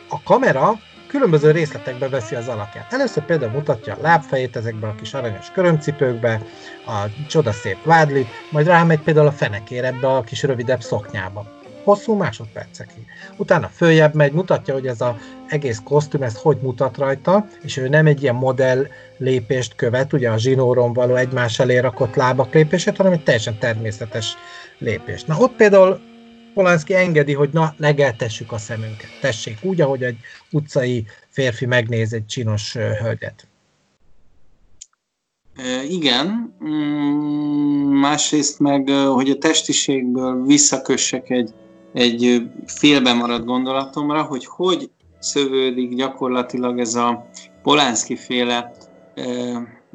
a 0.10 0.24
kamera 0.24 0.80
különböző 1.16 1.52
részletekbe 1.52 2.10
veszi 2.10 2.36
az 2.36 2.48
alakját. 2.48 2.94
Először 2.94 3.24
például 3.24 3.52
mutatja 3.52 3.94
a 3.94 4.02
lábfejét 4.02 4.56
ezekben 4.56 4.90
a 4.90 4.96
kis 4.96 5.14
aranyos 5.14 5.52
körömcipőkbe, 5.52 6.42
a 6.88 7.06
csodaszép 7.28 7.78
vádlit, 7.84 8.28
majd 8.52 8.68
rámegy 8.68 9.00
például 9.00 9.28
a 9.28 9.32
fenekére 9.32 9.88
ebbe 9.88 10.08
a 10.08 10.22
kis 10.22 10.44
rövidebb 10.44 10.82
szoknyába. 10.82 11.46
Hosszú 11.84 12.14
másodpercekig. 12.16 13.06
Utána 13.38 13.68
följebb 13.68 14.14
megy, 14.14 14.32
mutatja, 14.32 14.74
hogy 14.74 14.88
ez 14.88 15.02
az 15.02 15.14
egész 15.48 15.82
kosztüm, 15.84 16.22
ez 16.22 16.36
hogy 16.42 16.58
mutat 16.62 16.98
rajta, 16.98 17.48
és 17.62 17.78
ő 17.78 17.88
nem 17.88 18.06
egy 18.06 18.22
ilyen 18.22 18.36
modell 18.36 18.88
lépést 19.18 19.76
követ, 19.76 20.14
ugye 20.14 20.30
a 20.30 20.38
zsinóron 20.38 20.94
való 20.94 21.16
egymás 21.16 21.60
elé 21.60 21.78
rakott 21.78 22.16
lábak 22.16 22.54
lépését, 22.54 22.98
hanem 22.98 23.12
egy 23.12 23.24
teljesen 23.24 23.58
természetes 23.60 24.34
lépést. 24.78 25.28
Na 25.28 25.38
ott 25.38 25.56
például 25.56 26.00
Polanski 26.56 26.94
engedi, 26.94 27.34
hogy 27.34 27.50
na, 27.54 27.74
legeltessük 27.78 28.52
a 28.52 28.58
szemünket. 28.58 29.10
Tessék, 29.22 29.58
úgy, 29.62 29.82
ahogy 29.82 30.04
egy 30.04 30.18
utcai 30.52 31.06
férfi 31.30 31.66
megnéz 31.66 32.14
egy 32.14 32.26
csinos 32.26 32.74
hölgyet. 32.74 33.48
Igen, 35.90 36.56
mm, 36.64 38.00
másrészt 38.00 38.60
meg, 38.60 38.90
hogy 38.90 39.30
a 39.30 39.38
testiségből 39.38 40.46
visszakössek 40.46 41.30
egy, 41.30 41.54
egy 41.94 42.50
félbe 42.66 43.14
maradt 43.14 43.46
gondolatomra, 43.46 44.24
hogy 44.24 44.46
hogy 44.46 44.90
szövődik 45.20 45.96
gyakorlatilag 45.96 46.80
ez 46.80 46.96
a 46.96 47.30
Polánszki 47.64 48.16
féle, 48.16 48.72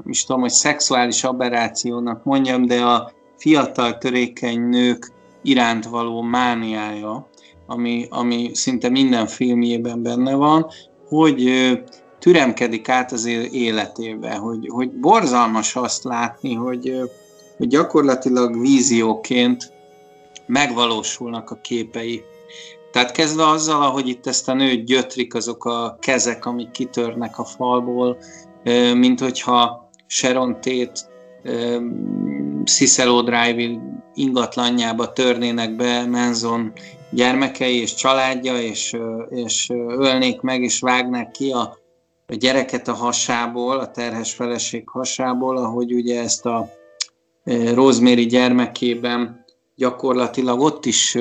is 0.07 0.25
tudom, 0.25 0.41
hogy 0.41 0.51
szexuális 0.51 1.25
aberrációnak 1.25 2.25
mondjam, 2.25 2.67
de 2.67 2.83
a 2.83 3.13
fiatal 3.37 3.99
törékeny 3.99 4.61
nők 4.61 5.13
iránt 5.43 5.84
való 5.84 6.22
mániája, 6.22 7.28
ami, 7.66 8.07
ami 8.11 8.51
szinte 8.55 8.88
minden 8.88 9.26
filmjében 9.26 10.03
benne 10.03 10.34
van, 10.34 10.66
hogy 11.09 11.51
türemkedik 12.18 12.88
át 12.88 13.12
az 13.12 13.24
életébe, 13.53 14.34
hogy, 14.34 14.68
hogy 14.68 14.91
borzalmas 14.91 15.76
azt 15.76 16.05
látni, 16.05 16.55
hogy, 16.55 17.01
hogy 17.57 17.68
gyakorlatilag 17.68 18.61
vízióként 18.61 19.72
megvalósulnak 20.47 21.51
a 21.51 21.59
képei. 21.62 22.22
Tehát 22.93 23.11
kezdve 23.11 23.49
azzal, 23.49 23.82
ahogy 23.82 24.09
itt 24.09 24.26
ezt 24.26 24.49
a 24.49 24.55
nőt 24.55 24.84
gyötrik 24.84 25.34
azok 25.34 25.64
a 25.64 25.97
kezek, 26.01 26.47
amik 26.47 26.70
kitörnek 26.70 27.38
a 27.38 27.45
falból, 27.45 28.18
mint 28.95 29.20
hogyha 29.20 29.91
Sharon 30.07 30.55
Tate 30.55 31.10
Cicero 32.64 33.22
Drive 33.22 33.80
ingatlanjába 34.14 35.12
törnének 35.12 35.76
be 35.76 36.07
Manson 36.07 36.72
gyermekei 37.11 37.80
és 37.80 37.95
családja, 37.95 38.61
és, 38.61 38.97
és 39.28 39.68
ölnék 39.88 40.41
meg, 40.41 40.62
és 40.62 40.80
vágnák 40.80 41.30
ki 41.30 41.51
a, 41.51 41.78
a 42.26 42.34
gyereket 42.34 42.88
a 42.88 42.95
hasából, 42.95 43.78
a 43.78 43.91
terhes 43.91 44.34
feleség 44.34 44.88
hasából, 44.88 45.57
ahogy 45.57 45.95
ugye 45.95 46.20
ezt 46.20 46.47
a 46.47 46.68
Rosemary 47.74 48.26
gyermekében 48.26 49.45
gyakorlatilag 49.76 50.61
ott 50.61 50.84
is 50.84 51.18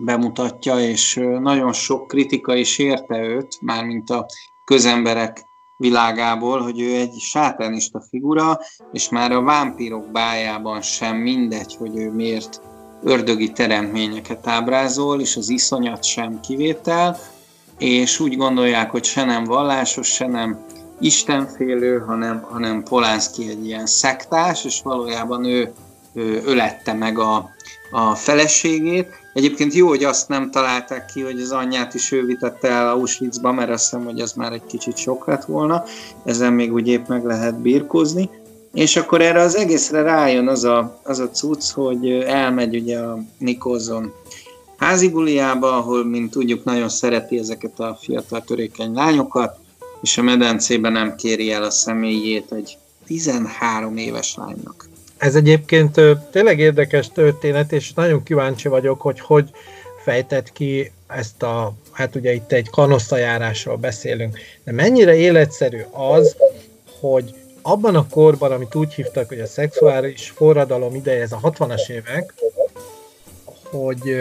bemutatja, 0.00 0.80
és 0.80 1.14
nagyon 1.40 1.72
sok 1.72 2.06
kritika 2.06 2.54
is 2.54 2.78
érte 2.78 3.18
őt, 3.18 3.58
mármint 3.60 4.10
a 4.10 4.26
közemberek 4.64 5.44
világából, 5.76 6.60
hogy 6.60 6.80
ő 6.80 6.94
egy 6.94 7.14
sátánista 7.18 8.00
figura, 8.10 8.58
és 8.92 9.08
már 9.08 9.32
a 9.32 9.42
vámpírok 9.42 10.10
bájában 10.10 10.82
sem 10.82 11.16
mindegy, 11.16 11.76
hogy 11.78 11.96
ő 11.96 12.10
miért 12.10 12.60
ördögi 13.02 13.52
teremtményeket 13.52 14.46
ábrázol, 14.46 15.20
és 15.20 15.36
az 15.36 15.48
iszonyat 15.48 16.04
sem 16.04 16.40
kivétel, 16.40 17.18
és 17.78 18.20
úgy 18.20 18.36
gondolják, 18.36 18.90
hogy 18.90 19.04
se 19.04 19.24
nem 19.24 19.44
vallásos, 19.44 20.06
se 20.06 20.26
nem 20.26 20.64
istenfélő, 21.00 21.98
hanem, 21.98 22.46
hanem 22.50 22.82
Polánszki 22.82 23.48
egy 23.48 23.66
ilyen 23.66 23.86
szektás, 23.86 24.64
és 24.64 24.80
valójában 24.82 25.44
ő, 25.44 25.72
ő 26.14 26.42
ölette 26.44 26.92
meg 26.92 27.18
a, 27.18 27.50
a 27.90 28.14
feleségét. 28.14 29.24
Egyébként 29.36 29.74
jó, 29.74 29.88
hogy 29.88 30.04
azt 30.04 30.28
nem 30.28 30.50
találták 30.50 31.04
ki, 31.04 31.20
hogy 31.20 31.40
az 31.40 31.50
anyját 31.50 31.94
is 31.94 32.12
ő 32.12 32.24
vitette 32.24 32.68
el 32.68 32.88
Auschwitzba, 32.88 33.52
mert 33.52 33.70
azt 33.70 33.82
hiszem, 33.82 34.04
hogy 34.04 34.20
az 34.20 34.32
már 34.32 34.52
egy 34.52 34.64
kicsit 34.66 34.96
sok 34.96 35.26
lett 35.26 35.44
volna. 35.44 35.84
Ezen 36.24 36.52
még 36.52 36.72
úgy 36.72 36.88
épp 36.88 37.06
meg 37.06 37.24
lehet 37.24 37.60
birkózni. 37.60 38.30
És 38.72 38.96
akkor 38.96 39.20
erre 39.20 39.40
az 39.40 39.56
egészre 39.56 40.02
rájön 40.02 40.48
az 40.48 40.64
a, 40.64 41.00
az 41.02 41.18
a 41.18 41.30
cucc, 41.30 41.70
hogy 41.70 42.10
elmegy 42.10 42.76
ugye 42.76 42.98
a 42.98 43.18
Nikolson 43.38 44.12
házibuliába, 44.76 45.76
ahol, 45.76 46.04
mint 46.04 46.30
tudjuk, 46.30 46.64
nagyon 46.64 46.88
szereti 46.88 47.38
ezeket 47.38 47.80
a 47.80 47.98
fiatal 48.00 48.42
törékeny 48.42 48.92
lányokat, 48.92 49.58
és 50.02 50.18
a 50.18 50.22
medencében 50.22 50.92
nem 50.92 51.14
kéri 51.14 51.50
el 51.50 51.62
a 51.62 51.70
személyét 51.70 52.52
egy 52.52 52.78
13 53.06 53.96
éves 53.96 54.34
lánynak. 54.36 54.88
Ez 55.18 55.34
egyébként 55.34 56.00
tényleg 56.30 56.58
érdekes 56.58 57.08
történet, 57.08 57.72
és 57.72 57.92
nagyon 57.92 58.22
kíváncsi 58.22 58.68
vagyok, 58.68 59.00
hogy 59.00 59.20
hogy 59.20 59.50
fejtett 60.04 60.52
ki 60.52 60.92
ezt 61.06 61.42
a, 61.42 61.74
hát 61.92 62.14
ugye 62.14 62.32
itt 62.32 62.52
egy 62.52 62.70
kanosztajárásról 62.70 63.76
beszélünk, 63.76 64.38
de 64.64 64.72
mennyire 64.72 65.14
életszerű 65.14 65.80
az, 65.90 66.36
hogy 67.00 67.34
abban 67.62 67.94
a 67.94 68.08
korban, 68.08 68.52
amit 68.52 68.74
úgy 68.74 68.94
hívtak, 68.94 69.28
hogy 69.28 69.40
a 69.40 69.46
szexuális 69.46 70.30
forradalom 70.30 70.94
ideje, 70.94 71.22
ez 71.22 71.32
a 71.32 71.40
60-as 71.42 71.88
évek, 71.88 72.34
hogy 73.62 74.16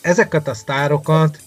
ezeket 0.00 0.48
a 0.48 0.54
sztárokat 0.54 1.38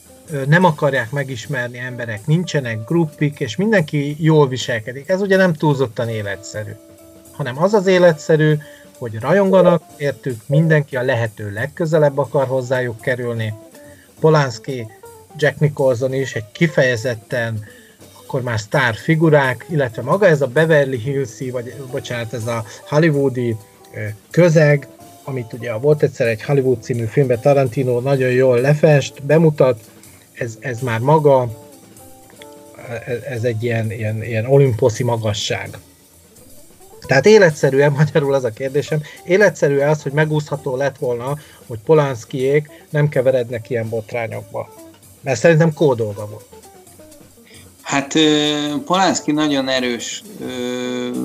nem 0.48 0.64
akarják 0.64 1.12
megismerni 1.12 1.78
emberek, 1.78 2.26
nincsenek 2.26 2.86
gruppik, 2.86 3.40
és 3.40 3.56
mindenki 3.56 4.16
jól 4.20 4.48
viselkedik. 4.48 5.10
Ez 5.10 5.22
ugye 5.22 5.38
nem 5.38 5.54
túlzottan 5.54 6.10
életszerű, 6.10 6.72
hanem 7.36 7.64
az 7.64 7.74
az 7.74 7.88
életszerű, 7.88 8.58
hogy 8.98 9.20
rajonganak, 9.20 9.84
értük, 9.98 10.42
mindenki 10.46 10.96
a 10.96 11.02
lehető 11.02 11.52
legközelebb 11.52 12.18
akar 12.18 12.48
hozzájuk 12.48 13.02
kerülni. 13.02 13.54
Polanski, 14.20 14.88
Jack 15.38 15.60
Nicholson 15.60 16.14
is 16.14 16.36
egy 16.36 16.52
kifejezetten 16.52 17.66
akkor 18.26 18.42
már 18.42 18.60
sztár 18.60 18.96
figurák, 18.96 19.66
illetve 19.70 20.02
maga 20.02 20.28
ez 20.28 20.42
a 20.42 20.48
Beverly 20.48 20.98
Hills-i, 20.98 21.50
vagy 21.50 21.76
bocsánat, 21.92 22.34
ez 22.34 22.48
a 22.48 22.64
hollywoodi 22.90 23.56
közeg, 24.32 24.88
amit 25.24 25.54
ugye 25.54 25.74
volt 25.74 26.04
egyszer 26.04 26.28
egy 26.28 26.44
Hollywood 26.44 26.84
című 26.84 27.06
filmben 27.06 27.40
Tarantino 27.40 28.00
nagyon 28.00 28.32
jól 28.32 28.60
lefest, 28.60 29.24
bemutat, 29.24 29.80
ez, 30.34 30.58
ez 30.60 30.80
már 30.80 31.00
maga, 31.00 31.50
ez 33.30 33.44
egy 33.44 33.64
ilyen, 33.64 33.92
ilyen, 33.92 34.24
ilyen 34.24 34.46
olimposzi 34.46 35.04
magasság. 35.04 35.78
Tehát 37.08 37.26
életszerűen, 37.26 37.92
magyarul 37.98 38.34
az 38.34 38.44
a 38.44 38.50
kérdésem, 38.50 39.02
életszerű 39.24 39.80
az, 39.80 40.02
hogy 40.02 40.12
megúszható 40.12 40.76
lett 40.76 40.98
volna, 40.98 41.38
hogy 41.68 41.80
Polanskiék 41.86 42.70
nem 42.90 43.10
keverednek 43.10 43.70
ilyen 43.70 43.90
botrányokba. 43.90 44.74
Mert 45.22 45.40
szerintem 45.40 45.74
kódolva 45.74 46.28
volt. 46.28 46.46
Hát 47.82 48.14
Polanski 48.86 49.32
nagyon 49.32 49.68
erős 49.68 50.24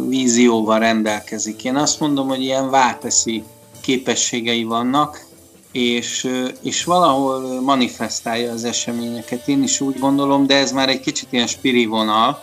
vízióval 0.09 0.78
rendelkezik. 0.78 1.64
Én 1.64 1.76
azt 1.76 2.01
mondom, 2.01 2.28
hogy 2.28 2.43
ilyen 2.43 2.70
válteszi 2.70 3.43
képességei 3.81 4.64
vannak, 4.64 5.26
és, 5.72 6.31
és 6.62 6.85
valahol 6.85 7.61
manifestálja 7.61 8.53
az 8.53 8.64
eseményeket. 8.64 9.49
Én 9.49 9.62
is 9.62 9.81
úgy 9.81 9.99
gondolom, 9.99 10.47
de 10.47 10.57
ez 10.57 10.72
már 10.72 10.89
egy 10.89 11.01
kicsit 11.01 11.28
ilyen 11.31 11.47
spiri 11.47 11.87
vonal, 11.87 12.43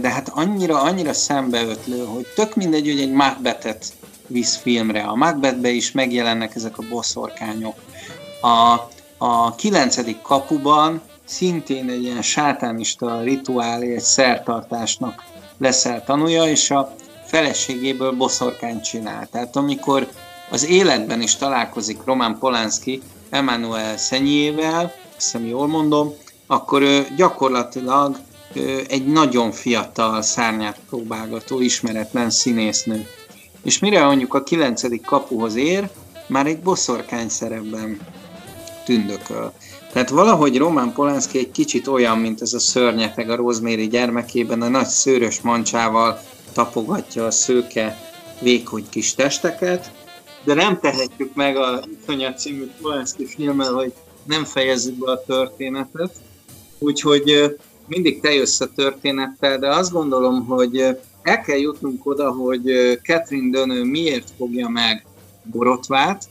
de 0.00 0.08
hát 0.08 0.28
annyira, 0.28 0.80
annyira 0.80 1.12
szembeötlő, 1.12 2.04
hogy 2.04 2.26
tök 2.34 2.54
mindegy, 2.54 2.86
hogy 2.86 3.00
egy 3.00 3.12
Macbethet 3.12 3.92
visz 4.26 4.56
filmre. 4.56 5.02
A 5.02 5.14
Macbethbe 5.14 5.68
is 5.68 5.92
megjelennek 5.92 6.54
ezek 6.54 6.78
a 6.78 6.84
boszorkányok. 6.90 7.74
A, 8.40 8.80
a 9.18 9.54
kilencedik 9.54 10.20
kapuban 10.22 11.00
szintén 11.24 11.88
egy 11.88 12.02
ilyen 12.02 12.22
sátánista 12.22 13.20
rituálé, 13.20 13.94
egy 13.94 14.00
szertartásnak 14.00 15.22
leszel 15.58 16.04
tanulja, 16.04 16.44
és 16.44 16.70
a 16.70 16.94
feleségéből 17.26 18.12
boszorkányt 18.12 18.84
csinál. 18.84 19.28
Tehát 19.30 19.56
amikor 19.56 20.08
az 20.50 20.68
életben 20.68 21.22
is 21.22 21.36
találkozik 21.36 22.04
Roman 22.04 22.38
Polanski 22.38 23.02
Emmanuel 23.30 23.96
Szenyével, 23.96 24.84
azt 24.84 25.14
hiszem 25.14 25.46
jól 25.46 25.66
mondom, 25.66 26.14
akkor 26.46 26.82
ő 26.82 27.06
gyakorlatilag 27.16 28.18
egy 28.88 29.06
nagyon 29.06 29.52
fiatal 29.52 30.22
szárnyát 30.22 30.80
próbálgató, 30.88 31.60
ismeretlen 31.60 32.30
színésznő. 32.30 33.06
És 33.62 33.78
mire 33.78 34.04
mondjuk 34.04 34.34
a 34.34 34.42
kilencedik 34.42 35.04
kapuhoz 35.04 35.54
ér, 35.54 35.88
már 36.26 36.46
egy 36.46 36.58
boszorkány 36.58 37.28
szerepben 37.28 38.00
tündököl. 38.84 39.52
Tehát 39.92 40.10
valahogy 40.10 40.56
Roman 40.56 40.92
Polanski 40.92 41.38
egy 41.38 41.50
kicsit 41.50 41.86
olyan, 41.86 42.18
mint 42.18 42.40
ez 42.40 42.52
a 42.52 42.58
szörnyeteg 42.58 43.30
a 43.30 43.36
Rosemary 43.36 43.88
gyermekében, 43.88 44.62
a 44.62 44.68
nagy 44.68 44.86
szőrös 44.86 45.40
mancsával 45.40 46.20
tapogatja 46.52 47.26
a 47.26 47.30
szőke 47.30 47.98
vékony 48.40 48.84
kis 48.90 49.14
testeket, 49.14 49.90
de 50.44 50.54
nem 50.54 50.80
tehetjük 50.80 51.34
meg 51.34 51.56
a 51.56 51.82
Iszonyat 52.00 52.38
című 52.38 52.70
Polanski 52.80 53.26
filmmel, 53.26 53.72
hogy 53.72 53.92
nem 54.24 54.44
fejezzük 54.44 54.94
be 54.94 55.10
a 55.10 55.22
történetet. 55.26 56.10
Úgyhogy 56.78 57.56
mindig 57.86 58.20
te 58.20 58.32
jössz 58.32 58.60
a 58.60 58.72
történettel, 58.74 59.58
de 59.58 59.68
azt 59.68 59.92
gondolom, 59.92 60.44
hogy 60.46 60.76
el 61.22 61.40
kell 61.40 61.58
jutnunk 61.58 62.06
oda, 62.06 62.30
hogy 62.30 62.62
Catherine 63.02 63.58
Dönő 63.58 63.84
miért 63.84 64.30
fogja 64.36 64.68
meg 64.68 65.04
Borotvát, 65.42 66.24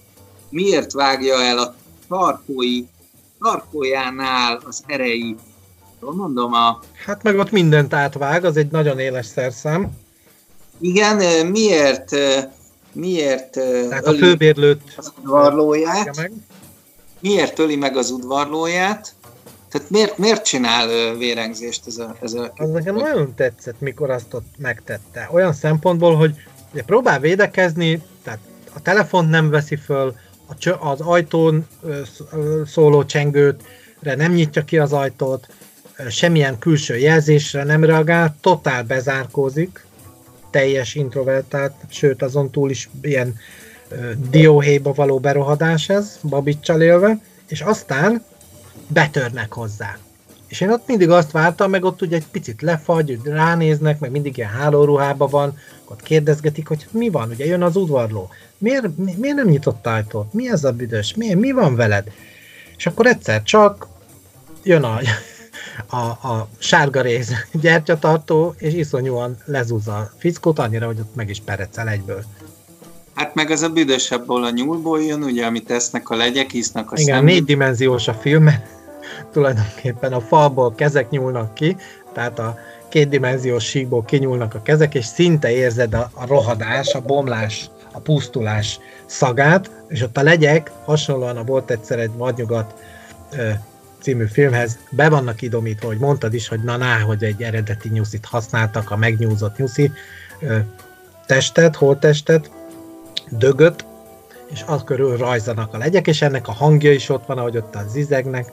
miért 0.49 0.91
vágja 0.91 1.41
el 1.41 1.57
a 1.57 1.75
tarkói, 2.07 2.83
tarkójánál 3.39 4.61
az 4.65 4.83
erei. 4.85 5.35
Mondom 5.99 6.53
a... 6.53 6.79
Hát 7.05 7.23
meg 7.23 7.37
ott 7.37 7.51
mindent 7.51 7.93
átvág, 7.93 8.45
az 8.45 8.57
egy 8.57 8.71
nagyon 8.71 8.99
éles 8.99 9.25
szerszám. 9.25 9.91
Igen, 10.79 11.45
miért 11.47 12.15
miért 12.95 13.49
Tehát 13.89 14.07
öli 14.07 14.21
a 14.21 14.25
főbérlőt 14.25 14.81
az 14.97 15.11
udvarlóját, 15.21 16.15
meg. 16.15 16.31
miért 17.19 17.59
öli 17.59 17.75
meg 17.75 17.97
az 17.97 18.11
udvarlóját, 18.11 19.14
tehát 19.75 19.89
miért, 19.89 20.17
miért 20.17 20.45
csinál 20.45 21.15
vérengzést 21.15 21.87
ez 21.87 21.97
a... 21.97 22.15
Ez 22.21 22.33
a 22.33 22.51
az 22.55 22.69
nekem 22.69 22.95
nagyon 22.95 23.33
tetszett, 23.35 23.79
mikor 23.79 24.09
azt 24.09 24.33
ott 24.33 24.45
megtette. 24.57 25.29
Olyan 25.31 25.53
szempontból, 25.53 26.15
hogy 26.15 26.35
ugye 26.73 26.83
próbál 26.83 27.19
védekezni, 27.19 28.01
tehát 28.23 28.39
a 28.73 28.81
telefont 28.81 29.29
nem 29.29 29.49
veszi 29.49 29.75
föl, 29.75 30.15
az 30.79 31.01
ajtón 31.01 31.67
szóló 32.65 33.05
csengőt 33.05 33.63
nem 33.99 34.33
nyitja 34.33 34.63
ki 34.63 34.77
az 34.77 34.93
ajtót, 34.93 35.47
semmilyen 36.09 36.59
külső 36.59 36.97
jelzésre 36.97 37.63
nem 37.63 37.83
reagál, 37.83 38.35
totál 38.41 38.83
bezárkózik, 38.83 39.85
teljes 40.49 40.95
introvertált, 40.95 41.73
sőt 41.89 42.21
azon 42.21 42.51
túl 42.51 42.69
is 42.69 42.89
ilyen 43.01 43.35
dióhéjba 44.29 44.93
való 44.93 45.19
berohadás 45.19 45.89
ez, 45.89 46.19
babicsal 46.23 46.81
élve, 46.81 47.19
és 47.47 47.61
aztán 47.61 48.23
betörnek 48.87 49.53
hozzá. 49.53 49.97
És 50.47 50.61
én 50.61 50.71
ott 50.71 50.87
mindig 50.87 51.09
azt 51.09 51.31
vártam, 51.31 51.69
meg 51.69 51.83
ott 51.83 52.01
ugye 52.01 52.15
egy 52.15 52.27
picit 52.31 52.61
lefagy, 52.61 53.19
ránéznek, 53.23 53.99
meg 53.99 54.11
mindig 54.11 54.37
ilyen 54.37 54.49
hálóruhában 54.49 55.29
van, 55.29 55.57
ott 55.85 56.01
kérdezgetik, 56.01 56.67
hogy 56.67 56.87
mi 56.91 57.09
van, 57.09 57.29
ugye 57.29 57.45
jön 57.45 57.63
az 57.63 57.75
udvarló. 57.75 58.29
Miért, 58.57 58.97
mi, 58.97 59.15
miért 59.17 59.35
nem 59.35 59.47
nyitott 59.47 59.87
ajtót? 59.87 60.33
Mi 60.33 60.49
ez 60.49 60.63
a 60.63 60.71
büdös? 60.71 61.13
Mi, 61.15 61.33
mi 61.33 61.51
van 61.51 61.75
veled? 61.75 62.11
És 62.77 62.85
akkor 62.85 63.05
egyszer 63.05 63.43
csak 63.43 63.87
jön 64.63 64.83
a, 64.83 64.99
a, 65.97 66.27
a 66.27 66.47
sárga 66.57 67.01
rész 67.01 67.31
gyertyatartó, 67.51 68.55
és 68.57 68.73
iszonyúan 68.73 69.37
lezúzza 69.45 69.95
a 69.95 70.11
fickót, 70.17 70.59
annyira, 70.59 70.85
hogy 70.85 70.99
ott 70.99 71.15
meg 71.15 71.29
is 71.29 71.41
perecel 71.45 71.89
egyből. 71.89 72.23
Hát 73.15 73.33
meg 73.33 73.51
ez 73.51 73.61
a 73.61 73.69
büdösebből 73.69 74.43
a 74.43 74.49
nyúlból 74.49 75.01
jön, 75.01 75.23
ugye, 75.23 75.45
amit 75.45 75.65
tesznek 75.65 76.09
a 76.09 76.15
legyek, 76.15 76.51
hisznek 76.51 76.91
a 76.91 76.95
Igen, 76.97 77.23
négydimenziós 77.23 78.07
a 78.07 78.13
film, 78.13 78.49
tulajdonképpen 79.31 80.13
a 80.13 80.21
falból 80.21 80.75
kezek 80.75 81.09
nyúlnak 81.09 81.53
ki, 81.53 81.77
tehát 82.13 82.39
a 82.39 82.57
kétdimenziós 82.89 83.65
síkból 83.65 84.05
kinyúlnak 84.05 84.53
a 84.53 84.61
kezek, 84.61 84.95
és 84.95 85.05
szinte 85.05 85.51
érzed 85.51 85.93
a, 85.93 86.09
a 86.13 86.25
rohadás, 86.25 86.93
a 86.93 87.01
bomlás, 87.01 87.69
a 87.91 87.99
pusztulás 87.99 88.79
szagát, 89.05 89.71
és 89.87 90.01
ott 90.01 90.17
a 90.17 90.23
legyek, 90.23 90.71
hasonlóan 90.85 91.37
a 91.37 91.43
volt 91.43 91.71
egyszer 91.71 91.99
egy 91.99 92.11
vadnyugat 92.17 92.73
című 94.01 94.25
filmhez, 94.25 94.77
be 94.89 95.09
vannak 95.09 95.41
idomítva, 95.41 95.87
hogy 95.87 95.97
mondtad 95.97 96.33
is, 96.33 96.47
hogy 96.47 96.63
na, 96.63 96.77
na 96.77 96.99
hogy 96.99 97.23
egy 97.23 97.41
eredeti 97.41 97.89
nyuszit 97.89 98.25
használtak, 98.25 98.91
a 98.91 98.97
megnyúzott 98.97 99.57
nyuszi 99.57 99.91
testet, 101.25 101.75
holttestet, 101.75 102.51
dögöt, 103.29 103.85
és 104.51 104.63
az 104.67 104.83
körül 104.83 105.17
rajzanak 105.17 105.73
a 105.73 105.77
legyek, 105.77 106.07
és 106.07 106.21
ennek 106.21 106.47
a 106.47 106.51
hangja 106.51 106.91
is 106.91 107.09
ott 107.09 107.25
van, 107.25 107.37
ahogy 107.37 107.57
ott 107.57 107.75
a 107.75 107.87
zizegnek. 107.87 108.51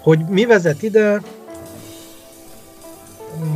Hogy 0.00 0.24
mi 0.28 0.44
vezet 0.44 0.82
ide, 0.82 1.20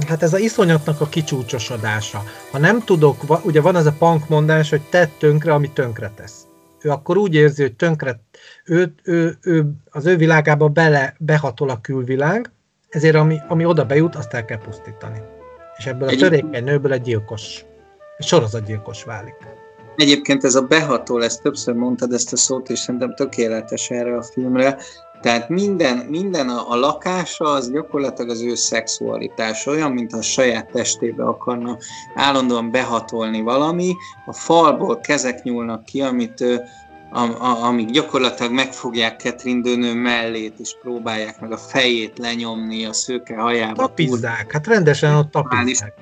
hát 0.09 0.23
ez 0.23 0.33
a 0.33 0.39
iszonyatnak 0.39 1.01
a 1.01 1.09
kicsúcsosodása. 1.09 2.23
Ha 2.51 2.59
nem 2.59 2.85
tudok, 2.85 3.45
ugye 3.45 3.61
van 3.61 3.77
ez 3.77 3.87
a 3.87 3.95
punk 3.99 4.29
mondás, 4.29 4.71
hogy 4.71 4.83
tett 4.91 5.13
tönkre, 5.19 5.53
ami 5.53 5.71
tönkre 5.71 6.13
tesz. 6.17 6.47
Ő 6.81 6.91
akkor 6.91 7.17
úgy 7.17 7.35
érzi, 7.35 7.63
hogy 7.63 7.75
tönkre, 7.75 8.21
ő, 8.65 8.95
ő, 9.03 9.39
ő, 9.43 9.71
az 9.91 10.07
ő 10.07 10.17
világába 10.17 10.69
bele, 10.69 11.15
behatol 11.19 11.71
a 11.71 11.81
külvilág, 11.81 12.51
ezért 12.89 13.15
ami, 13.15 13.39
ami 13.49 13.65
oda 13.65 13.85
bejut, 13.85 14.15
azt 14.15 14.35
el 14.35 14.45
kell 14.45 14.59
pusztítani. 14.59 15.19
És 15.77 15.87
ebből 15.87 16.09
a 16.09 16.17
törékeny 16.17 16.65
nőből 16.65 16.93
egy 16.93 17.03
gyilkos, 17.03 17.65
egy 18.19 18.27
sorozatgyilkos 18.27 19.05
válik. 19.05 19.58
Egyébként 19.99 20.45
ez 20.45 20.55
a 20.55 20.63
behatol, 20.63 21.25
ezt 21.25 21.43
többször 21.43 21.75
mondtad 21.75 22.13
ezt 22.13 22.33
a 22.33 22.37
szót, 22.37 22.71
és 22.71 22.79
szerintem 22.79 23.15
tökéletes 23.15 23.91
erre 23.91 24.17
a 24.17 24.23
filmre. 24.23 24.79
Tehát 25.21 25.49
minden, 25.49 25.97
minden 25.97 26.49
a, 26.49 26.71
a 26.71 26.77
lakása 26.77 27.45
az 27.45 27.71
gyakorlatilag 27.71 28.31
az 28.31 28.43
ő 28.43 28.55
szexualitás, 28.55 29.67
olyan, 29.67 29.93
mint 29.93 30.13
a 30.13 30.23
saját 30.23 30.71
testébe 30.71 31.25
akarna 31.25 31.77
állandóan 32.15 32.71
behatolni 32.71 33.41
valami. 33.41 33.95
A 34.27 34.33
falból 34.33 35.01
kezek 35.01 35.43
nyúlnak 35.43 35.85
ki, 35.85 36.01
amit 36.01 36.41
a, 37.11 37.21
a, 37.21 37.65
amik 37.65 37.91
gyakorlatilag 37.91 38.53
megfogják 38.53 39.21
Catherine 39.21 39.61
Dönő 39.61 39.95
mellét, 39.95 40.55
és 40.59 40.77
próbálják 40.83 41.41
meg 41.41 41.53
a 41.53 41.57
fejét 41.57 42.19
lenyomni 42.19 42.85
a 42.85 42.93
szőke 42.93 43.37
hajába. 43.37 43.87
Tapizzák, 43.87 44.53
hát 44.53 44.67
rendesen 44.67 45.15
ott 45.15 45.31
tapizzák. 45.31 45.95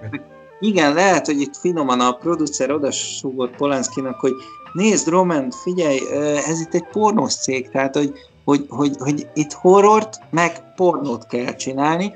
Igen, 0.60 0.94
lehet, 0.94 1.26
hogy 1.26 1.40
itt 1.40 1.56
finoman 1.56 2.00
a 2.00 2.12
producer 2.12 2.70
odasúgott 2.70 3.56
Polanskinak, 3.56 4.20
hogy 4.20 4.32
nézd, 4.72 5.08
Roman, 5.08 5.50
figyelj, 5.50 6.00
ez 6.46 6.60
itt 6.60 6.74
egy 6.74 6.88
pornós 6.92 7.34
cég, 7.34 7.70
tehát 7.70 7.96
hogy, 7.96 8.12
hogy, 8.44 8.66
hogy, 8.68 8.96
hogy 8.98 9.28
itt 9.34 9.52
horrort, 9.52 10.18
meg 10.30 10.74
pornót 10.74 11.26
kell 11.26 11.54
csinálni. 11.54 12.12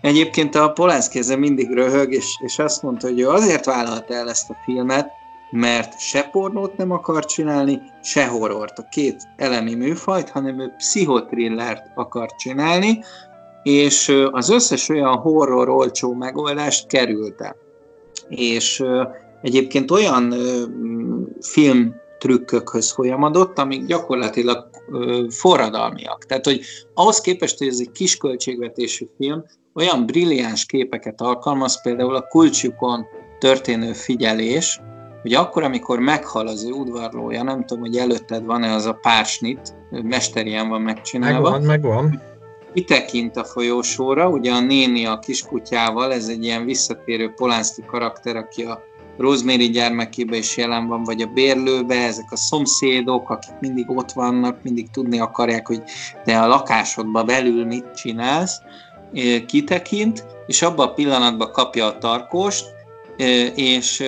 Egyébként 0.00 0.54
a 0.54 0.72
Polanski 0.72 1.18
ezen 1.18 1.38
mindig 1.38 1.70
röhög, 1.70 2.12
és, 2.12 2.38
és 2.44 2.58
azt 2.58 2.82
mondta, 2.82 3.06
hogy 3.06 3.20
ő 3.20 3.28
azért 3.28 3.64
vállalta 3.64 4.14
el 4.14 4.28
ezt 4.28 4.50
a 4.50 4.56
filmet, 4.64 5.10
mert 5.50 6.00
se 6.00 6.22
pornót 6.22 6.76
nem 6.76 6.90
akar 6.90 7.24
csinálni, 7.24 7.80
se 8.02 8.26
horrort, 8.26 8.78
a 8.78 8.88
két 8.90 9.22
elemi 9.36 9.74
műfajt, 9.74 10.28
hanem 10.28 10.60
ő 10.60 10.72
pszichotrillert 10.76 11.90
akar 11.94 12.34
csinálni, 12.36 13.04
és 13.62 14.24
az 14.30 14.50
összes 14.50 14.88
olyan 14.88 15.16
horror 15.16 15.68
olcsó 15.68 16.12
megoldást 16.12 16.86
kerülte 16.86 17.56
és 18.28 18.84
egyébként 19.42 19.90
olyan 19.90 20.34
film 21.40 21.94
trükkökhöz 22.18 22.92
folyamodott, 22.92 23.58
amik 23.58 23.84
gyakorlatilag 23.84 24.68
forradalmiak. 25.28 26.24
Tehát, 26.26 26.44
hogy 26.44 26.60
ahhoz 26.94 27.20
képest, 27.20 27.58
hogy 27.58 27.66
ez 27.66 27.78
egy 27.80 27.92
kis 27.92 28.16
költségvetésű 28.16 29.06
film, 29.16 29.44
olyan 29.74 30.06
brilliáns 30.06 30.66
képeket 30.66 31.20
alkalmaz, 31.20 31.82
például 31.82 32.14
a 32.14 32.26
kulcsukon 32.28 33.06
történő 33.38 33.92
figyelés, 33.92 34.80
hogy 35.22 35.34
akkor, 35.34 35.62
amikor 35.62 35.98
meghal 35.98 36.46
az 36.46 36.64
ő 36.64 36.70
udvarlója, 36.70 37.42
nem 37.42 37.64
tudom, 37.64 37.82
hogy 37.82 37.96
előtted 37.96 38.44
van-e 38.44 38.74
az 38.74 38.86
a 38.86 38.92
pársnit, 38.92 39.74
mesterien 39.90 40.68
van 40.68 40.80
megcsinálva. 40.80 41.50
Megvan, 41.50 41.62
megvan 41.62 42.22
kitekint 42.74 43.36
a 43.36 43.44
folyósóra, 43.44 44.28
ugye 44.28 44.52
a 44.52 44.60
néni 44.60 45.06
a 45.06 45.18
kiskutyával, 45.18 46.12
ez 46.12 46.28
egy 46.28 46.44
ilyen 46.44 46.64
visszatérő 46.64 47.32
Polánszki 47.36 47.82
karakter, 47.86 48.36
aki 48.36 48.62
a 48.62 48.82
Rosemary 49.18 49.70
gyermekébe 49.70 50.36
is 50.36 50.56
jelen 50.56 50.86
van, 50.86 51.02
vagy 51.02 51.22
a 51.22 51.26
bérlőbe, 51.26 51.94
ezek 51.94 52.26
a 52.30 52.36
szomszédok, 52.36 53.30
akik 53.30 53.54
mindig 53.60 53.90
ott 53.90 54.12
vannak, 54.12 54.62
mindig 54.62 54.90
tudni 54.90 55.18
akarják, 55.18 55.66
hogy 55.66 55.82
te 56.24 56.40
a 56.40 56.46
lakásodba 56.46 57.24
belül 57.24 57.64
mit 57.64 57.94
csinálsz, 57.94 58.60
kitekint, 59.46 60.24
és 60.46 60.62
abban 60.62 60.88
a 60.88 60.92
pillanatban 60.92 61.52
kapja 61.52 61.86
a 61.86 61.98
tarkóst, 61.98 62.64
és 63.54 64.04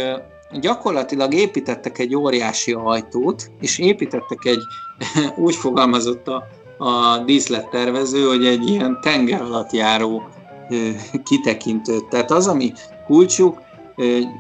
gyakorlatilag 0.61 1.35
építettek 1.35 1.99
egy 1.99 2.15
óriási 2.15 2.73
ajtót, 2.73 3.51
és 3.61 3.79
építettek 3.79 4.45
egy, 4.45 4.63
úgy 5.45 5.55
fogalmazott 5.55 6.29
a 6.29 6.47
a 6.79 7.19
díszlettervező, 7.19 8.27
hogy 8.27 8.47
egy 8.47 8.69
ilyen 8.69 8.99
tenger 9.01 9.43
alatt 9.43 9.73
járó 9.73 10.23
kitekintőt. 11.25 12.05
Tehát 12.09 12.31
az, 12.31 12.47
ami 12.47 12.73
kulcsuk, 13.07 13.63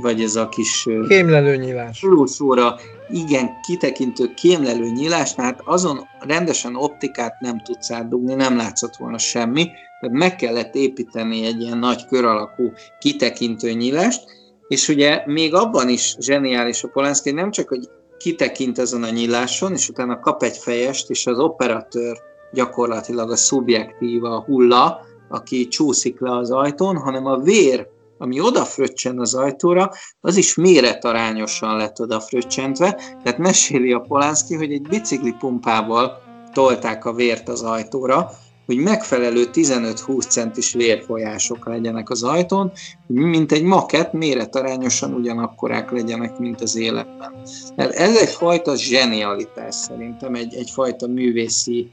vagy 0.01 0.22
ez 0.22 0.37
a 0.37 0.49
kis 0.49 0.89
kémlelő 1.09 1.57
nyílás. 1.57 1.99
Túlszóra, 1.99 2.74
igen, 3.11 3.51
kitekintő 3.66 4.34
kémlelő 4.34 4.89
nyílás, 4.89 5.34
tehát 5.34 5.61
azon 5.64 6.09
rendesen 6.20 6.76
optikát 6.76 7.41
nem 7.41 7.62
tudsz 7.62 7.91
átdugni, 7.91 8.34
nem 8.34 8.57
látszott 8.57 8.97
volna 8.97 9.18
semmi, 9.18 9.70
tehát 10.01 10.16
meg 10.16 10.37
kellett 10.37 10.74
építeni 10.74 11.47
egy 11.47 11.61
ilyen 11.61 11.78
nagy 11.78 12.07
kör 12.07 12.24
alakú 12.24 12.72
kitekintő 12.99 13.72
nyílást, 13.72 14.24
és 14.68 14.89
ugye 14.89 15.22
még 15.26 15.55
abban 15.55 15.89
is 15.89 16.16
zseniális 16.20 16.82
a 16.82 16.89
Polanski, 16.89 17.30
nem 17.30 17.51
csak, 17.51 17.68
hogy 17.68 17.89
kitekint 18.19 18.79
ezen 18.79 19.03
a 19.03 19.11
nyíláson, 19.11 19.73
és 19.73 19.89
utána 19.89 20.21
kap 20.21 20.43
egy 20.43 20.57
fejest, 20.57 21.11
és 21.11 21.27
az 21.27 21.39
operatőr 21.39 22.19
gyakorlatilag 22.53 23.31
a 23.31 23.37
szubjektív, 23.37 24.25
a 24.25 24.41
hulla, 24.41 25.01
aki 25.29 25.69
csúszik 25.69 26.21
le 26.21 26.37
az 26.37 26.51
ajtón, 26.51 26.97
hanem 26.97 27.27
a 27.27 27.39
vér, 27.39 27.89
ami 28.19 28.41
odafröccsen 28.41 29.19
az 29.19 29.35
ajtóra, 29.35 29.91
az 30.21 30.37
is 30.37 30.55
méretarányosan 30.55 31.77
lett 31.77 32.01
odafröccsentve, 32.01 32.93
tehát 33.23 33.39
meséli 33.39 33.93
a 33.93 34.01
Polánszki, 34.01 34.55
hogy 34.55 34.73
egy 34.73 34.89
bicikli 34.89 35.33
pumpával 35.39 36.19
tolták 36.53 37.05
a 37.05 37.12
vért 37.12 37.49
az 37.49 37.62
ajtóra, 37.62 38.31
hogy 38.67 38.77
megfelelő 38.77 39.45
15-20 39.53 40.29
centis 40.29 40.73
vérfolyások 40.73 41.67
legyenek 41.67 42.11
az 42.11 42.23
ajtón, 42.23 42.73
mint 43.07 43.53
egy 43.53 43.62
maket 43.62 44.12
méretarányosan 44.12 45.14
ugyanakkorák 45.14 45.91
legyenek, 45.91 46.39
mint 46.39 46.61
az 46.61 46.77
életben. 46.77 47.33
Ez 47.77 48.17
egyfajta 48.17 48.77
zsenialitás 48.77 49.75
szerintem, 49.75 50.35
egy, 50.35 50.55
egyfajta 50.55 51.07
művészi, 51.07 51.91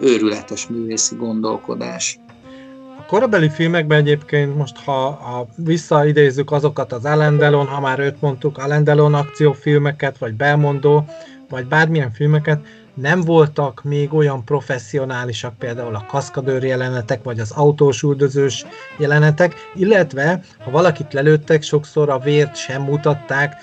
őrületes 0.00 0.66
művészi 0.66 1.14
gondolkodás. 1.16 2.18
A 2.98 3.06
korabeli 3.06 3.48
filmekben 3.48 3.98
egyébként 3.98 4.56
most, 4.56 4.76
ha, 4.84 5.10
ha 5.10 5.48
visszaidézzük 5.56 6.50
azokat 6.50 6.92
az 6.92 7.04
Alain 7.04 7.36
Delon, 7.36 7.66
ha 7.66 7.80
már 7.80 7.98
őt 7.98 8.20
mondtuk, 8.20 8.58
Alain 8.58 8.84
Delon 8.84 9.14
akciófilmeket, 9.14 10.18
vagy 10.18 10.34
Belmondó, 10.34 11.04
vagy 11.48 11.66
bármilyen 11.66 12.12
filmeket, 12.12 12.60
nem 13.00 13.20
voltak 13.20 13.82
még 13.84 14.14
olyan 14.14 14.44
professzionálisak, 14.44 15.58
például 15.58 15.94
a 15.94 16.04
kaszkadőr 16.08 16.64
jelenetek, 16.64 17.22
vagy 17.22 17.40
az 17.40 17.50
autós 17.50 18.02
üldözős 18.02 18.66
jelenetek, 18.98 19.54
illetve 19.74 20.40
ha 20.64 20.70
valakit 20.70 21.12
lelőttek, 21.12 21.62
sokszor 21.62 22.10
a 22.10 22.18
vért 22.18 22.56
sem 22.56 22.82
mutatták. 22.82 23.54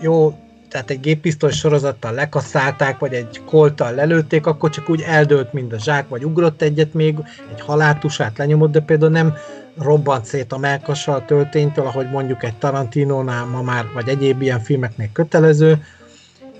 Jó, 0.00 0.38
tehát 0.68 0.90
egy 0.90 1.00
géppisztoly 1.00 1.50
sorozattal 1.50 2.12
lekasszálták, 2.12 2.98
vagy 2.98 3.12
egy 3.12 3.40
kolttal 3.44 3.94
lelőtték, 3.94 4.46
akkor 4.46 4.70
csak 4.70 4.90
úgy 4.90 5.00
eldőlt, 5.00 5.52
mint 5.52 5.72
a 5.72 5.78
zsák, 5.78 6.08
vagy 6.08 6.24
ugrott 6.24 6.62
egyet 6.62 6.94
még, 6.94 7.18
egy 7.52 7.60
haláltusát 7.60 8.38
lenyomott, 8.38 8.70
de 8.70 8.80
például 8.80 9.12
nem 9.12 9.34
robbant 9.78 10.24
szét 10.24 10.52
a 10.52 10.58
melkasa 10.58 11.14
a 11.14 11.24
tölténytől, 11.24 11.86
ahogy 11.86 12.10
mondjuk 12.10 12.42
egy 12.42 12.56
Tarantinónál 12.56 13.44
ma 13.44 13.62
már, 13.62 13.84
vagy 13.94 14.08
egyéb 14.08 14.42
ilyen 14.42 14.60
filmeknél 14.60 15.08
kötelező. 15.12 15.84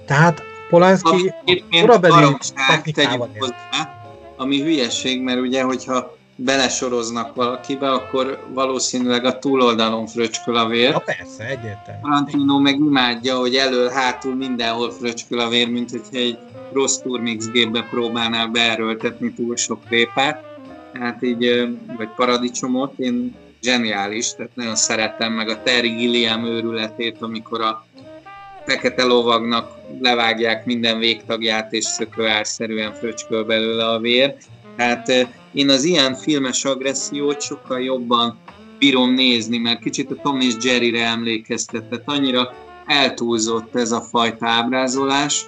Tehát 0.06 0.42
Polanski 0.75 1.33
korabeli 1.81 2.37
technikával 2.68 3.31
hozzá, 3.39 4.03
ami 4.37 4.62
hülyeség, 4.62 5.22
mert 5.22 5.41
ugye, 5.41 5.62
hogyha 5.62 6.16
belesoroznak 6.37 7.35
valakibe, 7.35 7.91
akkor 7.91 8.45
valószínűleg 8.53 9.25
a 9.25 9.39
túloldalon 9.39 10.07
fröcsköl 10.07 10.57
a 10.57 10.66
vér. 10.66 10.91
Ja, 10.91 10.99
persze, 10.99 11.45
egyértelmű. 11.45 12.01
Tarantino 12.03 12.59
meg 12.59 12.79
imádja, 12.79 13.37
hogy 13.37 13.55
elől, 13.55 13.89
hátul 13.89 14.35
mindenhol 14.35 14.91
fröcsköl 14.91 15.39
a 15.39 15.49
vér, 15.49 15.68
mint 15.68 15.91
hogyha 15.91 16.16
egy 16.16 16.39
rossz 16.72 16.97
turmix 16.97 17.51
gépbe 17.51 17.87
próbálnál 17.91 18.47
beerőltetni 18.47 19.33
túl 19.33 19.57
sok 19.57 19.81
répát, 19.89 20.45
tehát 20.93 21.22
így, 21.22 21.68
vagy 21.97 22.09
paradicsomot, 22.16 22.99
én 22.99 23.35
zseniális, 23.62 24.35
tehát 24.35 24.51
nagyon 24.55 24.77
szeretem 24.77 25.33
meg 25.33 25.49
a 25.49 25.62
Terry 25.62 25.89
Gilliam 25.89 26.45
őrületét, 26.45 27.16
amikor 27.20 27.61
a 27.61 27.87
fekete 28.66 29.04
lovagnak 29.04 29.70
levágják 30.00 30.64
minden 30.64 30.98
végtagját, 30.98 31.72
és 31.72 31.84
szökőárszerűen 31.84 32.94
fröcsköl 32.94 33.44
belőle 33.44 33.88
a 33.88 33.98
vér. 33.98 34.34
Tehát 34.76 35.28
én 35.52 35.70
az 35.70 35.84
ilyen 35.84 36.14
filmes 36.14 36.64
agressziót 36.64 37.40
sokkal 37.40 37.80
jobban 37.80 38.38
bírom 38.78 39.14
nézni, 39.14 39.58
mert 39.58 39.80
kicsit 39.80 40.10
a 40.10 40.20
Tom 40.22 40.40
és 40.40 40.54
Jerryre 40.60 41.04
emlékeztetett. 41.04 42.02
Annyira 42.04 42.54
eltúlzott 42.86 43.76
ez 43.76 43.92
a 43.92 44.00
fajta 44.00 44.46
ábrázolás. 44.46 45.46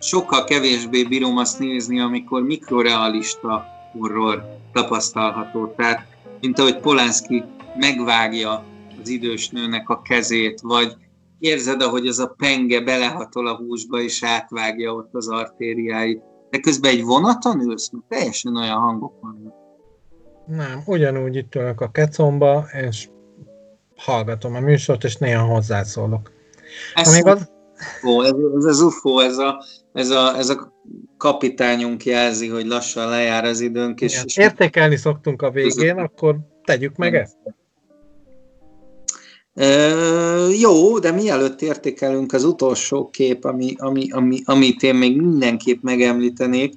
Sokkal 0.00 0.44
kevésbé 0.44 1.02
bírom 1.02 1.36
azt 1.36 1.58
nézni, 1.58 2.00
amikor 2.00 2.42
mikrorealista 2.42 3.66
horror 3.92 4.42
tapasztalható. 4.72 5.74
Tehát, 5.76 6.06
mint 6.40 6.58
ahogy 6.58 6.78
Polanski 6.78 7.44
megvágja 7.76 8.64
az 9.02 9.08
idős 9.08 9.48
nőnek 9.48 9.88
a 9.88 10.02
kezét, 10.02 10.60
vagy 10.60 10.96
érzed, 11.38 11.82
ahogy 11.82 12.06
az 12.06 12.18
a 12.18 12.34
penge 12.36 12.80
belehatol 12.80 13.46
a 13.46 13.56
húsba, 13.56 14.00
és 14.00 14.24
átvágja 14.24 14.92
ott 14.92 15.10
az 15.12 15.28
artériáit 15.28 16.22
de 16.50 16.58
közben 16.58 16.90
egy 16.90 17.04
vonaton 17.04 17.60
ülsz, 17.60 17.90
teljesen 18.08 18.56
olyan 18.56 18.78
hangok 18.78 19.20
vannak. 19.20 19.54
Nem, 20.46 20.82
ugyanúgy 20.86 21.36
itt 21.36 21.54
ülök 21.54 21.80
a 21.80 21.90
kecomba, 21.90 22.66
és 22.88 23.08
hallgatom 23.96 24.54
a 24.54 24.60
műsort, 24.60 25.04
és 25.04 25.16
néha 25.16 25.44
hozzászólok. 25.44 26.32
Ez, 26.94 27.08
Amíg 27.08 27.26
az... 27.26 27.50
UFO, 28.02 28.22
ez, 28.22 28.32
ez 28.56 28.64
az 28.64 28.80
UFO, 28.80 29.18
ez 29.18 29.38
a, 29.38 29.64
ez, 29.92 30.10
a, 30.10 30.36
ez 30.36 30.48
a 30.48 30.72
kapitányunk 31.16 32.04
jelzi, 32.04 32.48
hogy 32.48 32.66
lassan 32.66 33.08
lejár 33.08 33.44
az 33.44 33.60
időnk. 33.60 34.00
És, 34.00 34.24
és 34.24 34.36
értékelni 34.36 34.96
szoktunk 34.96 35.42
a 35.42 35.50
végén, 35.50 35.98
akkor 35.98 36.36
tegyük 36.64 36.96
meg 36.96 37.14
ezt. 37.14 37.36
Jó, 40.58 40.98
de 40.98 41.10
mielőtt 41.10 41.62
értékelünk, 41.62 42.32
az 42.32 42.44
utolsó 42.44 43.10
kép, 43.10 43.44
ami, 43.44 43.74
ami, 43.78 44.10
ami, 44.10 44.40
amit 44.44 44.82
én 44.82 44.94
még 44.94 45.16
mindenképp 45.16 45.82
megemlítenék, 45.82 46.74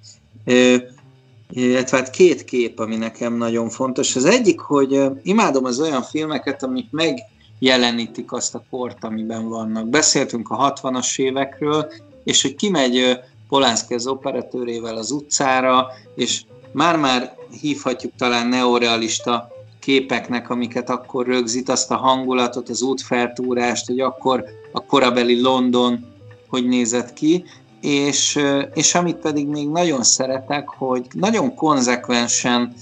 illetve 1.52 1.98
hát 1.98 2.10
két 2.10 2.44
kép, 2.44 2.80
ami 2.80 2.96
nekem 2.96 3.34
nagyon 3.34 3.70
fontos. 3.70 4.16
Az 4.16 4.26
egyik, 4.26 4.60
hogy 4.60 5.02
imádom 5.24 5.66
az 5.66 5.80
olyan 5.80 6.02
filmeket, 6.02 6.64
amik 6.64 6.88
megjelenítik 6.92 8.32
azt 8.32 8.56
a 8.56 8.64
kort, 8.70 9.04
amiben 9.04 9.48
vannak. 9.48 9.88
Beszéltünk 9.88 10.50
a 10.50 10.74
60-as 10.74 11.20
évekről, 11.20 11.92
és 12.24 12.42
hogy 12.42 12.56
kimegy 12.56 13.20
Polánszki 13.50 13.94
az 13.94 14.08
operatőrével 14.08 14.96
az 14.96 15.12
utcára, 15.12 15.88
és 16.16 16.42
már-már 16.72 17.38
hívhatjuk 17.62 18.12
talán 18.18 18.48
neorealista 18.48 19.52
képeknek, 19.82 20.50
amiket 20.50 20.90
akkor 20.90 21.26
rögzít, 21.26 21.70
azt 21.70 21.92
a 21.92 21.98
hangulatot, 21.98 22.70
az 22.70 22.82
útfeltúrást, 22.82 23.88
hogy 23.88 24.00
akkor 24.00 24.44
a 24.72 24.86
korabeli 24.86 25.42
London 25.42 26.10
hogy 26.52 26.68
nézett 26.68 27.14
ki, 27.14 27.44
és, 27.82 28.40
és 28.74 28.96
amit 28.96 29.16
pedig 29.16 29.48
még 29.48 29.70
nagyon 29.70 30.04
szeretek, 30.04 30.70
hogy 30.70 31.06
nagyon 31.14 31.56
konzekvensen 31.56 32.74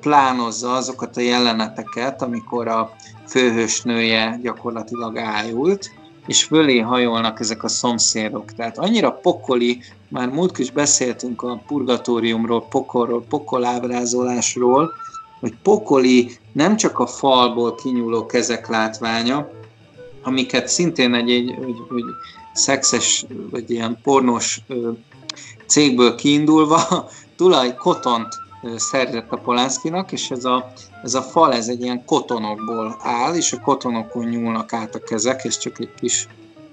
plánozza 0.00 0.72
azokat 0.72 1.16
a 1.16 1.20
jeleneteket, 1.20 2.22
amikor 2.22 2.68
a 2.68 2.90
főhősnője 3.26 4.38
gyakorlatilag 4.42 5.18
ájult, 5.18 5.90
és 6.26 6.44
fölé 6.44 6.78
hajolnak 6.78 7.40
ezek 7.40 7.62
a 7.62 7.68
szomszédok. 7.68 8.52
Tehát 8.52 8.78
annyira 8.78 9.12
pokoli, 9.12 9.82
már 10.08 10.28
múlt 10.28 10.58
is 10.58 10.70
beszéltünk 10.70 11.42
a 11.42 11.62
purgatóriumról, 11.66 12.66
pokolról, 12.68 13.24
pokolábrázolásról, 13.28 14.92
hogy 15.40 15.54
pokoli 15.62 16.30
nem 16.52 16.76
csak 16.76 16.98
a 16.98 17.06
falból 17.06 17.74
kinyúló 17.74 18.26
kezek 18.26 18.68
látványa, 18.68 19.50
amiket 20.22 20.68
szintén 20.68 21.14
egy, 21.14 21.30
egy, 21.30 21.50
egy, 21.50 21.76
egy 21.96 22.04
szexes, 22.52 23.26
vagy 23.50 23.70
ilyen 23.70 23.98
pornos 24.02 24.60
cégből 25.66 26.14
kiindulva, 26.14 26.80
tulaj 27.36 27.74
kotont 27.74 28.28
szerzett 28.76 29.32
a 29.32 29.36
Polánszkinak, 29.36 30.12
és 30.12 30.30
ez 30.30 30.44
a, 30.44 30.72
ez 31.02 31.14
a 31.14 31.22
fal, 31.22 31.52
ez 31.54 31.68
egy 31.68 31.82
ilyen 31.82 32.04
kotonokból 32.04 32.96
áll, 32.98 33.34
és 33.34 33.52
a 33.52 33.60
kotonokon 33.60 34.24
nyúlnak 34.24 34.72
át 34.72 34.94
a 34.94 34.98
kezek, 34.98 35.44
és 35.44 35.58
csak 35.58 35.78
egy 35.78 35.94
kis 36.00 36.28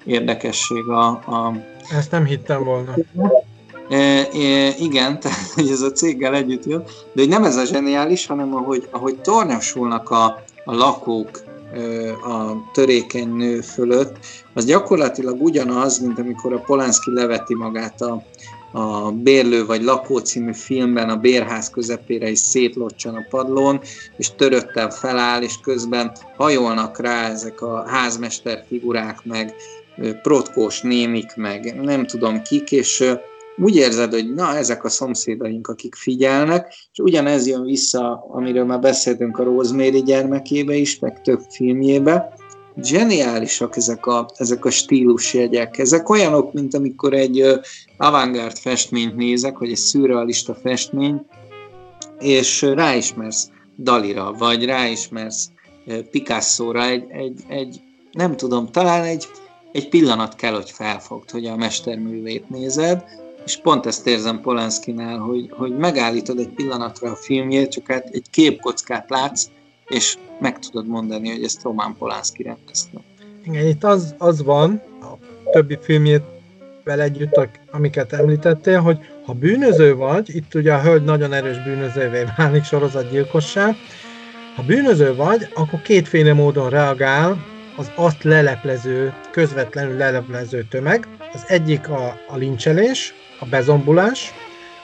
érdekesség 0.05 0.88
a... 0.88 1.07
a 1.07 1.53
Ezt 1.97 2.11
nem 2.11 2.26
hittem 2.26 2.63
volna. 2.63 2.93
Igen, 4.79 5.19
tehát 5.19 5.53
ez 5.71 5.81
a 5.81 5.91
céggel 5.91 6.35
együtt 6.35 6.65
jön, 6.65 6.83
de 7.13 7.21
hogy 7.21 7.29
nem 7.29 7.43
ez 7.43 7.55
a 7.55 7.65
zseniális, 7.65 8.25
hanem 8.25 8.55
ahogy, 8.55 8.88
ahogy 8.91 9.19
tornyosulnak 9.21 10.09
a, 10.09 10.23
a 10.65 10.75
lakók 10.75 11.29
a 12.23 12.71
törékeny 12.73 13.35
nő 13.35 13.61
fölött, 13.61 14.17
az 14.53 14.65
gyakorlatilag 14.65 15.43
ugyanaz, 15.43 15.99
mint 15.99 16.19
amikor 16.19 16.53
a 16.53 16.59
Polánszki 16.59 17.11
leveti 17.11 17.55
magát 17.55 18.01
a, 18.01 18.23
a 18.71 19.11
Bérlő 19.11 19.65
vagy 19.65 19.83
Lakó 19.83 20.17
című 20.17 20.53
filmben 20.53 21.09
a 21.09 21.15
bérház 21.15 21.69
közepére 21.69 22.29
is 22.29 22.39
szétlocsan 22.39 23.15
a 23.15 23.25
padlón, 23.29 23.79
és 24.17 24.31
töröttel 24.35 24.89
feláll, 24.89 25.41
és 25.41 25.59
közben 25.63 26.11
hajolnak 26.38 26.99
rá 26.99 27.29
ezek 27.29 27.61
a 27.61 27.88
házmester 27.88 28.63
figurák, 28.67 29.19
meg 29.23 29.55
protkós 30.21 30.81
némik, 30.81 31.35
meg 31.35 31.81
nem 31.81 32.05
tudom 32.05 32.41
kik, 32.41 32.71
és 32.71 33.13
úgy 33.58 33.76
érzed, 33.76 34.14
hogy 34.14 34.34
na, 34.34 34.55
ezek 34.55 34.84
a 34.84 34.89
szomszédaink, 34.89 35.68
akik 35.68 35.95
figyelnek, 35.95 36.68
és 36.68 36.99
ugyanez 36.99 37.47
jön 37.47 37.64
vissza, 37.64 38.26
amiről 38.32 38.66
már 38.66 38.80
beszéltünk 38.80 39.39
a 39.39 39.43
Rosemary 39.43 40.01
gyermekébe 40.01 40.76
is, 40.76 40.99
meg 40.99 41.22
több 41.22 41.41
filmjébe, 41.49 42.34
zseniálisak 42.82 43.76
ezek 43.76 44.05
a, 44.05 44.30
ezek 44.36 44.66
a 44.66 44.70
stílusjegyek. 44.70 45.78
Ezek 45.78 46.10
olyanok, 46.10 46.53
mint 46.53 46.74
amikor 46.74 47.14
egy 47.14 47.60
avantgárd 47.97 48.58
festményt 48.58 49.16
nézek, 49.16 49.58
vagy 49.58 49.70
egy 49.70 49.78
szürrealista 49.78 50.55
festmény, 50.55 51.26
és 52.20 52.62
ráismersz 52.62 53.49
Dalira, 53.78 54.34
vagy 54.38 54.66
ráismersz 54.66 55.49
Picasso-ra, 56.12 56.86
egy, 56.86 57.05
egy, 57.10 57.41
egy, 57.47 57.82
nem 58.12 58.36
tudom, 58.36 58.68
talán 58.72 59.03
egy, 59.03 59.28
egy 59.72 59.89
pillanat 59.89 60.36
kell, 60.36 60.53
hogy 60.53 60.72
felfogd, 60.72 61.32
hogy 61.32 61.45
a 61.45 61.55
mesterművét 61.55 62.49
nézed, 62.49 63.03
és 63.47 63.57
pont 63.57 63.85
ezt 63.85 64.07
érzem 64.07 64.41
Polanszkinál, 64.41 65.17
hogy, 65.17 65.49
hogy 65.51 65.77
megállítod 65.77 66.39
egy 66.39 66.49
pillanatra 66.49 67.11
a 67.11 67.15
filmjét, 67.15 67.71
csak 67.71 67.87
hát 67.87 68.09
egy 68.11 68.25
képkockát 68.29 69.09
látsz, 69.09 69.45
és 69.87 70.17
meg 70.39 70.59
tudod 70.59 70.87
mondani, 70.87 71.29
hogy 71.29 71.43
ezt 71.43 71.63
Roman 71.63 71.95
Polanski 71.97 72.43
rendezte. 72.43 72.97
Igen, 73.43 73.67
itt 73.67 73.83
az, 73.83 74.15
az 74.17 74.43
van, 74.43 74.81
a 75.01 75.05
többi 75.51 75.77
filmjét 75.81 76.21
vele 76.83 77.03
együtt, 77.03 77.39
amiket 77.71 78.13
említettél, 78.13 78.81
hogy 78.81 78.97
ha 79.25 79.33
bűnöző 79.33 79.95
vagy, 79.95 80.35
itt 80.35 80.55
ugye 80.55 80.73
a 80.73 80.81
hölgy 80.81 81.03
nagyon 81.03 81.33
erős 81.33 81.63
bűnözővé 81.63 82.23
válik 82.37 82.63
sorozatgyilkossá, 82.63 83.75
ha 84.55 84.63
bűnöző 84.63 85.15
vagy, 85.15 85.47
akkor 85.53 85.81
kétféle 85.81 86.33
módon 86.33 86.69
reagál 86.69 87.45
az 87.77 87.91
azt 87.95 88.23
leleplező, 88.23 89.13
közvetlenül 89.31 89.97
leleplező 89.97 90.65
tömeg. 90.69 91.07
Az 91.33 91.43
egyik 91.47 91.89
a, 91.89 92.19
a 92.27 92.35
lincselés, 92.35 93.13
a 93.39 93.45
bezombulás, 93.45 94.33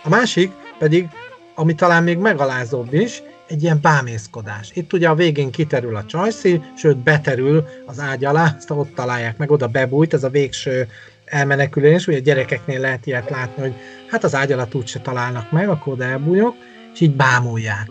a 0.04 0.10
másik 0.10 0.52
pedig, 0.80 1.08
ami 1.56 1.76
talán 1.76 2.04
még 2.04 2.18
megalázóbb 2.18 2.94
is, 2.94 3.22
egy 3.48 3.64
ilyen 3.64 3.80
bámészkodás. 3.82 4.70
Itt 4.74 4.94
ugye 4.94 5.10
a 5.10 5.16
végén 5.16 5.52
kiterül 5.52 5.96
a 5.96 6.06
csajszi, 6.06 6.62
sőt 6.78 6.98
beterül 6.98 7.66
az 7.86 8.00
ágy 8.00 8.26
alá, 8.26 8.56
azt 8.58 8.70
ott 8.70 8.96
találják 8.96 9.38
meg, 9.38 9.52
oda 9.52 9.68
bebújt, 9.68 10.14
ez 10.14 10.24
a 10.24 10.30
végső 10.30 10.88
elmenekülés, 11.26 12.08
ugye 12.08 12.18
a 12.18 12.22
gyerekeknél 12.22 12.80
lehet 12.80 13.06
ilyet 13.06 13.30
látni, 13.30 13.62
hogy 13.62 13.74
hát 14.10 14.24
az 14.24 14.36
ágy 14.36 14.52
alatt 14.52 14.76
úgyse 14.76 15.00
találnak 15.00 15.52
meg, 15.52 15.70
akkor 15.70 15.94
oda 15.94 16.04
elbújok, 16.04 16.56
és 16.94 17.00
így 17.00 17.16
bámulják. 17.16 17.88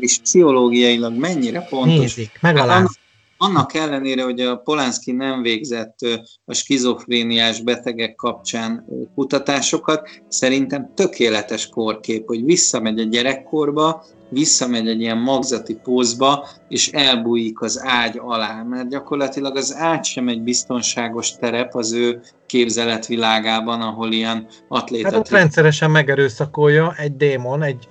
És 0.00 0.18
pszichológiailag 0.18 1.18
mennyire 1.18 1.60
pontos. 1.60 1.98
Nézik, 1.98 2.38
megaláz. 2.40 2.80
Hát 2.80 2.98
annak 3.38 3.74
ellenére, 3.74 4.22
hogy 4.22 4.40
a 4.40 4.56
Polanski 4.56 5.12
nem 5.12 5.42
végzett 5.42 5.98
a 6.44 6.54
skizofréniás 6.54 7.60
betegek 7.60 8.14
kapcsán 8.14 8.86
kutatásokat, 9.14 10.08
szerintem 10.28 10.92
tökéletes 10.94 11.68
korkép, 11.68 12.26
hogy 12.26 12.44
visszamegy 12.44 13.00
a 13.00 13.04
gyerekkorba, 13.04 14.04
visszamegy 14.30 14.88
egy 14.88 15.00
ilyen 15.00 15.18
magzati 15.18 15.74
pózba, 15.74 16.48
és 16.68 16.88
elbújik 16.92 17.60
az 17.60 17.80
ágy 17.82 18.20
alá, 18.24 18.62
mert 18.62 18.88
gyakorlatilag 18.88 19.56
az 19.56 19.74
ágy 19.74 20.04
sem 20.04 20.28
egy 20.28 20.42
biztonságos 20.42 21.36
terep 21.36 21.74
az 21.74 21.92
ő 21.92 22.20
képzeletvilágában, 22.46 23.80
ahol 23.80 24.12
ilyen 24.12 24.46
atléta... 24.68 25.08
Hát 25.08 25.18
ott 25.18 25.28
rendszeresen 25.28 25.90
megerőszakolja 25.90 26.94
egy 26.96 27.16
démon, 27.16 27.62
egy 27.62 27.88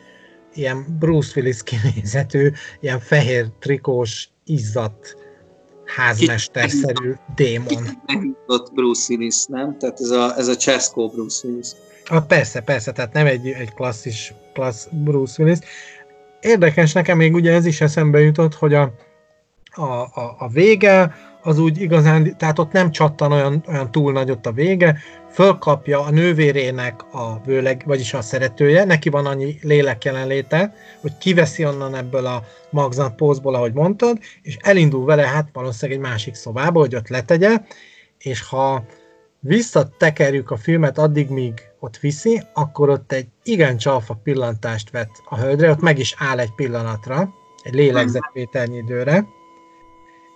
ilyen 0.54 0.86
Bruce 1.00 1.32
Willis 1.36 1.64
kinézetű, 1.64 2.52
ilyen 2.80 3.00
fehér 3.00 3.45
trikós, 3.60 4.30
izzadt 4.45 5.16
házmesterszerű 5.96 7.14
démon. 7.36 7.88
Megjutott 8.06 8.74
Bruce 8.74 9.14
Willis, 9.14 9.46
nem? 9.46 9.78
Tehát 9.78 10.00
ez 10.00 10.10
a, 10.10 10.38
ez 10.38 10.48
a 10.48 10.56
Cesco 10.56 11.08
Bruce 11.08 11.48
Willis. 11.48 11.68
Ah, 12.06 12.26
persze, 12.26 12.62
persze, 12.62 12.92
tehát 12.92 13.14
nem 13.14 13.26
egy, 13.26 13.48
egy 13.48 13.74
klasszis, 13.74 14.34
klassz 14.54 14.88
Bruce 14.92 15.44
Willis. 15.44 15.60
Érdekes 16.42 16.94
nekem 16.94 17.18
még 17.18 17.34
ugye 17.34 17.54
ez 17.54 17.66
is 17.66 17.82
eszembe 17.82 18.20
jutott, 18.20 18.54
hogy 18.54 18.74
a, 18.74 18.94
a, 19.72 19.82
a, 20.02 20.36
a 20.38 20.48
vége 20.48 21.16
az 21.48 21.60
úgy 21.60 21.82
igazán, 21.82 22.38
tehát 22.38 22.60
ott 22.60 22.72
nem 22.72 22.91
csattan 22.91 23.32
olyan, 23.32 23.64
olyan 23.68 23.91
túl 23.91 24.12
nagyot 24.12 24.45
a 24.48 24.52
vége, 24.52 24.98
fölkapja 25.32 26.00
a 26.00 26.10
nővérének 26.10 27.14
a 27.14 27.41
vőleg, 27.45 27.84
vagyis 27.86 28.14
a 28.14 28.22
szeretője, 28.22 28.84
neki 28.84 29.10
van 29.10 29.26
annyi 29.26 29.60
lélek 29.62 30.04
jelenléte, 30.04 30.76
hogy 31.02 31.18
kiveszi 31.18 31.66
onnan 31.66 31.95
ebből 31.95 32.26
a 32.26 32.43
magzat 32.70 33.16
pózból, 33.16 33.56
ahogy 33.56 33.74
mondtad, 33.74 34.18
és 34.41 34.58
elindul 34.62 35.06
vele 35.06 35.28
hát 35.28 35.50
valószínűleg 35.54 36.02
egy 36.02 36.10
másik 36.10 36.36
szobába, 36.36 36.80
hogy 36.80 36.95
ott 36.95 37.08
letegye, 37.08 37.62
és 38.18 38.41
ha 38.41 38.86
visszatekerjük 39.39 40.52
a 40.52 40.58
filmet 40.58 40.98
addig, 40.98 41.30
míg 41.30 41.54
ott 41.80 41.98
viszi, 41.98 42.41
akkor 42.54 42.89
ott 42.89 43.12
egy 43.12 43.28
igen 43.43 43.78
csalfa 43.78 44.20
pillantást 44.24 44.89
vet 44.89 45.12
a 45.30 45.38
hölgyre, 45.38 45.70
ott 45.70 45.82
meg 45.82 46.00
is 46.00 46.16
áll 46.18 46.39
egy 46.39 46.54
pillanatra, 46.56 47.34
egy 47.64 47.74
lélegzetvételnyi 47.74 48.78
időre, 48.78 49.26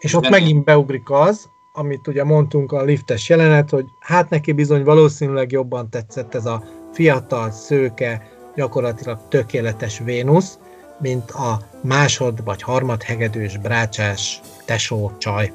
és 0.02 0.14
ott 0.14 0.30
megint 0.30 0.64
beugrik 0.64 1.10
az, 1.10 1.49
amit 1.74 2.08
ugye 2.08 2.24
mondtunk 2.24 2.72
a 2.72 2.84
liftes 2.84 3.30
jelenet, 3.30 3.70
hogy 3.70 3.86
hát 3.99 4.30
neki 4.30 4.52
bizony 4.52 4.84
valószínűleg 4.84 5.52
jobban 5.52 5.89
tetszett 5.89 6.36
ez 6.36 6.45
a 6.45 6.64
fiatal, 6.93 7.52
szőke, 7.52 8.28
gyakorlatilag 8.56 9.20
tökéletes 9.30 9.99
Vénusz, 10.04 10.58
mint 10.99 11.32
a 11.32 11.60
másod 11.82 12.43
vagy 12.43 12.62
harmad 12.62 13.04
hegedős, 13.04 13.58
brácsás, 13.58 14.41
tesó, 14.66 15.12
csaj. 15.18 15.54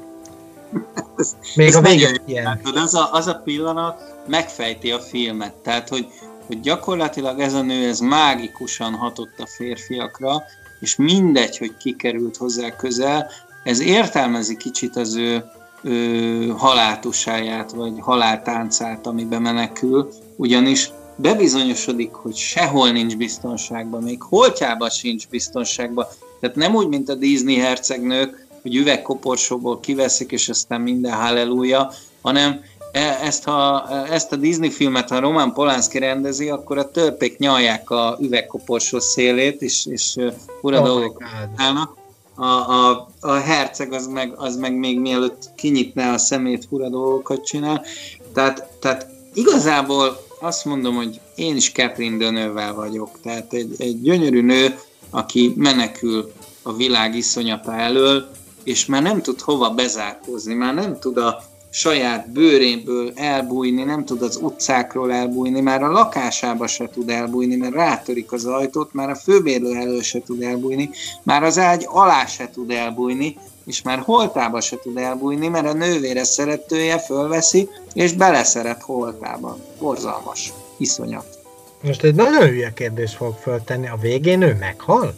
Még 1.55 1.67
ez 1.67 1.75
a 1.75 1.81
végén 1.81 2.21
ilyen. 2.25 2.59
Az 2.75 2.95
a, 2.95 3.09
az 3.11 3.27
a 3.27 3.41
pillanat 3.43 4.23
megfejti 4.27 4.91
a 4.91 4.99
filmet, 4.99 5.53
tehát 5.53 5.89
hogy, 5.89 6.07
hogy 6.45 6.59
gyakorlatilag 6.59 7.39
ez 7.39 7.53
a 7.53 7.61
nő 7.61 7.87
ez 7.87 7.99
mágikusan 7.99 8.93
hatott 8.93 9.39
a 9.39 9.47
férfiakra, 9.47 10.43
és 10.79 10.95
mindegy, 10.95 11.57
hogy 11.57 11.77
kikerült 11.77 12.37
hozzá 12.37 12.75
közel, 12.75 13.29
ez 13.67 13.79
értelmezi 13.79 14.57
kicsit 14.57 14.95
az 14.95 15.15
ő, 15.15 15.45
ő 15.81 16.47
haláltusáját, 16.47 17.71
vagy 17.71 17.93
haláltáncát, 17.99 19.07
amiben 19.07 19.41
menekül, 19.41 20.09
ugyanis 20.35 20.91
bebizonyosodik, 21.15 22.13
hogy 22.13 22.35
sehol 22.35 22.91
nincs 22.91 23.17
biztonságban, 23.17 24.03
még 24.03 24.21
holtjában 24.21 24.89
sincs 24.89 25.27
biztonságban. 25.27 26.05
Tehát 26.39 26.55
nem 26.55 26.75
úgy, 26.75 26.87
mint 26.87 27.09
a 27.09 27.15
Disney 27.15 27.55
hercegnők, 27.55 28.47
hogy 28.61 28.75
üvegkoporsóból 28.75 29.79
kiveszik, 29.79 30.31
és 30.31 30.49
aztán 30.49 30.81
minden 30.81 31.13
halleluja, 31.13 31.91
hanem 32.21 32.61
e, 32.91 33.19
ezt, 33.23 33.43
ha, 33.43 33.87
ezt 34.09 34.31
a 34.31 34.35
Disney 34.35 34.69
filmet, 34.69 35.09
ha 35.09 35.19
Roman 35.19 35.53
Polanski 35.53 35.99
rendezi, 35.99 36.49
akkor 36.49 36.77
a 36.77 36.91
törpék 36.91 37.37
nyalják 37.37 37.89
a 37.89 38.17
üvegkoporsó 38.21 38.99
szélét, 38.99 39.61
és, 39.61 39.85
és 39.85 40.15
ura 40.61 40.79
oh 40.79 40.85
dolgok 40.85 41.23
állnak 41.55 42.05
a, 42.37 42.45
a, 42.45 43.07
a 43.19 43.31
herceg 43.31 43.93
az 43.93 44.07
meg, 44.07 44.33
az 44.35 44.55
meg 44.55 44.77
még 44.77 44.99
mielőtt 44.99 45.49
kinyitná 45.55 46.13
a 46.13 46.17
szemét, 46.17 46.65
fura 46.65 46.89
dolgokat 46.89 47.45
csinál. 47.45 47.85
Tehát, 48.33 48.67
tehát 48.79 49.07
igazából 49.33 50.25
azt 50.39 50.65
mondom, 50.65 50.95
hogy 50.95 51.19
én 51.35 51.55
is 51.55 51.71
Catherine 51.71 52.17
Dönővel 52.17 52.73
vagyok. 52.73 53.19
Tehát 53.21 53.53
egy, 53.53 53.75
egy 53.77 54.01
gyönyörű 54.01 54.41
nő, 54.41 54.79
aki 55.09 55.53
menekül 55.55 56.31
a 56.61 56.73
világ 56.73 57.15
iszonyata 57.15 57.73
elől, 57.75 58.29
és 58.63 58.85
már 58.85 59.01
nem 59.01 59.21
tud 59.21 59.41
hova 59.41 59.69
bezárkózni, 59.69 60.53
már 60.53 60.73
nem 60.73 60.99
tud 60.99 61.17
a 61.17 61.43
saját 61.69 62.29
bőréből 62.31 63.11
elbújni, 63.15 63.83
nem 63.83 64.05
tud 64.05 64.21
az 64.21 64.39
utcákról 64.41 65.11
elbújni, 65.13 65.61
már 65.61 65.83
a 65.83 65.91
lakásába 65.91 66.67
se 66.67 66.89
tud 66.89 67.09
elbújni, 67.09 67.55
mert 67.55 67.73
rátörik 67.73 68.31
az 68.31 68.45
ajtót, 68.45 68.93
már 68.93 69.09
a 69.09 69.15
főbérlő 69.15 69.75
elől 69.75 70.01
se 70.01 70.21
tud 70.25 70.41
elbújni, 70.41 70.89
már 71.23 71.43
az 71.43 71.57
ágy 71.57 71.85
alá 71.87 72.25
se 72.25 72.49
tud 72.49 72.71
elbújni, 72.71 73.37
és 73.65 73.81
már 73.81 73.99
holtába 73.99 74.61
se 74.61 74.79
tud 74.79 74.97
elbújni, 74.97 75.47
mert 75.47 75.67
a 75.67 75.73
nővére 75.73 76.23
szeretője 76.23 76.99
fölveszi, 76.99 77.69
és 77.93 78.13
beleszeret 78.13 78.81
holtába. 78.81 79.57
Borzalmas. 79.79 80.53
Iszonyat. 80.77 81.39
Most 81.81 82.03
egy 82.03 82.15
nagyon 82.15 82.47
hülye 82.47 82.73
kérdés 82.73 83.15
fog 83.15 83.35
föltenni. 83.41 83.87
A 83.87 83.97
végén 84.01 84.41
ő 84.41 84.55
meghal? 84.59 85.15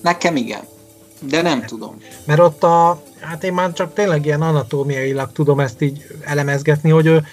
Nekem 0.00 0.36
igen. 0.36 0.62
De 1.20 1.42
nem 1.42 1.64
tudom. 1.64 1.96
Mert 2.24 2.40
ott 2.40 2.62
a, 2.62 3.02
hát 3.24 3.44
én 3.44 3.52
már 3.52 3.72
csak 3.72 3.94
tényleg 3.94 4.24
ilyen 4.24 4.42
anatómiailag 4.42 5.32
tudom 5.32 5.60
ezt 5.60 5.82
így 5.82 6.06
elemezgetni, 6.20 6.90
hogy 6.90 7.06
ő, 7.06 7.26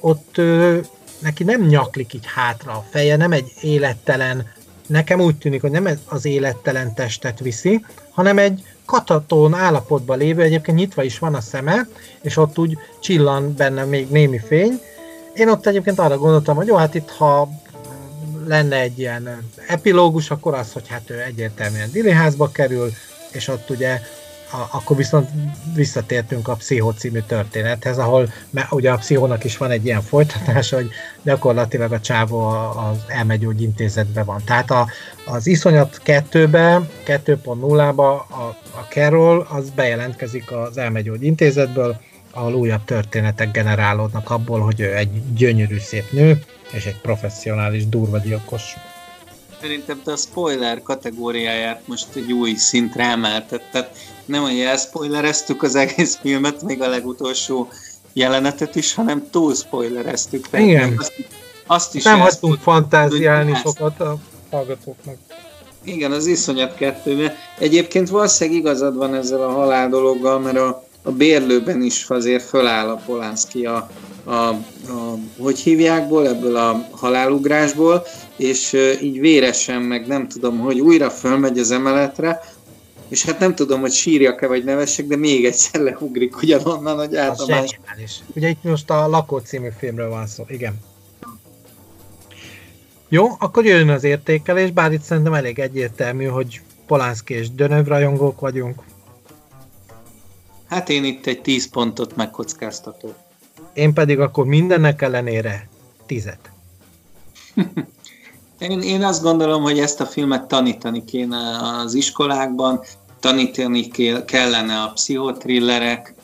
ott 0.00 0.38
ő, 0.38 0.84
neki 1.18 1.44
nem 1.44 1.62
nyaklik 1.62 2.14
így 2.14 2.26
hátra 2.34 2.72
a 2.72 2.84
feje, 2.90 3.16
nem 3.16 3.32
egy 3.32 3.52
élettelen, 3.60 4.46
nekem 4.86 5.20
úgy 5.20 5.36
tűnik, 5.36 5.60
hogy 5.60 5.70
nem 5.70 5.88
az 6.04 6.24
élettelen 6.24 6.94
testet 6.94 7.38
viszi, 7.38 7.84
hanem 8.10 8.38
egy 8.38 8.64
katatón 8.84 9.54
állapotban 9.54 10.18
lévő, 10.18 10.42
egyébként 10.42 10.76
nyitva 10.76 11.02
is 11.02 11.18
van 11.18 11.34
a 11.34 11.40
szeme, 11.40 11.88
és 12.20 12.36
ott 12.36 12.58
úgy 12.58 12.78
csillan 13.00 13.54
benne 13.56 13.84
még 13.84 14.08
némi 14.10 14.38
fény. 14.38 14.80
Én 15.34 15.48
ott 15.48 15.66
egyébként 15.66 15.98
arra 15.98 16.18
gondoltam, 16.18 16.56
hogy 16.56 16.66
jó, 16.66 16.76
hát 16.76 16.94
itt 16.94 17.10
ha 17.10 17.48
lenne 18.46 18.80
egy 18.80 18.98
ilyen 18.98 19.50
epilógus, 19.66 20.30
akkor 20.30 20.54
az, 20.54 20.72
hogy 20.72 20.88
hát 20.88 21.10
ő 21.10 21.22
egyértelműen 21.22 21.90
diliházba 21.90 22.50
kerül, 22.50 22.92
és 23.30 23.48
ott 23.48 23.70
ugye 23.70 24.00
akkor 24.70 24.96
viszont 24.96 25.28
visszatértünk 25.74 26.48
a 26.48 26.54
Pszichó 26.54 26.90
című 26.90 27.20
történethez, 27.20 27.98
ahol 27.98 28.32
ugye 28.70 28.90
a 28.90 28.96
Pszichónak 28.96 29.44
is 29.44 29.56
van 29.56 29.70
egy 29.70 29.84
ilyen 29.84 30.02
folytatása, 30.02 30.76
hogy 30.76 30.90
gyakorlatilag 31.22 31.92
a 31.92 32.00
csávó 32.00 32.46
az 32.46 32.96
elmegyógyintézetben 33.06 34.24
van. 34.24 34.42
Tehát 34.44 34.70
a, 34.70 34.86
az 35.26 35.46
iszonyat 35.46 36.00
2-be, 36.04 36.80
2.0-ba 37.06 38.26
a, 38.28 38.56
a 38.78 38.86
Carol 38.88 39.46
az 39.50 39.70
bejelentkezik 39.70 40.52
az 40.52 40.78
elmegyógyintézetből, 40.78 42.00
ahol 42.30 42.54
újabb 42.54 42.84
történetek 42.84 43.50
generálódnak 43.50 44.30
abból, 44.30 44.60
hogy 44.60 44.80
ő 44.80 44.96
egy 44.96 45.34
gyönyörű 45.34 45.78
szép 45.78 46.10
nő, 46.10 46.42
és 46.72 46.86
egy 46.86 47.00
professzionális 47.00 47.88
durva 47.88 48.18
gyilkos. 48.18 48.76
Szerintem 49.60 50.02
te 50.04 50.12
a 50.12 50.16
spoiler 50.16 50.82
kategóriáját 50.82 51.82
most 51.86 52.06
egy 52.14 52.32
új 52.32 52.54
szintre 52.54 53.04
emelted. 53.04 53.62
nem, 54.24 54.42
hogy 54.42 54.60
elspoilereztük 54.60 55.62
az 55.62 55.74
egész 55.74 56.18
filmet, 56.22 56.62
még 56.62 56.82
a 56.82 56.88
legutolsó 56.88 57.68
jelenetet 58.12 58.74
is, 58.74 58.94
hanem 58.94 59.30
túl 59.30 59.54
spoilereztük. 59.54 60.48
Igen. 60.52 60.94
Azt, 60.98 61.12
azt 61.66 61.94
is 61.94 62.02
nem 62.02 62.20
hagytunk 62.20 62.58
fantáziálni 62.60 63.54
sokat 63.54 64.00
a 64.00 64.16
hallgatóknak. 64.50 65.16
Igen, 65.84 66.12
az 66.12 66.26
iszonyat 66.26 66.74
kettőben. 66.74 67.32
Egyébként 67.58 68.08
valószínűleg 68.08 68.60
igazad 68.60 68.96
van 68.96 69.14
ezzel 69.14 69.42
a 69.42 69.50
halál 69.50 69.88
dologgal, 69.88 70.38
mert 70.38 70.56
a, 70.56 70.84
a 71.02 71.10
bérlőben 71.10 71.82
is 71.82 72.04
azért 72.08 72.44
föláll 72.44 72.88
a 72.88 73.02
Polánszki 73.06 73.66
a, 73.66 73.90
a, 74.28 74.32
a, 74.32 75.18
hogy 75.38 75.58
hívjákból, 75.58 76.28
ebből 76.28 76.56
a 76.56 76.88
halálugrásból, 76.90 78.02
és 78.36 78.76
így 79.02 79.20
véresen, 79.20 79.82
meg 79.82 80.06
nem 80.06 80.28
tudom, 80.28 80.58
hogy 80.58 80.80
újra 80.80 81.10
fölmegy 81.10 81.58
az 81.58 81.70
emeletre, 81.70 82.40
és 83.08 83.24
hát 83.24 83.38
nem 83.38 83.54
tudom, 83.54 83.80
hogy 83.80 83.92
sírjak-e 83.92 84.46
vagy 84.46 84.64
nevessek, 84.64 85.06
de 85.06 85.16
még 85.16 85.44
egyszer 85.44 85.80
leugrik 85.80 86.42
ugyanonnan, 86.42 86.96
hogy 86.96 87.16
át 87.16 87.40
a 87.40 87.46
más... 87.46 87.78
Ugye 88.34 88.48
itt 88.48 88.62
most 88.62 88.90
a 88.90 89.08
Lakó 89.08 89.38
című 89.38 89.68
filmről 89.78 90.08
van 90.08 90.26
szó, 90.26 90.44
igen. 90.48 90.80
Jó, 93.08 93.26
akkor 93.38 93.64
jön 93.64 93.88
az 93.88 94.04
értékelés, 94.04 94.70
bár 94.70 94.92
itt 94.92 95.02
szerintem 95.02 95.34
elég 95.34 95.58
egyértelmű, 95.58 96.24
hogy 96.24 96.60
Polánszki 96.86 97.34
és 97.34 97.50
Dönöv 97.50 97.86
rajongók 97.86 98.40
vagyunk. 98.40 98.82
Hát 100.68 100.88
én 100.88 101.04
itt 101.04 101.26
egy 101.26 101.40
10 101.40 101.68
pontot 101.68 102.16
megkockáztatok. 102.16 103.14
Én 103.78 103.92
pedig 103.92 104.20
akkor 104.20 104.46
mindennek 104.46 105.02
ellenére 105.02 105.68
tizet. 106.06 106.50
Én, 108.58 108.80
én 108.80 109.04
azt 109.04 109.22
gondolom, 109.22 109.62
hogy 109.62 109.78
ezt 109.78 110.00
a 110.00 110.06
filmet 110.06 110.48
tanítani 110.48 111.04
kéne 111.04 111.36
az 111.82 111.94
iskolákban, 111.94 112.80
tanítani 113.20 113.88
kellene 114.24 114.82
a 114.82 114.92
pszichotrillerek 114.94 116.14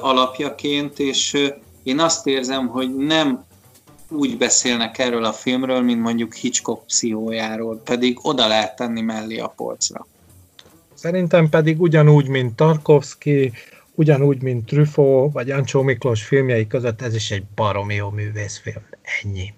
alapjaként, 0.00 0.98
és 0.98 1.50
én 1.82 1.98
azt 1.98 2.26
érzem, 2.26 2.66
hogy 2.66 2.96
nem 2.96 3.44
úgy 4.08 4.36
beszélnek 4.36 4.98
erről 4.98 5.24
a 5.24 5.32
filmről, 5.32 5.80
mint 5.80 6.00
mondjuk 6.00 6.34
Hitchcock 6.34 6.86
pszichójáról, 6.86 7.80
pedig 7.84 8.18
oda 8.22 8.46
lehet 8.46 8.76
tenni 8.76 9.00
mellé 9.00 9.38
a 9.38 9.52
polcra. 9.56 10.06
Szerintem 10.94 11.48
pedig 11.48 11.80
ugyanúgy, 11.80 12.28
mint 12.28 12.56
Tarkovsky, 12.56 13.52
ugyanúgy, 13.98 14.42
mint 14.42 14.66
Truffaut 14.66 15.32
vagy 15.32 15.50
Ancsó 15.50 15.82
Miklós 15.82 16.24
filmjei 16.24 16.66
között, 16.66 17.02
ez 17.02 17.14
is 17.14 17.30
egy 17.30 17.44
baromi 17.54 17.94
jó 17.94 18.10
művészfilm. 18.10 18.82
Ennyi. 19.22 19.52